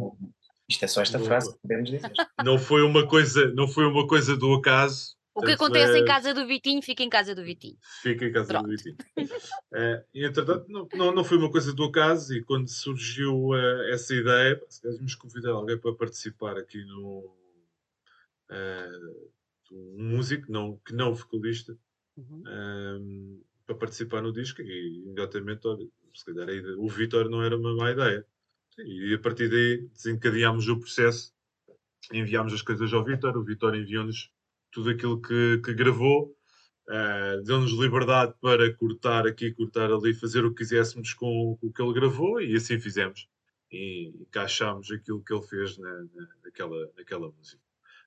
isto 0.70 0.86
é 0.86 0.88
só 0.88 1.02
esta 1.02 1.18
Não- 1.18 1.26
frase 1.26 1.52
que 1.54 1.60
podemos 1.62 1.90
dizer. 1.90 2.12
Não 2.44 2.58
foi 2.60 2.82
uma 2.84 3.08
coisa, 3.08 3.52
não 3.56 3.68
foi 3.68 3.86
uma 3.86 4.06
coisa 4.08 4.36
do 4.38 4.54
acaso. 4.54 5.17
O 5.38 5.42
que 5.42 5.56
Portanto, 5.56 5.66
acontece 5.66 6.00
em 6.00 6.02
é- 6.02 6.06
casa 6.08 6.34
do 6.34 6.48
Vitinho, 6.48 6.82
fica 6.82 7.04
em 7.04 7.10
casa 7.10 7.36
do 7.36 7.44
Vitinho. 7.44 7.78
Fica 8.02 8.26
em 8.26 8.32
casa 8.32 8.48
Pronto. 8.48 8.66
do 8.66 8.72
Vitinho. 8.72 8.98
Eh, 9.72 10.06
e 10.16 10.26
entretanto, 10.26 10.66
não, 10.68 10.88
não, 10.96 11.14
não 11.14 11.24
foi 11.24 11.38
uma 11.38 11.52
coisa 11.52 11.72
do 11.74 11.84
acaso, 11.84 12.34
e 12.34 12.44
quando 12.44 12.68
surgiu 12.68 13.54
eh, 13.54 13.92
essa 13.94 14.16
ideia, 14.16 14.60
se 14.68 14.82
quisermos 14.82 15.14
convidar 15.14 15.52
alguém 15.52 15.78
para 15.78 15.94
participar 15.94 16.58
aqui 16.58 16.84
no. 16.86 17.36
eh, 18.50 18.90
um 19.72 20.16
músico 20.16 20.52
não, 20.52 20.78
que 20.86 20.94
não 20.94 21.14
vocalista 21.14 21.78
Uhum. 22.16 22.42
ehm, 22.48 23.42
para 23.66 23.76
participar 23.76 24.24
no 24.24 24.34
disco, 24.34 24.60
e 24.64 25.04
imediatamente, 25.04 25.68
olha, 25.68 25.86
se 26.16 26.26
calhar 26.26 26.48
o 26.80 26.88
Vitor 26.90 27.30
não 27.30 27.44
era 27.44 27.56
uma 27.56 27.76
má 27.76 27.92
ideia. 27.92 28.26
E 28.80 29.14
a 29.14 29.20
partir 29.20 29.50
daí 29.50 29.88
desencadeámos 29.90 30.68
o 30.68 30.80
processo, 30.80 31.32
enviámos 32.12 32.54
as 32.54 32.62
coisas 32.64 32.92
ao 32.92 33.04
Vitor, 33.04 33.38
o 33.38 33.44
Vitor 33.44 33.76
enviou-nos 33.76 34.32
tudo 34.72 34.90
aquilo 34.90 35.22
que, 35.22 35.60
que 35.64 35.74
gravou, 35.74 36.36
eh, 36.90 37.42
deu-nos 37.46 37.72
liberdade 37.74 38.34
para 38.42 38.74
cortar 38.76 39.28
aqui, 39.28 39.52
cortar 39.54 39.92
ali, 39.92 40.14
fazer 40.14 40.46
o 40.46 40.52
que 40.52 40.58
quiséssemos 40.64 41.14
com, 41.14 41.58
com 41.60 41.68
o 41.68 41.74
que 41.74 41.82
ele 41.82 41.94
gravou 41.94 42.42
e 42.42 42.56
assim 42.56 42.80
fizemos. 42.80 43.28
E 43.72 44.10
encaixámos 44.22 44.90
aquilo 44.92 45.24
que 45.24 45.34
ele 45.34 45.44
fez 45.46 45.78
na, 45.78 45.90
na- 46.14 46.30
naquela, 46.46 46.92
naquela 46.98 47.30
música. 47.32 47.62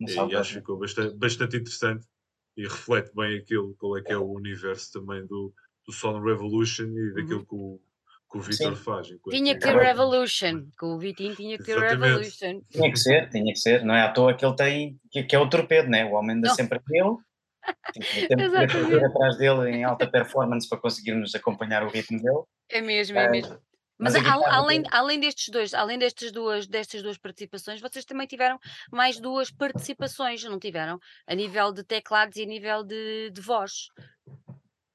E, 0.06 0.10
sabe, 0.14 0.34
acho 0.36 0.50
que 0.54 0.58
ficou 0.60 0.78
bastante, 0.78 1.16
bastante 1.16 1.56
interessante 1.56 2.06
e 2.56 2.62
reflete 2.62 3.14
bem 3.14 3.38
aquilo, 3.38 3.74
qual 3.76 3.96
é 3.98 4.02
que 4.02 4.12
é 4.12 4.16
o 4.18 4.32
universo 4.32 4.92
também 4.92 5.26
do, 5.26 5.52
do 5.86 5.92
Song 5.92 6.24
Revolution 6.26 6.86
e 6.96 7.12
daquilo 7.14 7.44
que 7.46 7.54
o, 7.54 7.80
que 8.30 8.38
o 8.38 8.40
Vitor 8.40 8.76
faz. 8.76 9.08
enquanto- 9.10 9.34
Tinha 9.36 9.54
que 9.54 9.60
ter. 9.60 9.76
Revolution. 9.76 10.66
Com 10.78 10.94
o 10.94 10.98
Vitinho 10.98 11.34
tinha 11.34 11.58
que 11.58 11.64
ter 11.64 11.72
Exatamente. 11.76 12.06
Revolution. 12.06 12.60
Tinha 12.70 12.90
que 12.92 12.98
ser, 12.98 13.28
tinha 13.30 13.52
que 13.52 13.58
ser. 13.58 13.84
Não 13.84 13.94
é 13.94 14.02
à 14.02 14.12
toa 14.12 14.34
que 14.34 14.44
ele 14.44 14.54
tem, 14.56 15.00
que, 15.10 15.22
que 15.24 15.34
é 15.34 15.38
o 15.38 15.48
torpedo, 15.48 15.88
né? 15.88 16.04
O 16.04 16.12
homem 16.12 16.36
anda 16.36 16.48
Não. 16.48 16.54
sempre 16.54 16.78
a 16.78 16.82
dele. 16.86 17.16
Tem 17.92 18.02
que 18.02 18.26
que 18.68 18.82
correr 18.84 19.04
atrás 19.04 19.36
dele 19.36 19.70
em 19.70 19.84
alta 19.84 20.06
performance 20.10 20.68
para 20.68 20.78
conseguirmos 20.78 21.34
acompanhar 21.34 21.82
o 21.82 21.88
ritmo 21.90 22.18
dele. 22.22 22.42
É 22.70 22.80
mesmo, 22.80 23.18
é 23.18 23.26
Ah, 23.26 23.30
mesmo. 23.30 23.58
mas 23.98 24.14
Mas, 24.14 24.22
guitarra 24.22 24.46
além, 24.56 24.82
além 24.90 25.20
destes 25.20 25.48
dois, 25.50 25.74
além 25.74 25.98
destas 25.98 26.32
duas, 26.32 26.66
destas 26.66 27.02
duas 27.02 27.18
participações, 27.18 27.80
vocês 27.80 28.04
também 28.06 28.26
tiveram 28.26 28.58
mais 28.90 29.20
duas 29.20 29.50
participações, 29.50 30.42
não 30.44 30.58
tiveram? 30.58 30.98
A 31.26 31.34
nível 31.34 31.70
de 31.72 31.84
teclados 31.84 32.36
e 32.38 32.44
a 32.44 32.46
nível 32.46 32.82
de, 32.82 33.30
de 33.30 33.40
voz. 33.42 33.88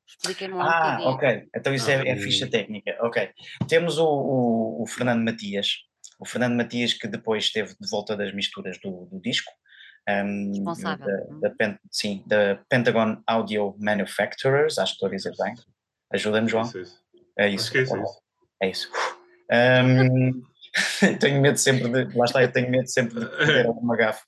Expliquem-me 0.07 0.53
lá 0.55 0.63
um 0.65 0.67
Ah, 0.69 0.81
bocadinho. 0.91 1.09
ok. 1.09 1.49
Então 1.55 1.73
isso 1.73 1.89
é, 1.89 2.07
é 2.07 2.13
Ah, 2.13 2.17
ficha 2.17 2.47
técnica. 2.49 2.97
Ok. 3.01 3.29
Temos 3.67 3.97
o, 3.97 4.05
o, 4.05 4.83
o 4.83 4.87
Fernando 4.87 5.23
Matias. 5.23 5.69
O 6.19 6.25
Fernando 6.25 6.55
Matias 6.55 6.93
que 6.93 7.07
depois 7.07 7.45
esteve 7.45 7.75
de 7.79 7.89
volta 7.89 8.15
das 8.15 8.33
misturas 8.33 8.77
do, 8.79 9.05
do 9.11 9.19
disco. 9.19 9.51
um, 10.07 10.49
Responsável. 10.51 11.07
Da, 11.41 11.49
da 11.49 11.55
Pen- 11.55 11.79
sim, 11.91 12.23
da 12.27 12.59
Pentagon 12.69 13.21
Audio 13.27 13.75
Manufacturers, 13.79 14.77
acho 14.77 14.91
que 14.93 14.95
estou 14.95 15.07
a 15.09 15.11
dizer 15.11 15.33
bem. 15.43 15.53
Ajuda-me, 16.13 16.47
João. 16.47 16.63
É 17.37 17.49
isso. 17.49 17.75
é 17.75 17.81
isso. 17.81 17.95
é 17.95 17.99
isso. 18.01 18.21
É 18.61 18.69
isso. 18.69 18.91
Um, 19.51 20.41
tenho 21.19 21.41
medo 21.41 21.57
sempre 21.57 21.89
de. 21.89 22.17
Lá 22.17 22.25
está, 22.25 22.41
eu 22.41 22.51
tenho 22.51 22.69
medo 22.69 22.87
sempre 22.89 23.19
de 23.19 23.25
perder 23.25 23.65
alguma 23.65 23.95
gafe. 23.97 24.23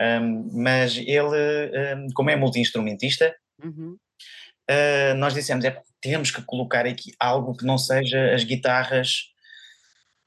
Um, 0.00 0.48
mas 0.62 0.96
ele, 0.96 1.94
um, 1.96 2.06
como 2.14 2.30
é 2.30 2.36
multi-instrumentista, 2.36 3.34
Uhum. 3.62 3.96
Uh, 4.70 5.14
nós 5.16 5.34
dissemos: 5.34 5.64
é, 5.64 5.80
temos 6.00 6.30
que 6.30 6.42
colocar 6.42 6.86
aqui 6.86 7.12
algo 7.18 7.56
que 7.56 7.64
não 7.64 7.78
seja 7.78 8.34
as 8.34 8.44
guitarras, 8.44 9.30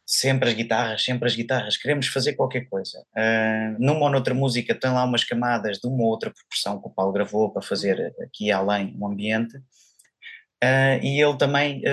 sempre 0.05 0.49
as 0.49 0.55
guitarras, 0.55 1.03
sempre 1.03 1.27
as 1.27 1.35
guitarras. 1.35 1.77
Queremos 1.77 2.07
fazer 2.07 2.33
qualquer 2.33 2.69
coisa. 2.69 2.99
Uh, 3.15 3.75
numa 3.79 4.05
ou 4.05 4.09
noutra 4.09 4.33
música 4.33 4.75
tem 4.75 4.91
lá 4.91 5.03
umas 5.03 5.23
camadas 5.23 5.79
de 5.79 5.87
uma 5.87 6.03
ou 6.03 6.09
outra 6.09 6.31
proporção 6.31 6.79
que 6.81 6.87
o 6.87 6.91
Paulo 6.91 7.13
gravou 7.13 7.51
para 7.51 7.61
fazer 7.61 8.13
aqui 8.21 8.51
além 8.51 8.95
o 8.99 9.07
ambiente. 9.07 9.57
Uh, 10.63 10.97
e 11.03 11.21
ele 11.21 11.37
também 11.37 11.83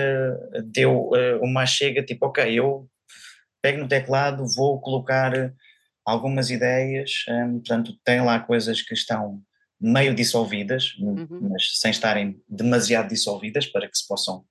deu 0.67 1.11
uma 1.43 1.67
chega, 1.67 2.03
tipo, 2.03 2.27
ok, 2.27 2.53
eu 2.53 2.89
pego 3.61 3.79
no 3.79 3.89
teclado, 3.89 4.47
vou 4.57 4.81
colocar 4.81 5.53
algumas 6.05 6.51
ideias, 6.51 7.25
um, 7.29 7.59
portanto, 7.59 7.93
tem 8.05 8.21
lá 8.21 8.41
coisas 8.41 8.83
que 8.83 8.95
estão 8.95 9.43
meio 9.83 10.15
dissolvidas, 10.15 10.95
Uhum. 10.99 11.51
mas 11.51 11.79
sem 11.79 11.91
estarem 11.91 12.43
demasiado 12.49 13.09
dissolvidas 13.09 13.67
para 13.67 13.89
que 13.89 13.97
se 13.99 14.07
possam 14.07 14.47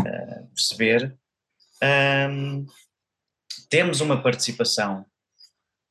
uh, 0.00 0.46
perceber. 0.54 1.18
Um, 1.82 2.66
temos 3.68 4.00
uma 4.00 4.22
participação 4.22 5.04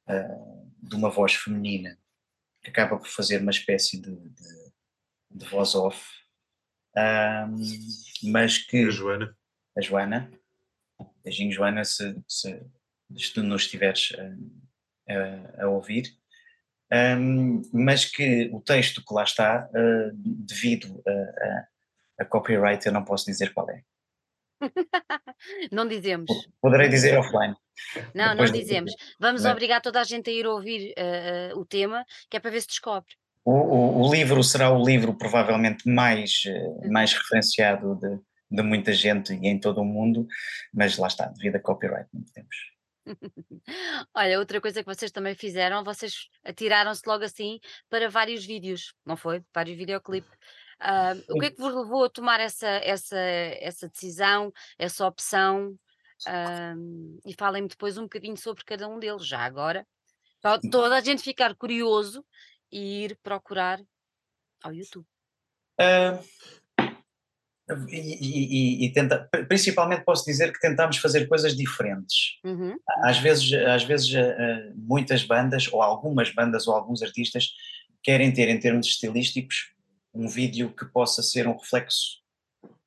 uh, 0.08 0.72
de 0.82 0.96
uma 0.96 1.10
voz 1.10 1.34
feminina 1.34 1.98
que 2.64 2.70
acaba 2.70 2.98
por 2.98 3.08
fazer 3.08 3.41
uma 3.41 3.52
espécie 3.52 4.00
de, 4.00 4.16
de, 4.16 4.72
de 5.32 5.46
voz 5.50 5.76
off, 5.76 6.06
um, 6.96 8.30
mas 8.32 8.58
que 8.60 8.86
A 8.86 8.89
Joana. 8.91 9.38
a 9.78 9.82
Joana. 9.82 10.32
Beijinho, 11.24 11.52
Joana, 11.52 11.84
se, 11.84 12.16
se, 12.28 12.64
se 13.18 13.34
tu 13.34 13.41
nos 13.44 13.64
estiveres 13.64 14.14
a, 15.10 15.14
a- 15.14 15.64
a 15.66 15.70
ouvir. 15.70 16.16
Um, 16.94 17.62
mas 17.74 18.06
que 18.06 18.50
o 18.54 18.62
texto 18.62 19.04
que 19.04 19.14
lá 19.14 19.24
está, 19.24 19.68
uh, 19.70 20.12
devido 20.14 21.02
a, 21.08 21.12
a, 21.12 21.68
a 22.20 22.26
copyright, 22.26 22.86
eu 22.86 22.91
não 22.91 23.04
posso 23.04 23.26
dizer 23.26 23.52
qual 23.54 23.70
é. 23.70 23.82
Não 25.72 25.88
dizemos. 25.88 26.30
Poderei 26.62 26.88
dizer 26.88 27.18
offline. 27.18 27.56
Não, 28.14 28.26
não 28.28 28.32
Depois 28.32 28.52
do- 28.52 28.60
dizemos. 28.60 28.94
Vamos 29.20 29.44
Não 29.44 29.50
é? 29.50 29.54
obrigar 29.54 29.82
toda 29.82 30.00
a 30.00 30.04
gente 30.04 30.30
a 30.30 30.34
ir 30.34 30.46
ouvir 30.48 30.94
uh, 30.98 31.56
uh, 31.56 31.60
o 31.60 31.66
tema, 31.66 32.06
que 32.30 32.38
é 32.38 32.39
para 32.39 32.52
ver 32.52 32.62
se 32.62 32.68
descobre. 32.68 33.10
O, 33.44 33.52
o, 33.52 34.02
o 34.08 34.14
livro 34.14 34.41
será 34.44 34.72
o 34.72 34.86
livro 34.86 35.14
provavelmente 35.18 35.89
mais, 35.89 36.44
eh, 36.48 36.88
mais 36.88 37.12
referenciado 37.12 37.96
de, 37.96 38.18
de 38.50 38.64
muita 38.64 38.94
gente 38.94 39.34
e 39.34 39.48
em 39.48 39.60
todo 39.60 39.82
o 39.82 39.86
mundo, 39.86 40.26
mas 40.74 40.98
lá 40.98 41.08
está, 41.08 41.26
devido 41.26 41.58
a 41.58 41.60
copyright, 41.60 42.08
não 42.14 42.22
podemos. 42.22 42.56
Olha, 44.14 44.39
outra 44.39 44.62
coisa 44.62 44.84
que 44.84 44.93
vocês 44.93 45.12
também 45.12 45.36
fizeram, 45.36 45.84
vocês 45.84 46.30
atiraram-se 46.43 47.01
logo 47.06 47.24
assim 47.24 47.60
para 47.89 48.10
vários 48.10 48.45
vídeos, 48.45 48.93
não 49.06 49.16
foi? 49.16 49.43
Vários 49.54 49.78
videoclipes. 49.78 50.32
Ah, 50.80 51.14
o 51.30 51.39
que 51.39 51.45
é 51.45 51.51
que 51.51 51.62
vos 51.62 51.74
levou 51.74 52.06
a 52.06 52.10
tomar 52.10 52.39
essa, 52.39 52.68
essa, 52.68 53.18
essa 53.18 53.88
decisão, 53.88 54.51
essa 54.78 55.06
opção? 55.06 55.78
Ah, 56.28 56.74
e 57.26 57.34
falem-me 57.34 57.68
depois 57.68 57.97
um 57.97 58.04
bocadinho 58.04 58.38
sobre 58.38 58.64
cada 58.64 58.88
um 58.88 58.99
deles, 58.99 59.26
já 59.26 59.39
agora, 59.39 59.86
para 60.41 60.60
toda 60.60 60.95
a 60.97 61.01
gente 61.01 61.22
ficar 61.22 61.56
curioso 61.56 62.26
e 62.72 63.06
ir 63.06 63.18
procurar 63.22 63.82
ao 64.62 64.74
YouTube. 64.74 65.06
Ah, 65.80 66.20
e, 67.89 67.95
e- 67.97 68.86
e- 68.86 68.91
tenta, 68.93 69.30
principalmente 69.47 70.03
posso 70.03 70.26
dizer 70.26 70.51
que 70.51 70.59
tentámos 70.59 70.97
fazer 70.97 71.28
coisas 71.28 71.55
diferentes. 71.55 72.39
Uhum, 72.43 72.76
Às 73.03 73.20
vezes, 73.20 73.51
às 73.53 73.84
vezes 73.84 74.14
ah, 74.16 74.22
ah, 74.38 74.72
muitas 74.76 75.24
bandas, 75.24 75.72
ou 75.72 75.82
algumas 75.82 76.34
bandas, 76.34 76.68
ou 76.68 76.76
alguns 76.76 77.01
artistas, 77.01 77.49
querem 78.03 78.32
ter, 78.34 78.49
em 78.49 78.59
termos 78.59 78.88
estilísticos, 78.88 79.72
um 80.14 80.28
vídeo 80.28 80.74
que 80.76 80.86
possa 80.86 81.24
ser 81.24 81.47
um 81.47 81.57
reflexo 81.57 82.22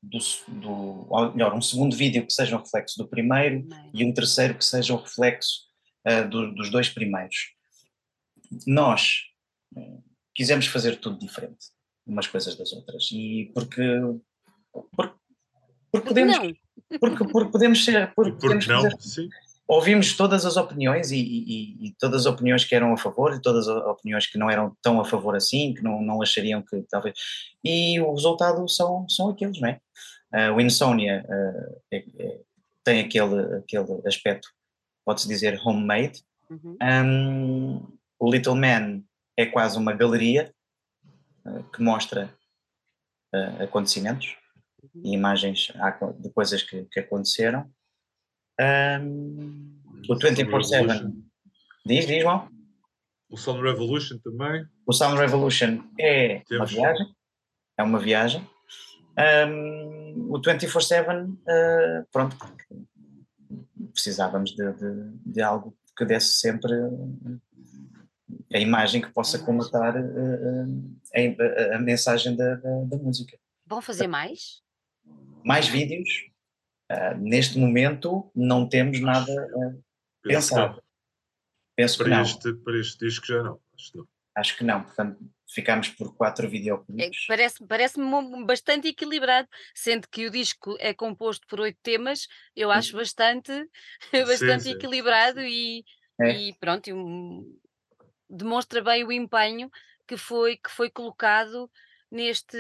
do, 0.03 0.19
do 0.49 1.07
ou 1.11 1.33
melhor, 1.33 1.55
um 1.55 1.61
segundo 1.63 1.97
vídeo 1.97 2.25
que 2.27 2.33
seja 2.33 2.57
um 2.57 2.61
reflexo 2.63 2.99
do 2.99 3.09
primeiro 3.09 3.67
também. 3.67 3.91
e 3.95 4.05
um 4.05 4.13
terceiro 4.13 4.55
que 4.55 4.65
seja 4.65 4.95
um 4.95 4.99
reflexo 5.03 5.63
ah, 6.05 6.21
do- 6.23 6.55
dos 6.55 6.71
dois 6.71 6.89
primeiros. 6.89 7.35
Nós 8.67 9.23
eh, 9.77 9.99
quisemos 10.35 10.67
fazer 10.67 10.97
tudo 11.01 11.19
diferente, 11.19 11.67
umas 12.07 12.27
coisas 12.29 12.55
das 12.57 12.73
outras, 12.73 13.09
e 13.11 13.51
porque, 13.55 13.83
porque, 14.97 15.15
porque 15.93 16.09
podemos, 16.09 16.37
Não, 16.39 16.55
porque, 17.01 17.25
porque 17.25 17.53
podemos 17.53 17.85
ser, 17.85 18.13
porque 18.15 18.33
Por 18.33 18.41
podemos 18.41 18.67
não? 18.67 18.83
fazer 18.83 18.97
Sim. 19.01 19.29
ouvimos 19.69 20.17
todas 20.17 20.45
as 20.47 20.57
opiniões 20.57 21.11
e, 21.11 21.17
e- 21.19 21.87
e 21.89 21.95
todas 21.99 22.21
as 22.23 22.27
opiniões 22.33 22.65
que 22.65 22.75
eram 22.75 22.93
a 22.93 22.97
favor 22.97 23.35
e 23.35 23.41
todas 23.41 23.67
as 23.69 23.85
opiniões 23.87 24.27
que 24.27 24.39
não 24.39 24.49
eram 24.51 24.77
tão 24.83 25.01
a 25.01 25.05
favor 25.05 25.35
assim, 25.35 25.75
que 25.75 25.83
não, 25.83 26.01
não 26.03 26.23
achariam 26.23 26.63
que 26.63 26.83
talvez. 26.91 27.17
E 27.65 27.99
o 28.01 28.13
resultado 28.13 28.69
são, 28.69 29.09
são 29.09 29.31
aqueles, 29.31 29.61
não 29.61 29.69
é? 29.69 29.81
Uh, 30.33 30.55
o 30.55 30.61
Insomnia 30.61 31.25
uh, 31.29 31.81
é, 31.91 32.05
é, 32.19 32.41
tem 32.85 33.01
aquele, 33.01 33.57
aquele 33.57 34.01
aspecto, 34.07 34.49
pode-se 35.05 35.27
dizer, 35.29 35.61
homemade. 35.65 36.23
Uhum. 36.51 36.77
Um, 36.83 37.99
o 38.19 38.31
Little 38.31 38.55
Man 38.55 39.03
é 39.37 39.47
quase 39.47 39.77
uma 39.79 39.93
galeria 39.93 40.53
uh, 41.45 41.63
que 41.71 41.83
mostra 41.83 42.33
acontecimentos. 43.61 44.35
E 45.05 45.15
imagens 45.15 45.73
de 46.19 46.31
coisas 46.31 46.63
que, 46.63 46.85
que 46.85 47.01
aconteceram. 47.01 47.71
Um, 48.61 49.81
o 50.09 50.15
24-7. 50.15 51.13
Diz, 51.85 52.07
diz, 52.07 52.23
João? 52.23 52.49
O 53.29 53.37
Sound 53.37 53.63
Revolution 53.63 54.19
também. 54.19 54.65
O 54.87 54.93
Sound 54.93 55.19
Revolution 55.19 55.83
é 55.99 56.41
Temos. 56.49 56.73
uma 56.73 56.83
viagem. 56.83 57.07
É 57.79 57.83
uma 57.83 57.99
viagem. 57.99 58.51
Um, 59.49 60.33
o 60.33 60.41
24-7, 60.41 61.27
uh, 61.27 62.07
pronto, 62.13 62.37
precisávamos 63.93 64.51
de, 64.55 64.73
de, 64.75 65.11
de, 65.25 65.43
algo 65.43 65.75
que 65.97 66.05
desse 66.05 66.35
sempre 66.35 66.71
a 68.53 68.59
imagem 68.59 69.01
que 69.01 69.11
possa 69.11 69.39
comatar 69.39 69.97
uh, 69.97 70.99
a, 71.15 71.77
a, 71.77 71.79
mensagem 71.79 72.37
da, 72.37 72.57
da, 72.57 72.85
da, 72.85 72.97
música. 72.99 73.39
Vão 73.67 73.81
fazer 73.81 74.07
mais? 74.07 74.63
Mais 75.47 75.69
vídeos? 75.69 76.09
Uh, 76.91 77.17
neste 77.19 77.59
momento 77.59 78.31
não 78.35 78.69
temos 78.69 79.01
nada 79.01 79.33
pensado. 80.23 80.83
Penso 81.77 81.99
para 81.99 82.05
que 82.05 82.11
não. 82.11 82.23
Este, 82.23 82.55
para 82.55 82.81
este 82.81 83.07
disco 83.07 83.27
já 83.27 83.43
não, 83.43 83.61
acho 83.75 83.93
que 83.93 83.97
não. 83.99 84.09
Acho 84.37 84.57
que 84.57 84.65
não, 84.65 84.83
portanto 84.83 85.19
ficámos 85.49 85.89
por 85.91 86.15
quatro 86.17 86.49
videoclipes. 86.49 87.25
É, 87.25 87.27
parece, 87.29 87.67
parece-me 87.67 88.45
bastante 88.45 88.89
equilibrado, 88.89 89.49
sendo 89.75 90.09
que 90.09 90.27
o 90.27 90.31
disco 90.31 90.77
é 90.81 90.93
composto 90.93 91.47
por 91.47 91.61
oito 91.61 91.79
temas, 91.83 92.27
eu 92.55 92.71
acho 92.71 92.93
uhum. 92.93 92.99
bastante, 92.99 93.53
bastante 94.27 94.65
sim, 94.65 94.73
equilibrado 94.73 95.41
sim. 95.41 95.47
E, 95.47 95.85
é. 96.21 96.31
e 96.33 96.55
pronto, 96.55 96.93
um, 96.93 97.59
demonstra 98.29 98.83
bem 98.83 99.05
o 99.05 99.13
empenho 99.13 99.71
que 100.07 100.17
foi, 100.17 100.57
que 100.57 100.71
foi 100.71 100.91
colocado 100.91 101.71
neste, 102.11 102.57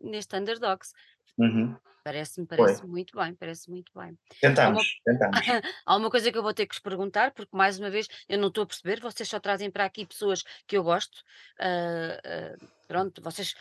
neste 0.00 0.36
Underdogs. 0.36 0.92
Uhum. 1.38 1.76
Parece-me 2.04 2.46
parece 2.46 2.86
muito 2.86 3.16
bem, 3.16 3.34
parece 3.34 3.70
muito 3.70 3.92
bem. 3.94 4.18
Tentamos, 4.40 4.78
há 5.06 5.10
uma, 5.10 5.18
tentamos. 5.18 5.36
há 5.84 5.96
uma 5.96 6.10
coisa 6.10 6.32
que 6.32 6.38
eu 6.38 6.42
vou 6.42 6.54
ter 6.54 6.66
que 6.66 6.74
vos 6.74 6.80
perguntar, 6.80 7.32
porque 7.32 7.54
mais 7.54 7.78
uma 7.78 7.90
vez 7.90 8.08
eu 8.28 8.38
não 8.38 8.48
estou 8.48 8.64
a 8.64 8.66
perceber, 8.66 8.98
vocês 9.00 9.28
só 9.28 9.38
trazem 9.38 9.70
para 9.70 9.84
aqui 9.84 10.06
pessoas 10.06 10.42
que 10.66 10.76
eu 10.76 10.82
gosto. 10.82 11.18
Uh, 11.60 12.56
uh, 12.62 12.68
pronto, 12.86 13.20
vocês 13.20 13.54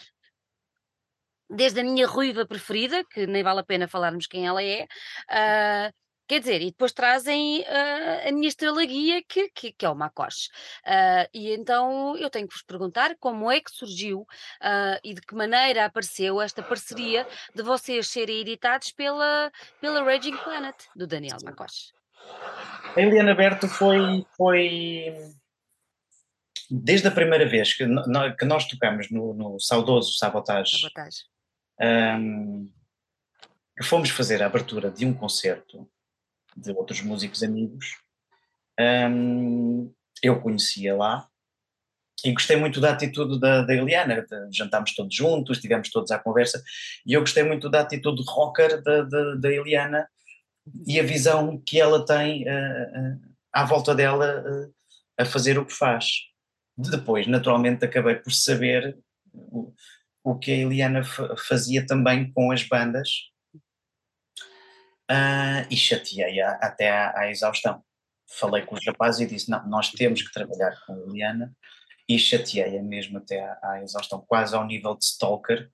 desde 1.49 1.79
a 1.79 1.83
minha 1.83 2.07
ruiva 2.07 2.45
preferida, 2.45 3.03
que 3.05 3.25
nem 3.27 3.43
vale 3.43 3.59
a 3.59 3.65
pena 3.65 3.87
falarmos 3.87 4.27
quem 4.27 4.47
ela 4.47 4.63
é, 4.63 4.83
uh, 4.83 5.93
Quer 6.27 6.41
dizer, 6.41 6.61
e 6.61 6.71
depois 6.71 6.91
trazem 6.91 7.61
uh, 7.61 8.27
a 8.27 8.31
minha 8.33 8.49
estrela 8.49 8.83
guia, 8.85 9.23
que, 9.23 9.49
que, 9.49 9.71
que 9.71 9.85
é 9.85 9.89
o 9.89 9.95
Macoche. 9.95 10.49
Uh, 10.85 11.29
e 11.33 11.51
então 11.51 12.17
eu 12.17 12.29
tenho 12.29 12.47
que 12.47 12.53
vos 12.53 12.63
perguntar 12.63 13.15
como 13.17 13.49
é 13.49 13.61
que 13.61 13.71
surgiu 13.71 14.21
uh, 14.21 14.99
e 15.03 15.13
de 15.13 15.21
que 15.21 15.33
maneira 15.33 15.85
apareceu 15.85 16.41
esta 16.41 16.61
parceria 16.61 17.25
de 17.55 17.63
vocês 17.63 18.09
serem 18.09 18.41
editados 18.41 18.91
pela, 18.91 19.49
pela 19.79 20.03
Raging 20.03 20.35
Planet, 20.37 20.75
do 20.93 21.07
Daniel 21.07 21.37
Macoche. 21.45 21.93
A 22.93 23.01
Eliana 23.01 23.33
Berto 23.33 23.69
foi, 23.69 24.25
foi 24.35 25.15
desde 26.69 27.07
a 27.07 27.11
primeira 27.11 27.47
vez 27.47 27.73
que, 27.73 27.85
no, 27.85 28.35
que 28.35 28.45
nós 28.45 28.67
tocamos 28.67 29.09
no, 29.09 29.33
no 29.33 29.59
saudoso 29.61 30.17
Sabotage, 30.17 30.81
Sabotage. 30.81 31.23
Um, 31.79 32.69
fomos 33.83 34.09
fazer 34.09 34.41
a 34.41 34.47
abertura 34.47 34.89
de 34.89 35.05
um 35.05 35.13
concerto 35.13 35.89
de 36.57 36.71
outros 36.71 37.01
músicos 37.01 37.43
amigos. 37.43 37.97
Um, 38.79 39.93
eu 40.23 40.41
conhecia 40.41 40.95
lá 40.95 41.27
e 42.25 42.31
gostei 42.31 42.57
muito 42.57 42.81
da 42.81 42.91
atitude 42.91 43.39
da, 43.39 43.61
da 43.61 43.73
Eliana. 43.73 44.25
Jantámos 44.51 44.95
todos 44.95 45.15
juntos, 45.15 45.57
estivemos 45.57 45.89
todos 45.89 46.11
à 46.11 46.17
conversa 46.17 46.61
e 47.05 47.13
eu 47.13 47.21
gostei 47.21 47.43
muito 47.43 47.69
da 47.69 47.81
atitude 47.81 48.23
rocker 48.27 48.81
da, 48.81 49.03
da, 49.03 49.35
da 49.35 49.51
Eliana 49.51 50.07
e 50.85 50.99
a 50.99 51.03
visão 51.03 51.61
que 51.65 51.79
ela 51.79 52.05
tem 52.05 52.43
uh, 52.43 52.47
uh, 52.47 53.21
à 53.53 53.63
volta 53.63 53.95
dela 53.95 54.43
uh, 54.45 54.73
a 55.17 55.25
fazer 55.25 55.57
o 55.57 55.65
que 55.65 55.73
faz. 55.73 56.05
Depois, 56.75 57.25
naturalmente, 57.27 57.85
acabei 57.85 58.15
por 58.15 58.31
saber 58.31 58.97
o, 59.33 59.73
o 60.23 60.37
que 60.37 60.51
a 60.51 60.55
Eliana 60.55 61.03
fazia 61.47 61.85
também 61.85 62.31
com 62.33 62.51
as 62.51 62.63
bandas 62.63 63.09
uh, 65.11 65.67
e 65.69 65.75
chateei-a 65.75 66.51
até 66.61 66.89
à, 66.89 67.19
à, 67.19 67.31
exaustão. 67.31 67.81
Falei 68.29 68.63
com 68.63 68.75
os 68.75 68.85
rapazes 68.85 69.21
e 69.21 69.25
disse: 69.25 69.49
não, 69.49 69.65
nós 69.67 69.91
temos 69.91 70.21
que 70.21 70.31
trabalhar 70.31 70.75
com 70.85 70.93
a 70.93 70.95
Liliana 70.97 71.53
e 72.07 72.19
chateei-a 72.19 72.81
mesmo 72.83 73.17
até 73.17 73.39
à, 73.39 73.59
à, 73.63 73.83
exaustão, 73.83 74.23
quase 74.27 74.55
ao 74.55 74.65
nível 74.65 74.95
de 74.95 75.05
stalker, 75.05 75.69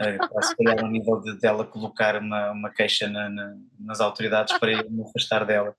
uh, 0.00 0.28
quase 0.28 0.54
ao 0.80 0.88
nível 0.88 1.20
de 1.20 1.38
dela 1.38 1.66
colocar 1.66 2.16
uma, 2.16 2.52
uma 2.52 2.70
queixa 2.70 3.08
na, 3.08 3.28
na, 3.28 3.56
nas 3.78 4.00
autoridades 4.00 4.56
para 4.58 4.72
eu 4.72 4.90
me 4.90 5.02
afastar 5.02 5.44
dela. 5.44 5.74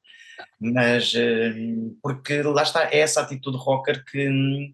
Mas, 0.60 1.14
uh, 1.14 1.98
porque 2.02 2.42
lá 2.42 2.64
está, 2.64 2.86
é 2.86 3.00
essa 3.00 3.22
atitude 3.22 3.58
rocker 3.58 4.04
que, 4.06 4.74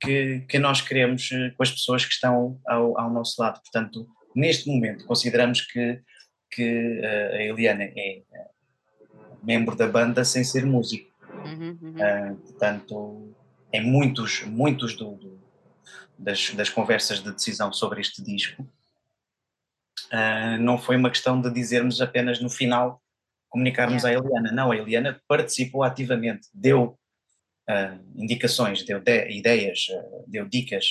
que, 0.00 0.40
que 0.48 0.58
nós 0.58 0.80
queremos 0.80 1.28
com 1.56 1.62
as 1.62 1.70
pessoas 1.70 2.04
que 2.04 2.12
estão 2.12 2.60
ao, 2.66 2.98
ao 2.98 3.10
nosso 3.10 3.40
lado. 3.40 3.60
Portanto, 3.60 4.06
neste 4.34 4.68
momento, 4.68 5.06
consideramos 5.06 5.62
que 5.62 6.02
que 6.50 7.00
uh, 7.00 7.34
a 7.34 7.42
Eliana 7.42 7.84
é 7.84 8.22
uh, 8.30 9.38
membro 9.42 9.76
da 9.76 9.86
banda 9.86 10.24
sem 10.24 10.42
ser 10.44 10.64
músico. 10.64 11.10
Uhum, 11.44 11.78
uhum. 11.80 11.94
Uh, 11.94 12.36
portanto, 12.36 13.34
em 13.72 13.84
muitos, 13.84 14.42
muitos 14.44 14.94
do, 14.96 15.14
do, 15.16 15.38
das, 16.18 16.50
das, 16.54 16.68
conversas 16.68 17.20
de 17.22 17.32
decisão 17.32 17.72
sobre 17.72 18.00
este 18.00 18.22
disco, 18.22 18.66
não 20.60 20.78
foi 20.78 20.96
uma 20.96 21.10
questão 21.10 21.38
de 21.38 21.50
dizermos 21.50 22.00
apenas 22.00 22.40
no 22.40 22.48
final 22.48 23.02
comunicarmos 23.50 24.04
yeah. 24.04 24.18
à 24.18 24.26
Eliana. 24.26 24.50
Não, 24.50 24.72
a 24.72 24.76
Eliana 24.76 25.20
participou 25.28 25.82
ativamente, 25.82 26.48
deu 26.54 26.98
indicações, 28.16 28.82
deu 28.86 29.00
de, 29.00 29.30
ideias, 29.30 29.88
deu 30.26 30.48
dicas. 30.48 30.86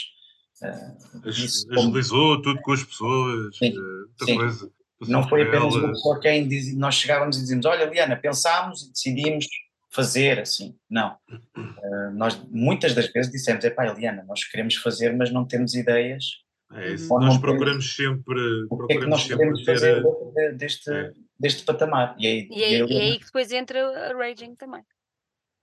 Uh, 0.62 1.28
Agilizou 1.28 2.42
tudo 2.44 2.62
com 2.62 2.74
as 2.74 2.84
pessoas, 2.84 3.58
sim, 3.58 3.74
muita 3.74 4.26
sim. 4.26 4.36
coisa. 4.36 4.72
Não 5.02 5.28
foi 5.28 5.44
apenas 5.44 5.76
uma 5.76 5.90
pessoa 5.90 6.20
quem 6.20 6.48
diz, 6.48 6.76
nós 6.76 6.96
chegávamos 6.96 7.38
e 7.38 7.42
dizíamos: 7.42 7.66
Olha, 7.66 7.86
Liana, 7.86 8.16
pensámos 8.16 8.82
e 8.84 8.92
decidimos 8.92 9.46
fazer 9.92 10.40
assim. 10.40 10.76
Não. 10.90 11.16
Uh, 11.30 12.12
nós 12.16 12.42
muitas 12.50 12.96
das 12.96 13.08
vezes 13.12 13.32
dissemos: 13.32 13.64
É 13.64 13.70
pá, 13.70 13.86
Liana, 13.94 14.24
nós 14.28 14.44
queremos 14.44 14.76
fazer, 14.76 15.16
mas 15.16 15.32
não 15.32 15.46
temos 15.46 15.76
ideias. 15.76 16.26
É 16.74 16.94
isso. 16.94 17.08
Nós 17.20 17.38
procuramos 17.38 17.96
temos... 17.96 18.18
sempre. 18.18 18.42
O 18.70 18.88
que 18.88 18.94
é 18.94 19.00
que 19.00 19.06
nós 19.06 19.26
queremos 19.26 19.64
fazer 19.64 20.04
a... 20.04 20.52
deste, 20.54 20.92
é. 20.92 21.12
deste 21.40 21.64
patamar? 21.64 22.16
E, 22.18 22.28
aí, 22.28 22.48
e, 22.52 22.64
aí, 22.64 22.86
e 22.88 23.00
aí 23.00 23.20
que 23.20 23.26
depois 23.26 23.52
entra 23.52 24.10
a 24.10 24.18
Raging 24.18 24.56
também. 24.56 24.84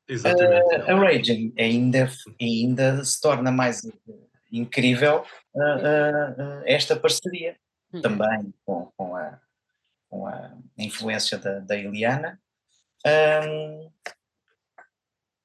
Exatamente. 0.08 0.76
Uh, 0.76 0.90
a 0.90 0.94
Raging 0.94 1.52
ainda, 1.58 2.08
ainda 2.40 3.04
se 3.04 3.20
torna 3.20 3.50
mais 3.50 3.82
incrível 4.52 5.24
uh, 5.56 6.62
esta 6.64 6.94
parceria 6.94 7.56
Uhum. 7.94 8.02
também 8.02 8.54
com, 8.64 8.92
com, 8.96 9.16
a, 9.16 9.40
com 10.10 10.26
a 10.26 10.52
influência 10.76 11.38
da, 11.38 11.60
da 11.60 11.76
Eliana. 11.76 12.40
Um, 13.06 13.90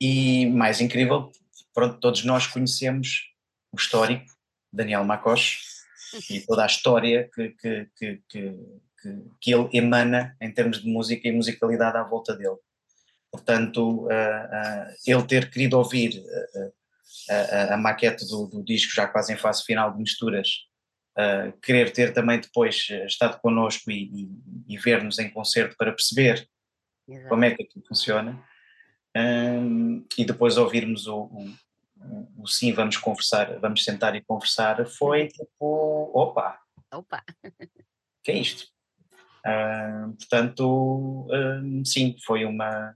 e 0.02 0.47
mais 0.47 0.82
incrível, 0.82 1.32
pronto, 1.74 2.00
todos 2.00 2.24
nós 2.24 2.47
conhecemos 2.47 3.32
o 3.72 3.76
histórico 3.76 4.26
Daniel 4.74 5.04
Macoche 5.04 5.60
e 6.30 6.39
toda 6.41 6.64
a 6.64 6.68
história 6.68 7.30
que, 7.34 7.50
que, 7.50 7.89
que, 7.95 8.22
que, 8.28 8.56
que 9.39 9.54
ele 9.54 9.70
emana 9.74 10.36
em 10.41 10.52
termos 10.52 10.82
de 10.82 10.89
música 10.89 11.28
e 11.28 11.32
musicalidade 11.32 11.97
à 11.97 12.04
volta 12.04 12.36
dele. 12.36 12.58
Portanto, 13.32 14.06
uh, 14.06 14.08
uh, 14.08 14.95
ele 15.06 15.24
ter 15.24 15.52
querido 15.52 15.78
ouvir 15.78 16.18
uh, 16.18 16.74
a, 17.30 17.74
a, 17.76 17.78
maquete 17.78 18.26
do, 18.26 18.47
do, 18.47 18.64
disco 18.64 18.95
já 18.95 19.08
quase 19.08 19.32
em 19.32 19.38
fase 19.38 19.64
final 19.64 19.91
de 19.93 20.00
misturas 20.00 20.68
uh, 21.20 21.51
querer 21.61 21.91
ter 21.91 22.13
também 22.13 22.39
depois 22.39 22.88
eh, 22.89 23.05
estado 23.05 23.39
connosco 23.41 23.91
e, 23.91 24.30
e, 24.67 24.74
e 24.76 24.78
ver-nos 24.78 25.20
em 25.20 25.30
concerto 25.30 25.76
para 25.78 25.91
perceber 25.91 26.47
Exato. 27.07 27.30
como 27.30 27.43
é 27.43 27.51
que 27.51 27.63
aquilo 27.63 27.86
funciona 27.86 28.41
um, 29.15 30.05
e 30.17 30.24
depois 30.24 30.57
ouvirmos 30.57 31.07
o, 31.07 31.24
o, 31.24 31.55
o, 32.38 32.47
sim, 32.47 32.72
vamos 32.72 32.97
conversar, 32.97 33.59
vamos 33.59 33.84
sentar 33.84 34.15
e 34.15 34.24
conversar, 34.24 34.86
foi 34.86 35.24
uhum. 35.24 35.28
tipo, 35.28 36.11
opa, 36.13 36.59
opa. 36.93 37.24
que 38.24 38.32
é 38.32 38.38
isto? 38.38 38.67
Uh, 39.45 40.15
portanto, 40.15 41.28
uh, 41.28 41.86
sim, 41.86 42.15
foi 42.26 42.45
uma, 42.45 42.95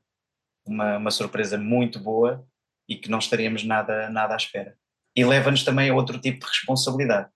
uma, 0.65 0.97
uma 0.97 1.11
surpresa 1.11 1.57
muito 1.57 1.99
boa 1.99 2.45
e 2.88 2.95
que 2.95 3.09
não 3.09 3.19
estaríamos 3.19 3.63
nada, 3.63 4.09
nada 4.09 4.34
à 4.34 4.38
espera. 4.38 4.78
E 5.15 5.24
leva-nos 5.24 5.63
também 5.63 5.89
a 5.89 5.95
outro 5.95 6.19
tipo 6.19 6.45
de 6.45 6.51
responsabilidade. 6.51 7.30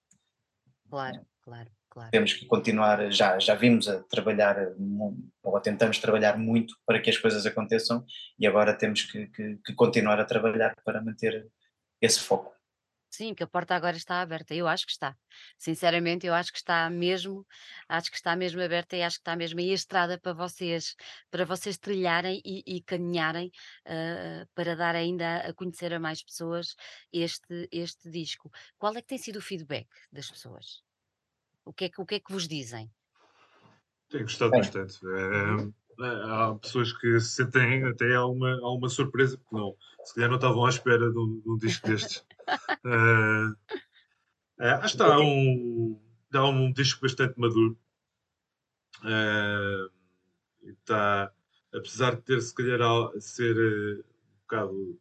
Claro, 0.90 1.26
claro, 1.42 1.70
Claro. 1.98 2.12
Temos 2.12 2.32
que 2.34 2.46
continuar, 2.46 3.12
já, 3.12 3.40
já 3.40 3.56
vimos 3.56 3.88
a 3.88 4.04
trabalhar, 4.04 4.56
ou 5.42 5.60
tentamos 5.60 5.98
trabalhar 5.98 6.38
muito 6.38 6.76
para 6.86 7.02
que 7.02 7.10
as 7.10 7.18
coisas 7.18 7.44
aconteçam 7.44 8.06
e 8.38 8.46
agora 8.46 8.72
temos 8.72 9.02
que, 9.02 9.26
que, 9.28 9.58
que 9.66 9.74
continuar 9.74 10.20
a 10.20 10.26
trabalhar 10.26 10.76
para 10.86 11.02
manter 11.02 11.48
esse 12.00 12.20
foco. 12.20 12.57
Sim, 13.10 13.34
que 13.34 13.44
a 13.44 13.48
porta 13.48 13.76
agora 13.76 13.96
está 13.96 14.22
aberta. 14.22 14.54
Eu 14.54 14.68
acho 14.68 14.86
que 14.86 14.92
está. 14.92 15.16
Sinceramente, 15.58 16.28
eu 16.28 16.34
acho 16.34 16.52
que 16.52 16.58
está 16.58 16.90
mesmo, 16.90 17.46
acho 17.88 18.12
que 18.12 18.18
está 18.18 18.36
mesmo 18.36 18.62
aberta 18.62 18.96
e 18.96 19.04
acho 19.04 19.18
que 19.18 19.22
está 19.22 19.36
mesmo 19.36 19.60
aí 19.60 19.72
a 19.72 19.74
estrada 19.74 20.20
para 20.20 20.34
vocês, 20.34 20.96
para 21.32 21.46
vocês 21.46 21.78
trilharem 21.78 22.42
e, 22.44 22.64
e 22.66 22.82
caminharem 22.82 23.52
uh, 23.86 24.48
para 24.54 24.76
dar 24.76 24.96
ainda 24.96 25.38
a 25.38 25.54
conhecer 25.54 25.94
a 25.94 26.00
mais 26.00 26.22
pessoas 26.22 26.76
este, 27.12 27.68
este 27.72 28.10
disco. 28.10 28.52
Qual 28.78 28.96
é 28.96 29.02
que 29.02 29.08
tem 29.08 29.18
sido 29.18 29.38
o 29.38 29.42
feedback 29.42 29.88
das 30.12 30.30
pessoas? 30.30 30.84
O 31.64 31.74
que 31.74 31.86
é 31.86 31.90
que, 31.90 32.02
o 32.02 32.06
que, 32.06 32.16
é 32.16 32.20
que 32.20 32.32
vos 32.32 32.48
dizem? 32.48 32.92
Tenho 34.10 34.24
gostado 34.24 34.56
é. 34.56 34.58
bastante. 34.58 35.00
É, 35.06 35.87
há 36.00 36.56
pessoas 36.62 36.94
que 36.94 37.20
se 37.20 37.36
sentem 37.36 37.84
até 37.86 38.16
há 38.16 38.26
uma, 38.26 38.54
há 38.60 38.72
uma 38.72 38.90
surpresa, 38.90 39.38
porque 39.38 39.56
não, 39.56 39.76
se 40.04 40.14
calhar 40.14 40.30
não 40.30 40.38
estavam 40.38 40.66
à 40.66 40.70
espera 40.70 41.12
de 41.12 41.18
um, 41.18 41.40
de 41.42 41.50
um 41.50 41.58
disco 41.58 41.88
destes. 41.88 42.26
uh, 42.86 43.52
uh, 44.60 44.82
acho 44.82 44.98
que 44.98 45.04
está 45.04 45.20
um, 45.20 46.00
está 46.26 46.46
um 46.46 46.72
disco 46.72 47.02
bastante 47.02 47.40
maduro. 47.40 47.78
Uh, 49.04 49.92
está, 50.70 51.32
apesar 51.74 52.16
de 52.16 52.22
ter 52.22 52.42
se 52.42 52.54
calhar 52.54 52.82
a 52.82 53.20
ser 53.20 53.56
uh, 53.56 54.00
um 54.00 54.40
bocado. 54.42 55.00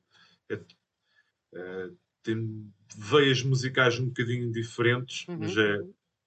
Uh, 1.52 1.96
tem 2.22 2.72
veias 2.94 3.42
musicais 3.42 3.98
um 3.98 4.06
bocadinho 4.06 4.50
diferentes, 4.50 5.26
uhum. 5.28 5.38
mas 5.38 5.56
é, 5.56 5.80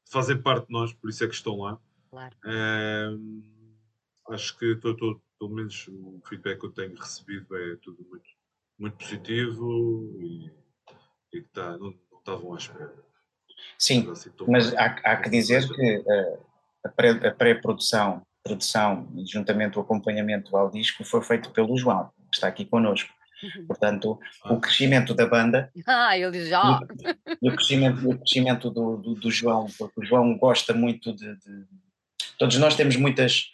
fazem 0.10 0.42
parte 0.42 0.68
de 0.68 0.74
nós, 0.74 0.94
por 0.94 1.10
isso 1.10 1.24
é 1.24 1.28
que 1.28 1.36
estão 1.36 1.58
lá. 1.58 1.78
Claro. 2.10 2.36
Acho 4.30 4.58
que 4.58 4.66
estou, 4.66 5.22
pelo 5.40 5.52
menos 5.52 5.88
o 5.88 6.22
feedback 6.28 6.60
que 6.60 6.66
eu 6.66 6.72
tenho 6.72 6.96
recebido 6.96 7.58
é 7.58 7.76
tudo 7.78 8.06
muito, 8.10 8.30
muito 8.78 8.98
positivo 8.98 10.18
e, 10.22 10.52
e 11.34 11.42
que 11.42 11.50
tá, 11.54 11.72
não, 11.78 11.94
não 12.12 12.20
estavam 12.20 12.54
à 12.54 12.58
espera. 12.58 12.94
Sim, 13.78 14.10
assim, 14.12 14.30
mas 14.48 14.74
há, 14.76 14.86
há, 14.86 15.18
que 15.18 15.30
dizer 15.30 15.68
que 15.68 15.98
uh, 15.98 16.46
a 16.86 17.32
pré-produção, 17.32 18.22
produção 18.44 19.12
e 19.16 19.26
juntamente 19.26 19.78
o 19.78 19.82
acompanhamento 19.82 20.56
ao 20.56 20.70
disco 20.70 21.04
foi 21.04 21.22
feito 21.22 21.52
pelo 21.52 21.78
João, 21.78 22.10
que 22.32 22.36
está 22.36 22.48
aqui 22.48 22.66
connosco. 22.66 23.10
Uhum. 23.42 23.68
Portanto, 23.68 24.20
ah. 24.44 24.54
o 24.54 24.60
crescimento 24.60 25.14
da 25.14 25.26
banda. 25.26 25.72
Ah, 25.88 26.18
ele 26.18 26.46
já. 26.46 26.80
E 27.42 27.50
o 27.50 27.56
crescimento, 27.56 28.10
o 28.10 28.18
crescimento 28.18 28.70
do, 28.70 28.98
do, 28.98 29.16
do, 29.16 29.32
João, 29.32 29.68
porque 29.78 30.02
o 30.02 30.06
João 30.06 30.38
gosta 30.38 30.74
muito 30.74 31.14
de, 31.14 31.36
de. 31.38 31.66
todos 32.38 32.58
nós 32.58 32.76
temos 32.76 32.98
muitas, 32.98 33.50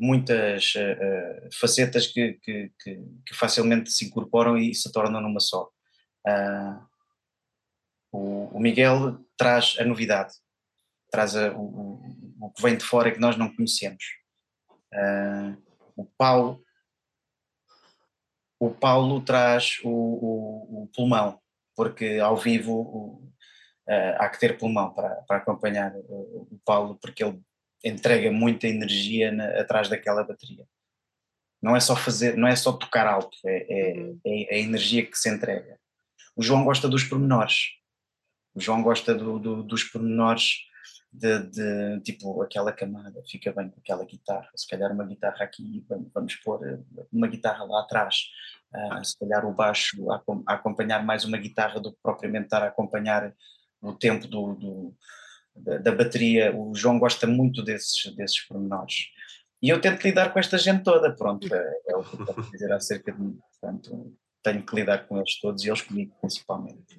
muitas 0.00 0.72
uh, 0.76 1.48
facetas 1.52 2.06
que, 2.06 2.32
que, 2.42 2.72
que, 2.80 3.34
facilmente 3.34 3.92
se 3.92 4.06
incorporam 4.06 4.56
e 4.56 4.74
se 4.74 4.90
tornam 4.90 5.20
numa 5.20 5.40
só. 5.40 5.68
Uh, 6.26 6.86
o, 8.10 8.56
o, 8.56 8.60
Miguel 8.60 9.18
traz 9.36 9.76
a 9.78 9.84
novidade, 9.84 10.32
traz 11.10 11.36
a, 11.36 11.52
o, 11.52 12.00
o, 12.40 12.50
que 12.50 12.62
vem 12.62 12.76
de 12.76 12.84
fora 12.84 13.12
que 13.12 13.20
nós 13.20 13.36
não 13.36 13.54
conhecemos. 13.54 14.02
Uh, 14.92 15.56
o 15.94 16.06
Paulo 16.16 16.64
o 18.60 18.70
Paulo 18.70 19.22
traz 19.22 19.80
o, 19.82 19.88
o, 19.88 20.82
o 20.82 20.90
pulmão, 20.94 21.40
porque 21.74 22.18
ao 22.22 22.36
vivo 22.36 22.82
uh, 23.88 24.16
há 24.18 24.28
que 24.28 24.38
ter 24.38 24.58
pulmão 24.58 24.92
para, 24.92 25.14
para 25.26 25.38
acompanhar 25.38 25.94
o 25.96 26.60
Paulo, 26.62 26.98
porque 27.00 27.24
ele 27.24 27.40
entrega 27.84 28.30
muita 28.30 28.66
energia 28.66 29.32
na, 29.32 29.60
atrás 29.60 29.88
daquela 29.88 30.24
bateria. 30.24 30.66
Não 31.62 31.76
é 31.76 31.80
só 31.80 31.94
fazer, 31.94 32.36
não 32.36 32.48
é 32.48 32.56
só 32.56 32.72
tocar 32.72 33.06
alto, 33.06 33.36
é, 33.44 33.66
é, 33.68 33.92
uhum. 33.98 34.20
é, 34.26 34.54
é 34.54 34.56
a 34.56 34.60
energia 34.60 35.04
que 35.04 35.16
se 35.16 35.28
entrega. 35.28 35.78
O 36.34 36.42
João 36.42 36.64
gosta 36.64 36.88
dos 36.88 37.04
pormenores. 37.04 37.72
O 38.54 38.60
João 38.60 38.82
gosta 38.82 39.14
do, 39.14 39.38
do, 39.38 39.62
dos 39.62 39.84
pormenores 39.84 40.70
de, 41.12 41.38
de, 41.50 42.00
tipo 42.00 42.40
aquela 42.42 42.72
camada, 42.72 43.20
fica 43.28 43.52
bem 43.52 43.68
com 43.68 43.80
aquela 43.80 44.04
guitarra, 44.04 44.48
se 44.54 44.66
calhar 44.68 44.92
uma 44.92 45.04
guitarra 45.04 45.44
aqui, 45.44 45.84
vamos, 46.14 46.36
pôr 46.36 46.64
eh, 46.64 46.78
uma 47.12 47.26
guitarra 47.26 47.64
lá 47.64 47.80
atrás, 47.80 48.26
uh, 48.72 49.04
se 49.04 49.18
calhar 49.18 49.44
o 49.44 49.52
baixo 49.52 50.10
a, 50.10 50.22
a, 50.46 50.54
acompanhar 50.54 51.04
mais 51.04 51.24
uma 51.24 51.36
guitarra 51.36 51.80
do 51.80 51.92
que 51.92 51.98
propriamente 52.00 52.44
estar 52.44 52.62
a 52.62 52.68
acompanhar 52.68 53.34
o 53.82 53.92
tempo 53.92 54.28
do, 54.28 54.54
do 54.54 54.96
da, 55.54 55.78
da, 55.78 55.92
bateria. 55.92 56.54
O 56.56 56.74
João 56.74 56.98
gosta 56.98 57.26
muito 57.26 57.62
desses, 57.62 58.14
desses 58.14 58.40
pormenores. 58.46 59.08
E 59.62 59.68
eu 59.68 59.80
tento 59.80 60.02
lidar 60.02 60.32
com 60.32 60.38
esta 60.38 60.56
gente 60.56 60.82
toda, 60.82 61.14
pronto, 61.14 61.52
é, 61.54 61.80
é 61.88 61.96
o 61.96 62.02
que 62.02 62.14
eu 62.14 62.26
posso 62.26 62.50
dizer 62.50 62.72
acerca 62.72 63.12
de 63.12 63.20
mim. 63.20 63.38
Portanto, 63.60 64.16
tenho 64.42 64.64
que 64.64 64.74
lidar 64.74 65.06
com 65.06 65.18
eles 65.18 65.38
todos 65.38 65.62
e 65.64 65.68
eles 65.68 65.82
comigo 65.82 66.16
principalmente. 66.20 66.96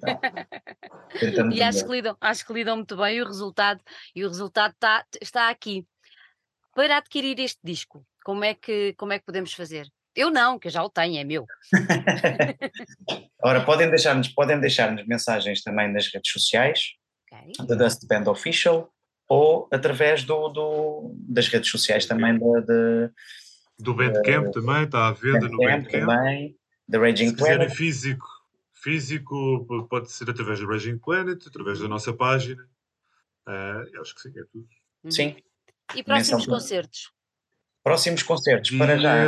Então, 1.22 1.50
e 1.52 1.62
acho 1.62 1.84
que, 1.84 1.90
lidam, 1.90 2.16
acho 2.20 2.46
que 2.46 2.52
lidam 2.52 2.76
muito 2.76 2.96
bem 2.96 3.16
e 3.16 3.22
o 3.22 3.26
resultado, 3.26 3.80
e 4.14 4.24
o 4.24 4.28
resultado 4.28 4.72
está, 4.72 5.04
está 5.20 5.50
aqui. 5.50 5.84
Para 6.74 6.98
adquirir 6.98 7.38
este 7.40 7.60
disco, 7.62 8.06
como 8.24 8.44
é, 8.44 8.54
que, 8.54 8.94
como 8.94 9.12
é 9.12 9.18
que 9.18 9.26
podemos 9.26 9.52
fazer? 9.52 9.88
Eu 10.14 10.30
não, 10.30 10.58
que 10.58 10.68
eu 10.68 10.72
já 10.72 10.82
o 10.82 10.90
tenho, 10.90 11.18
é 11.18 11.24
meu. 11.24 11.46
Ora, 13.42 13.64
podem 13.64 13.90
deixar-nos 13.90 14.28
podem 14.28 14.60
deixar 14.60 14.94
mensagens 15.06 15.62
também 15.62 15.90
nas 15.92 16.06
redes 16.12 16.30
sociais, 16.30 16.92
okay. 17.32 17.66
da 17.66 17.74
Dust 17.74 18.06
Band 18.06 18.30
Official, 18.30 18.92
ou 19.28 19.68
através 19.70 20.24
do, 20.24 20.48
do 20.48 21.14
das 21.14 21.48
redes 21.48 21.70
sociais 21.70 22.06
também 22.06 22.38
da, 22.38 22.60
de, 22.60 23.10
do 23.78 23.94
Bandcamp 23.94 24.48
uh, 24.48 24.50
também, 24.50 24.84
está 24.84 25.08
à 25.08 25.12
venda 25.12 25.40
Bandcamp 25.40 25.52
no 25.52 25.58
Bandcamp. 25.58 26.06
Também, 26.06 26.56
The 26.90 26.98
Raging 26.98 27.28
Se 27.28 27.34
quiserem 27.36 27.70
físico, 27.70 28.26
físico 28.72 29.86
pode 29.88 30.10
ser 30.10 30.28
através 30.28 30.60
do 30.60 30.66
Raging 30.66 30.98
Planet, 30.98 31.46
através 31.46 31.80
da 31.80 31.88
nossa 31.88 32.12
página. 32.12 32.62
Uh, 33.46 34.00
acho 34.00 34.14
que 34.14 34.20
sim, 34.20 34.28
é 34.30 34.44
tudo. 34.52 34.68
Uhum. 35.04 35.10
Sim. 35.10 35.36
E 35.94 36.02
próximos 36.02 36.46
concertos? 36.46 37.10
Próximos 37.82 38.22
concertos, 38.22 38.70
para 38.70 38.96
já. 38.96 39.24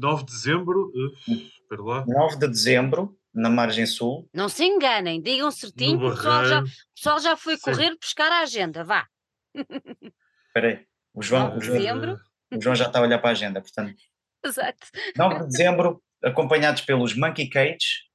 9 0.00 0.24
de 0.24 0.32
dezembro, 0.32 0.92
uh, 0.94 1.32
espera 1.32 1.82
lá. 1.82 2.04
9 2.06 2.36
de 2.38 2.48
dezembro, 2.48 3.16
na 3.34 3.48
margem 3.48 3.86
sul. 3.86 4.28
Não 4.32 4.48
se 4.48 4.64
enganem, 4.64 5.20
digam 5.20 5.50
certinho, 5.50 6.06
o 6.06 6.14
pessoal 6.14 6.44
já, 6.44 6.60
o 6.62 6.64
pessoal 6.94 7.20
já 7.20 7.36
foi 7.36 7.56
sim. 7.56 7.62
correr 7.62 7.96
buscar 8.00 8.30
a 8.30 8.40
agenda, 8.40 8.84
vá. 8.84 9.06
Espera 9.54 10.68
aí, 10.68 10.86
o 11.14 11.22
João, 11.22 11.56
o 11.56 11.60
João, 11.60 12.18
o 12.52 12.60
João 12.60 12.74
já 12.74 12.86
está 12.86 12.98
a 12.98 13.02
olhar 13.02 13.18
para 13.18 13.30
a 13.30 13.32
agenda, 13.32 13.60
portanto. 13.60 14.02
Exato. 14.44 14.86
9 15.16 15.38
de 15.40 15.46
dezembro, 15.46 16.02
acompanhados 16.22 16.82
pelos 16.82 17.16
Monkey 17.16 17.48
Cage, 17.48 18.08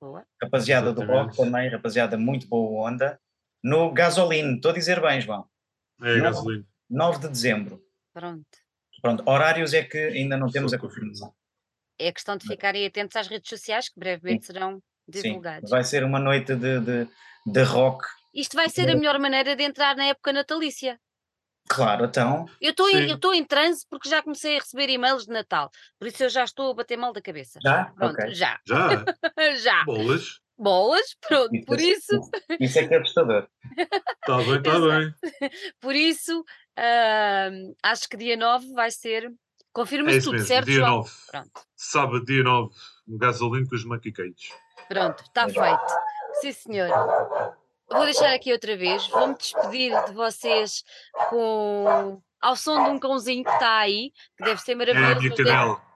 boa. 0.00 0.24
rapaziada 0.42 0.88
Exatamente. 0.90 1.12
do 1.12 1.18
rock 1.18 1.36
também, 1.36 1.68
rapaziada 1.68 2.16
muito 2.16 2.48
boa 2.48 2.90
onda, 2.90 3.20
no 3.62 3.92
Gasolino, 3.92 4.56
estou 4.56 4.70
a 4.70 4.74
dizer 4.74 5.00
bem, 5.00 5.20
João. 5.20 5.46
É, 6.00 6.16
9, 6.16 6.20
Gasolino. 6.20 6.66
9 6.90 7.18
de 7.20 7.28
dezembro. 7.28 7.84
Pronto. 8.12 8.46
Pronto, 9.00 9.22
horários 9.26 9.74
é 9.74 9.82
que 9.82 9.98
ainda 9.98 10.36
não 10.36 10.48
temos 10.48 10.72
a 10.72 10.78
confirmação. 10.78 11.34
É 12.02 12.08
a 12.08 12.12
questão 12.12 12.36
de 12.36 12.46
ficarem 12.46 12.86
atentos 12.86 13.16
às 13.16 13.28
redes 13.28 13.48
sociais 13.48 13.88
que 13.88 13.98
brevemente 13.98 14.46
Sim. 14.46 14.52
serão 14.52 14.82
divulgados. 15.06 15.68
Sim. 15.68 15.76
Vai 15.76 15.84
ser 15.84 16.04
uma 16.04 16.18
noite 16.18 16.54
de, 16.54 16.80
de, 16.80 17.08
de 17.46 17.62
rock. 17.62 18.04
Isto 18.34 18.56
vai 18.56 18.68
ser 18.68 18.90
a 18.90 18.94
melhor 18.94 19.18
maneira 19.18 19.54
de 19.54 19.62
entrar 19.62 19.94
na 19.94 20.06
época 20.06 20.32
natalícia. 20.32 20.98
Claro, 21.68 22.06
então. 22.06 22.46
Eu 22.60 22.72
estou 22.72 23.34
em 23.34 23.44
transe 23.44 23.86
porque 23.88 24.08
já 24.08 24.22
comecei 24.22 24.56
a 24.56 24.60
receber 24.60 24.88
e-mails 24.90 25.26
de 25.26 25.32
Natal, 25.32 25.70
por 25.98 26.08
isso 26.08 26.24
eu 26.24 26.28
já 26.28 26.44
estou 26.44 26.72
a 26.72 26.74
bater 26.74 26.98
mal 26.98 27.12
da 27.12 27.22
cabeça. 27.22 27.58
Já? 27.62 27.84
Pronto, 27.96 28.14
okay. 28.14 28.34
já. 28.34 28.58
Já? 28.66 29.04
já. 29.62 29.84
Bolas? 29.84 30.40
Bolas, 30.58 31.16
pronto, 31.20 31.54
isso, 31.54 31.66
por 31.66 31.78
é 31.78 31.82
isso. 31.82 32.20
Isso 32.60 32.78
é 32.78 32.86
que 32.86 32.94
é 32.94 32.98
assustador. 32.98 33.48
Está 33.76 34.36
bem, 34.44 34.56
está 34.56 34.80
bem. 34.80 35.14
Por 35.80 35.96
isso, 35.96 36.40
uh, 36.40 37.74
acho 37.82 38.08
que 38.08 38.16
dia 38.16 38.36
9 38.36 38.72
vai 38.72 38.90
ser. 38.90 39.32
Confirma-se 39.72 40.18
é 40.18 40.20
tudo, 40.20 40.32
mesmo, 40.32 40.46
certo? 40.46 40.66
Dia 40.66 40.76
João? 40.76 40.96
9. 40.98 41.10
Pronto. 41.30 41.60
Sábado, 41.76 42.24
dia 42.24 42.42
9, 42.42 42.74
no 43.06 43.18
gasolina 43.18 43.66
com 43.68 43.74
os 43.74 43.84
Monkey 43.84 44.12
Pronto, 44.88 45.22
está 45.22 45.48
feito. 45.48 45.92
Sim, 46.40 46.52
senhor. 46.52 46.88
Vou 47.90 48.04
deixar 48.04 48.32
aqui 48.32 48.52
outra 48.52 48.76
vez, 48.76 49.06
vou-me 49.08 49.36
despedir 49.36 50.04
de 50.06 50.12
vocês 50.14 50.84
com 51.28 52.20
ao 52.40 52.56
som 52.56 52.84
de 52.84 52.90
um 52.90 52.98
cãozinho 52.98 53.44
que 53.44 53.50
está 53.50 53.78
aí, 53.78 54.12
que 54.36 54.44
deve 54.44 54.60
ser 54.60 54.74
maravilhoso. 54.74 55.12
É 55.12 55.14
a 55.14 55.20
minha 55.20 55.36
cadela. 55.36 55.91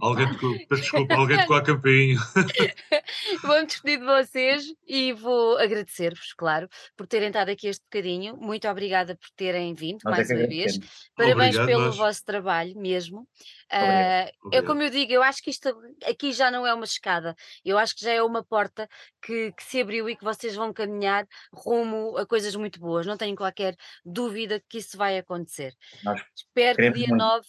Alguém 0.00 0.32
tocou, 0.32 0.56
desculpa, 0.70 1.14
alguém 1.14 1.38
tocou 1.38 1.56
a 1.56 1.62
campainha. 1.62 2.16
Vou-me 3.42 3.66
despedir 3.66 3.98
de 3.98 4.04
vocês 4.04 4.64
e 4.86 5.12
vou 5.12 5.58
agradecer-vos, 5.58 6.32
claro, 6.32 6.68
por 6.96 7.06
terem 7.06 7.28
estado 7.28 7.50
aqui 7.50 7.68
este 7.68 7.84
bocadinho. 7.84 8.36
Muito 8.36 8.68
obrigada 8.68 9.14
por 9.16 9.28
terem 9.36 9.74
vindo 9.74 10.00
Nós 10.04 10.14
é 10.14 10.16
mais 10.16 10.30
uma 10.30 10.48
vez. 10.48 10.78
Parabéns 11.14 11.56
Obrigado, 11.56 11.66
pelo 11.66 11.84
nós. 11.86 11.96
vosso 11.96 12.24
trabalho 12.24 12.78
mesmo. 12.78 13.28
Obrigado. 13.70 14.28
Ah, 14.28 14.32
Obrigado. 14.42 14.66
como 14.66 14.82
eu 14.82 14.90
digo, 14.90 15.12
eu 15.12 15.22
acho 15.22 15.42
que 15.42 15.50
isto 15.50 15.68
aqui 16.06 16.32
já 16.32 16.50
não 16.50 16.66
é 16.66 16.74
uma 16.74 16.84
escada, 16.84 17.34
eu 17.64 17.78
acho 17.78 17.94
que 17.94 18.04
já 18.04 18.12
é 18.12 18.22
uma 18.22 18.44
porta 18.44 18.88
que, 19.22 19.52
que 19.52 19.64
se 19.64 19.80
abriu 19.80 20.08
e 20.08 20.16
que 20.16 20.24
vocês 20.24 20.54
vão 20.54 20.72
caminhar 20.72 21.26
rumo 21.52 22.16
a 22.16 22.26
coisas 22.26 22.54
muito 22.54 22.80
boas. 22.80 23.06
Não 23.06 23.16
tenho 23.16 23.36
qualquer 23.36 23.76
dúvida 24.04 24.62
que 24.68 24.78
isso 24.78 24.96
vai 24.96 25.18
acontecer. 25.18 25.74
Nós 26.04 26.22
Espero 26.34 26.76
que 26.76 26.90
dia 26.90 27.08
muito. 27.08 27.22
9 27.22 27.46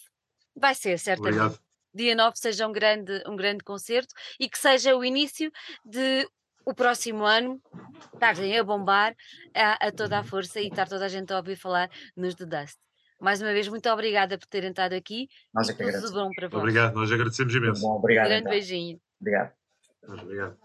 vai 0.56 0.74
ser, 0.74 0.98
certamente 0.98 1.38
Obrigado. 1.38 1.63
Dia 1.94 2.14
9 2.14 2.36
seja 2.36 2.66
um 2.66 2.72
grande, 2.72 3.22
um 3.26 3.36
grande 3.36 3.62
concerto 3.64 4.14
e 4.38 4.48
que 4.48 4.58
seja 4.58 4.96
o 4.96 5.04
início 5.04 5.50
de 5.84 6.26
o 6.66 6.74
próximo 6.74 7.24
ano 7.24 7.60
estarem 8.14 8.58
a 8.58 8.64
bombar 8.64 9.14
a, 9.54 9.86
a 9.88 9.92
toda 9.92 10.18
a 10.18 10.24
força 10.24 10.60
e 10.60 10.68
estar 10.68 10.88
toda 10.88 11.04
a 11.04 11.08
gente 11.08 11.32
a 11.32 11.36
ouvir 11.36 11.56
falar 11.56 11.90
nos 12.16 12.34
The 12.34 12.46
Dust. 12.46 12.78
Mais 13.20 13.40
uma 13.40 13.52
vez, 13.52 13.68
muito 13.68 13.88
obrigada 13.88 14.36
por 14.38 14.46
terem 14.46 14.70
estado 14.70 14.94
aqui 14.94 15.28
Nós 15.54 15.68
é 15.68 15.74
que 15.74 15.92
tudo 15.92 16.12
bom 16.12 16.30
para 16.34 16.48
vós. 16.48 16.60
Obrigado, 16.62 16.94
nós 16.94 17.12
agradecemos 17.12 17.54
imenso. 17.54 17.82
bom, 17.82 17.94
Um 17.94 17.98
obrigado. 17.98 18.26
grande 18.26 18.40
então. 18.40 18.50
beijinho. 18.52 19.00
Obrigado. 19.20 19.52
Obrigado. 20.06 20.63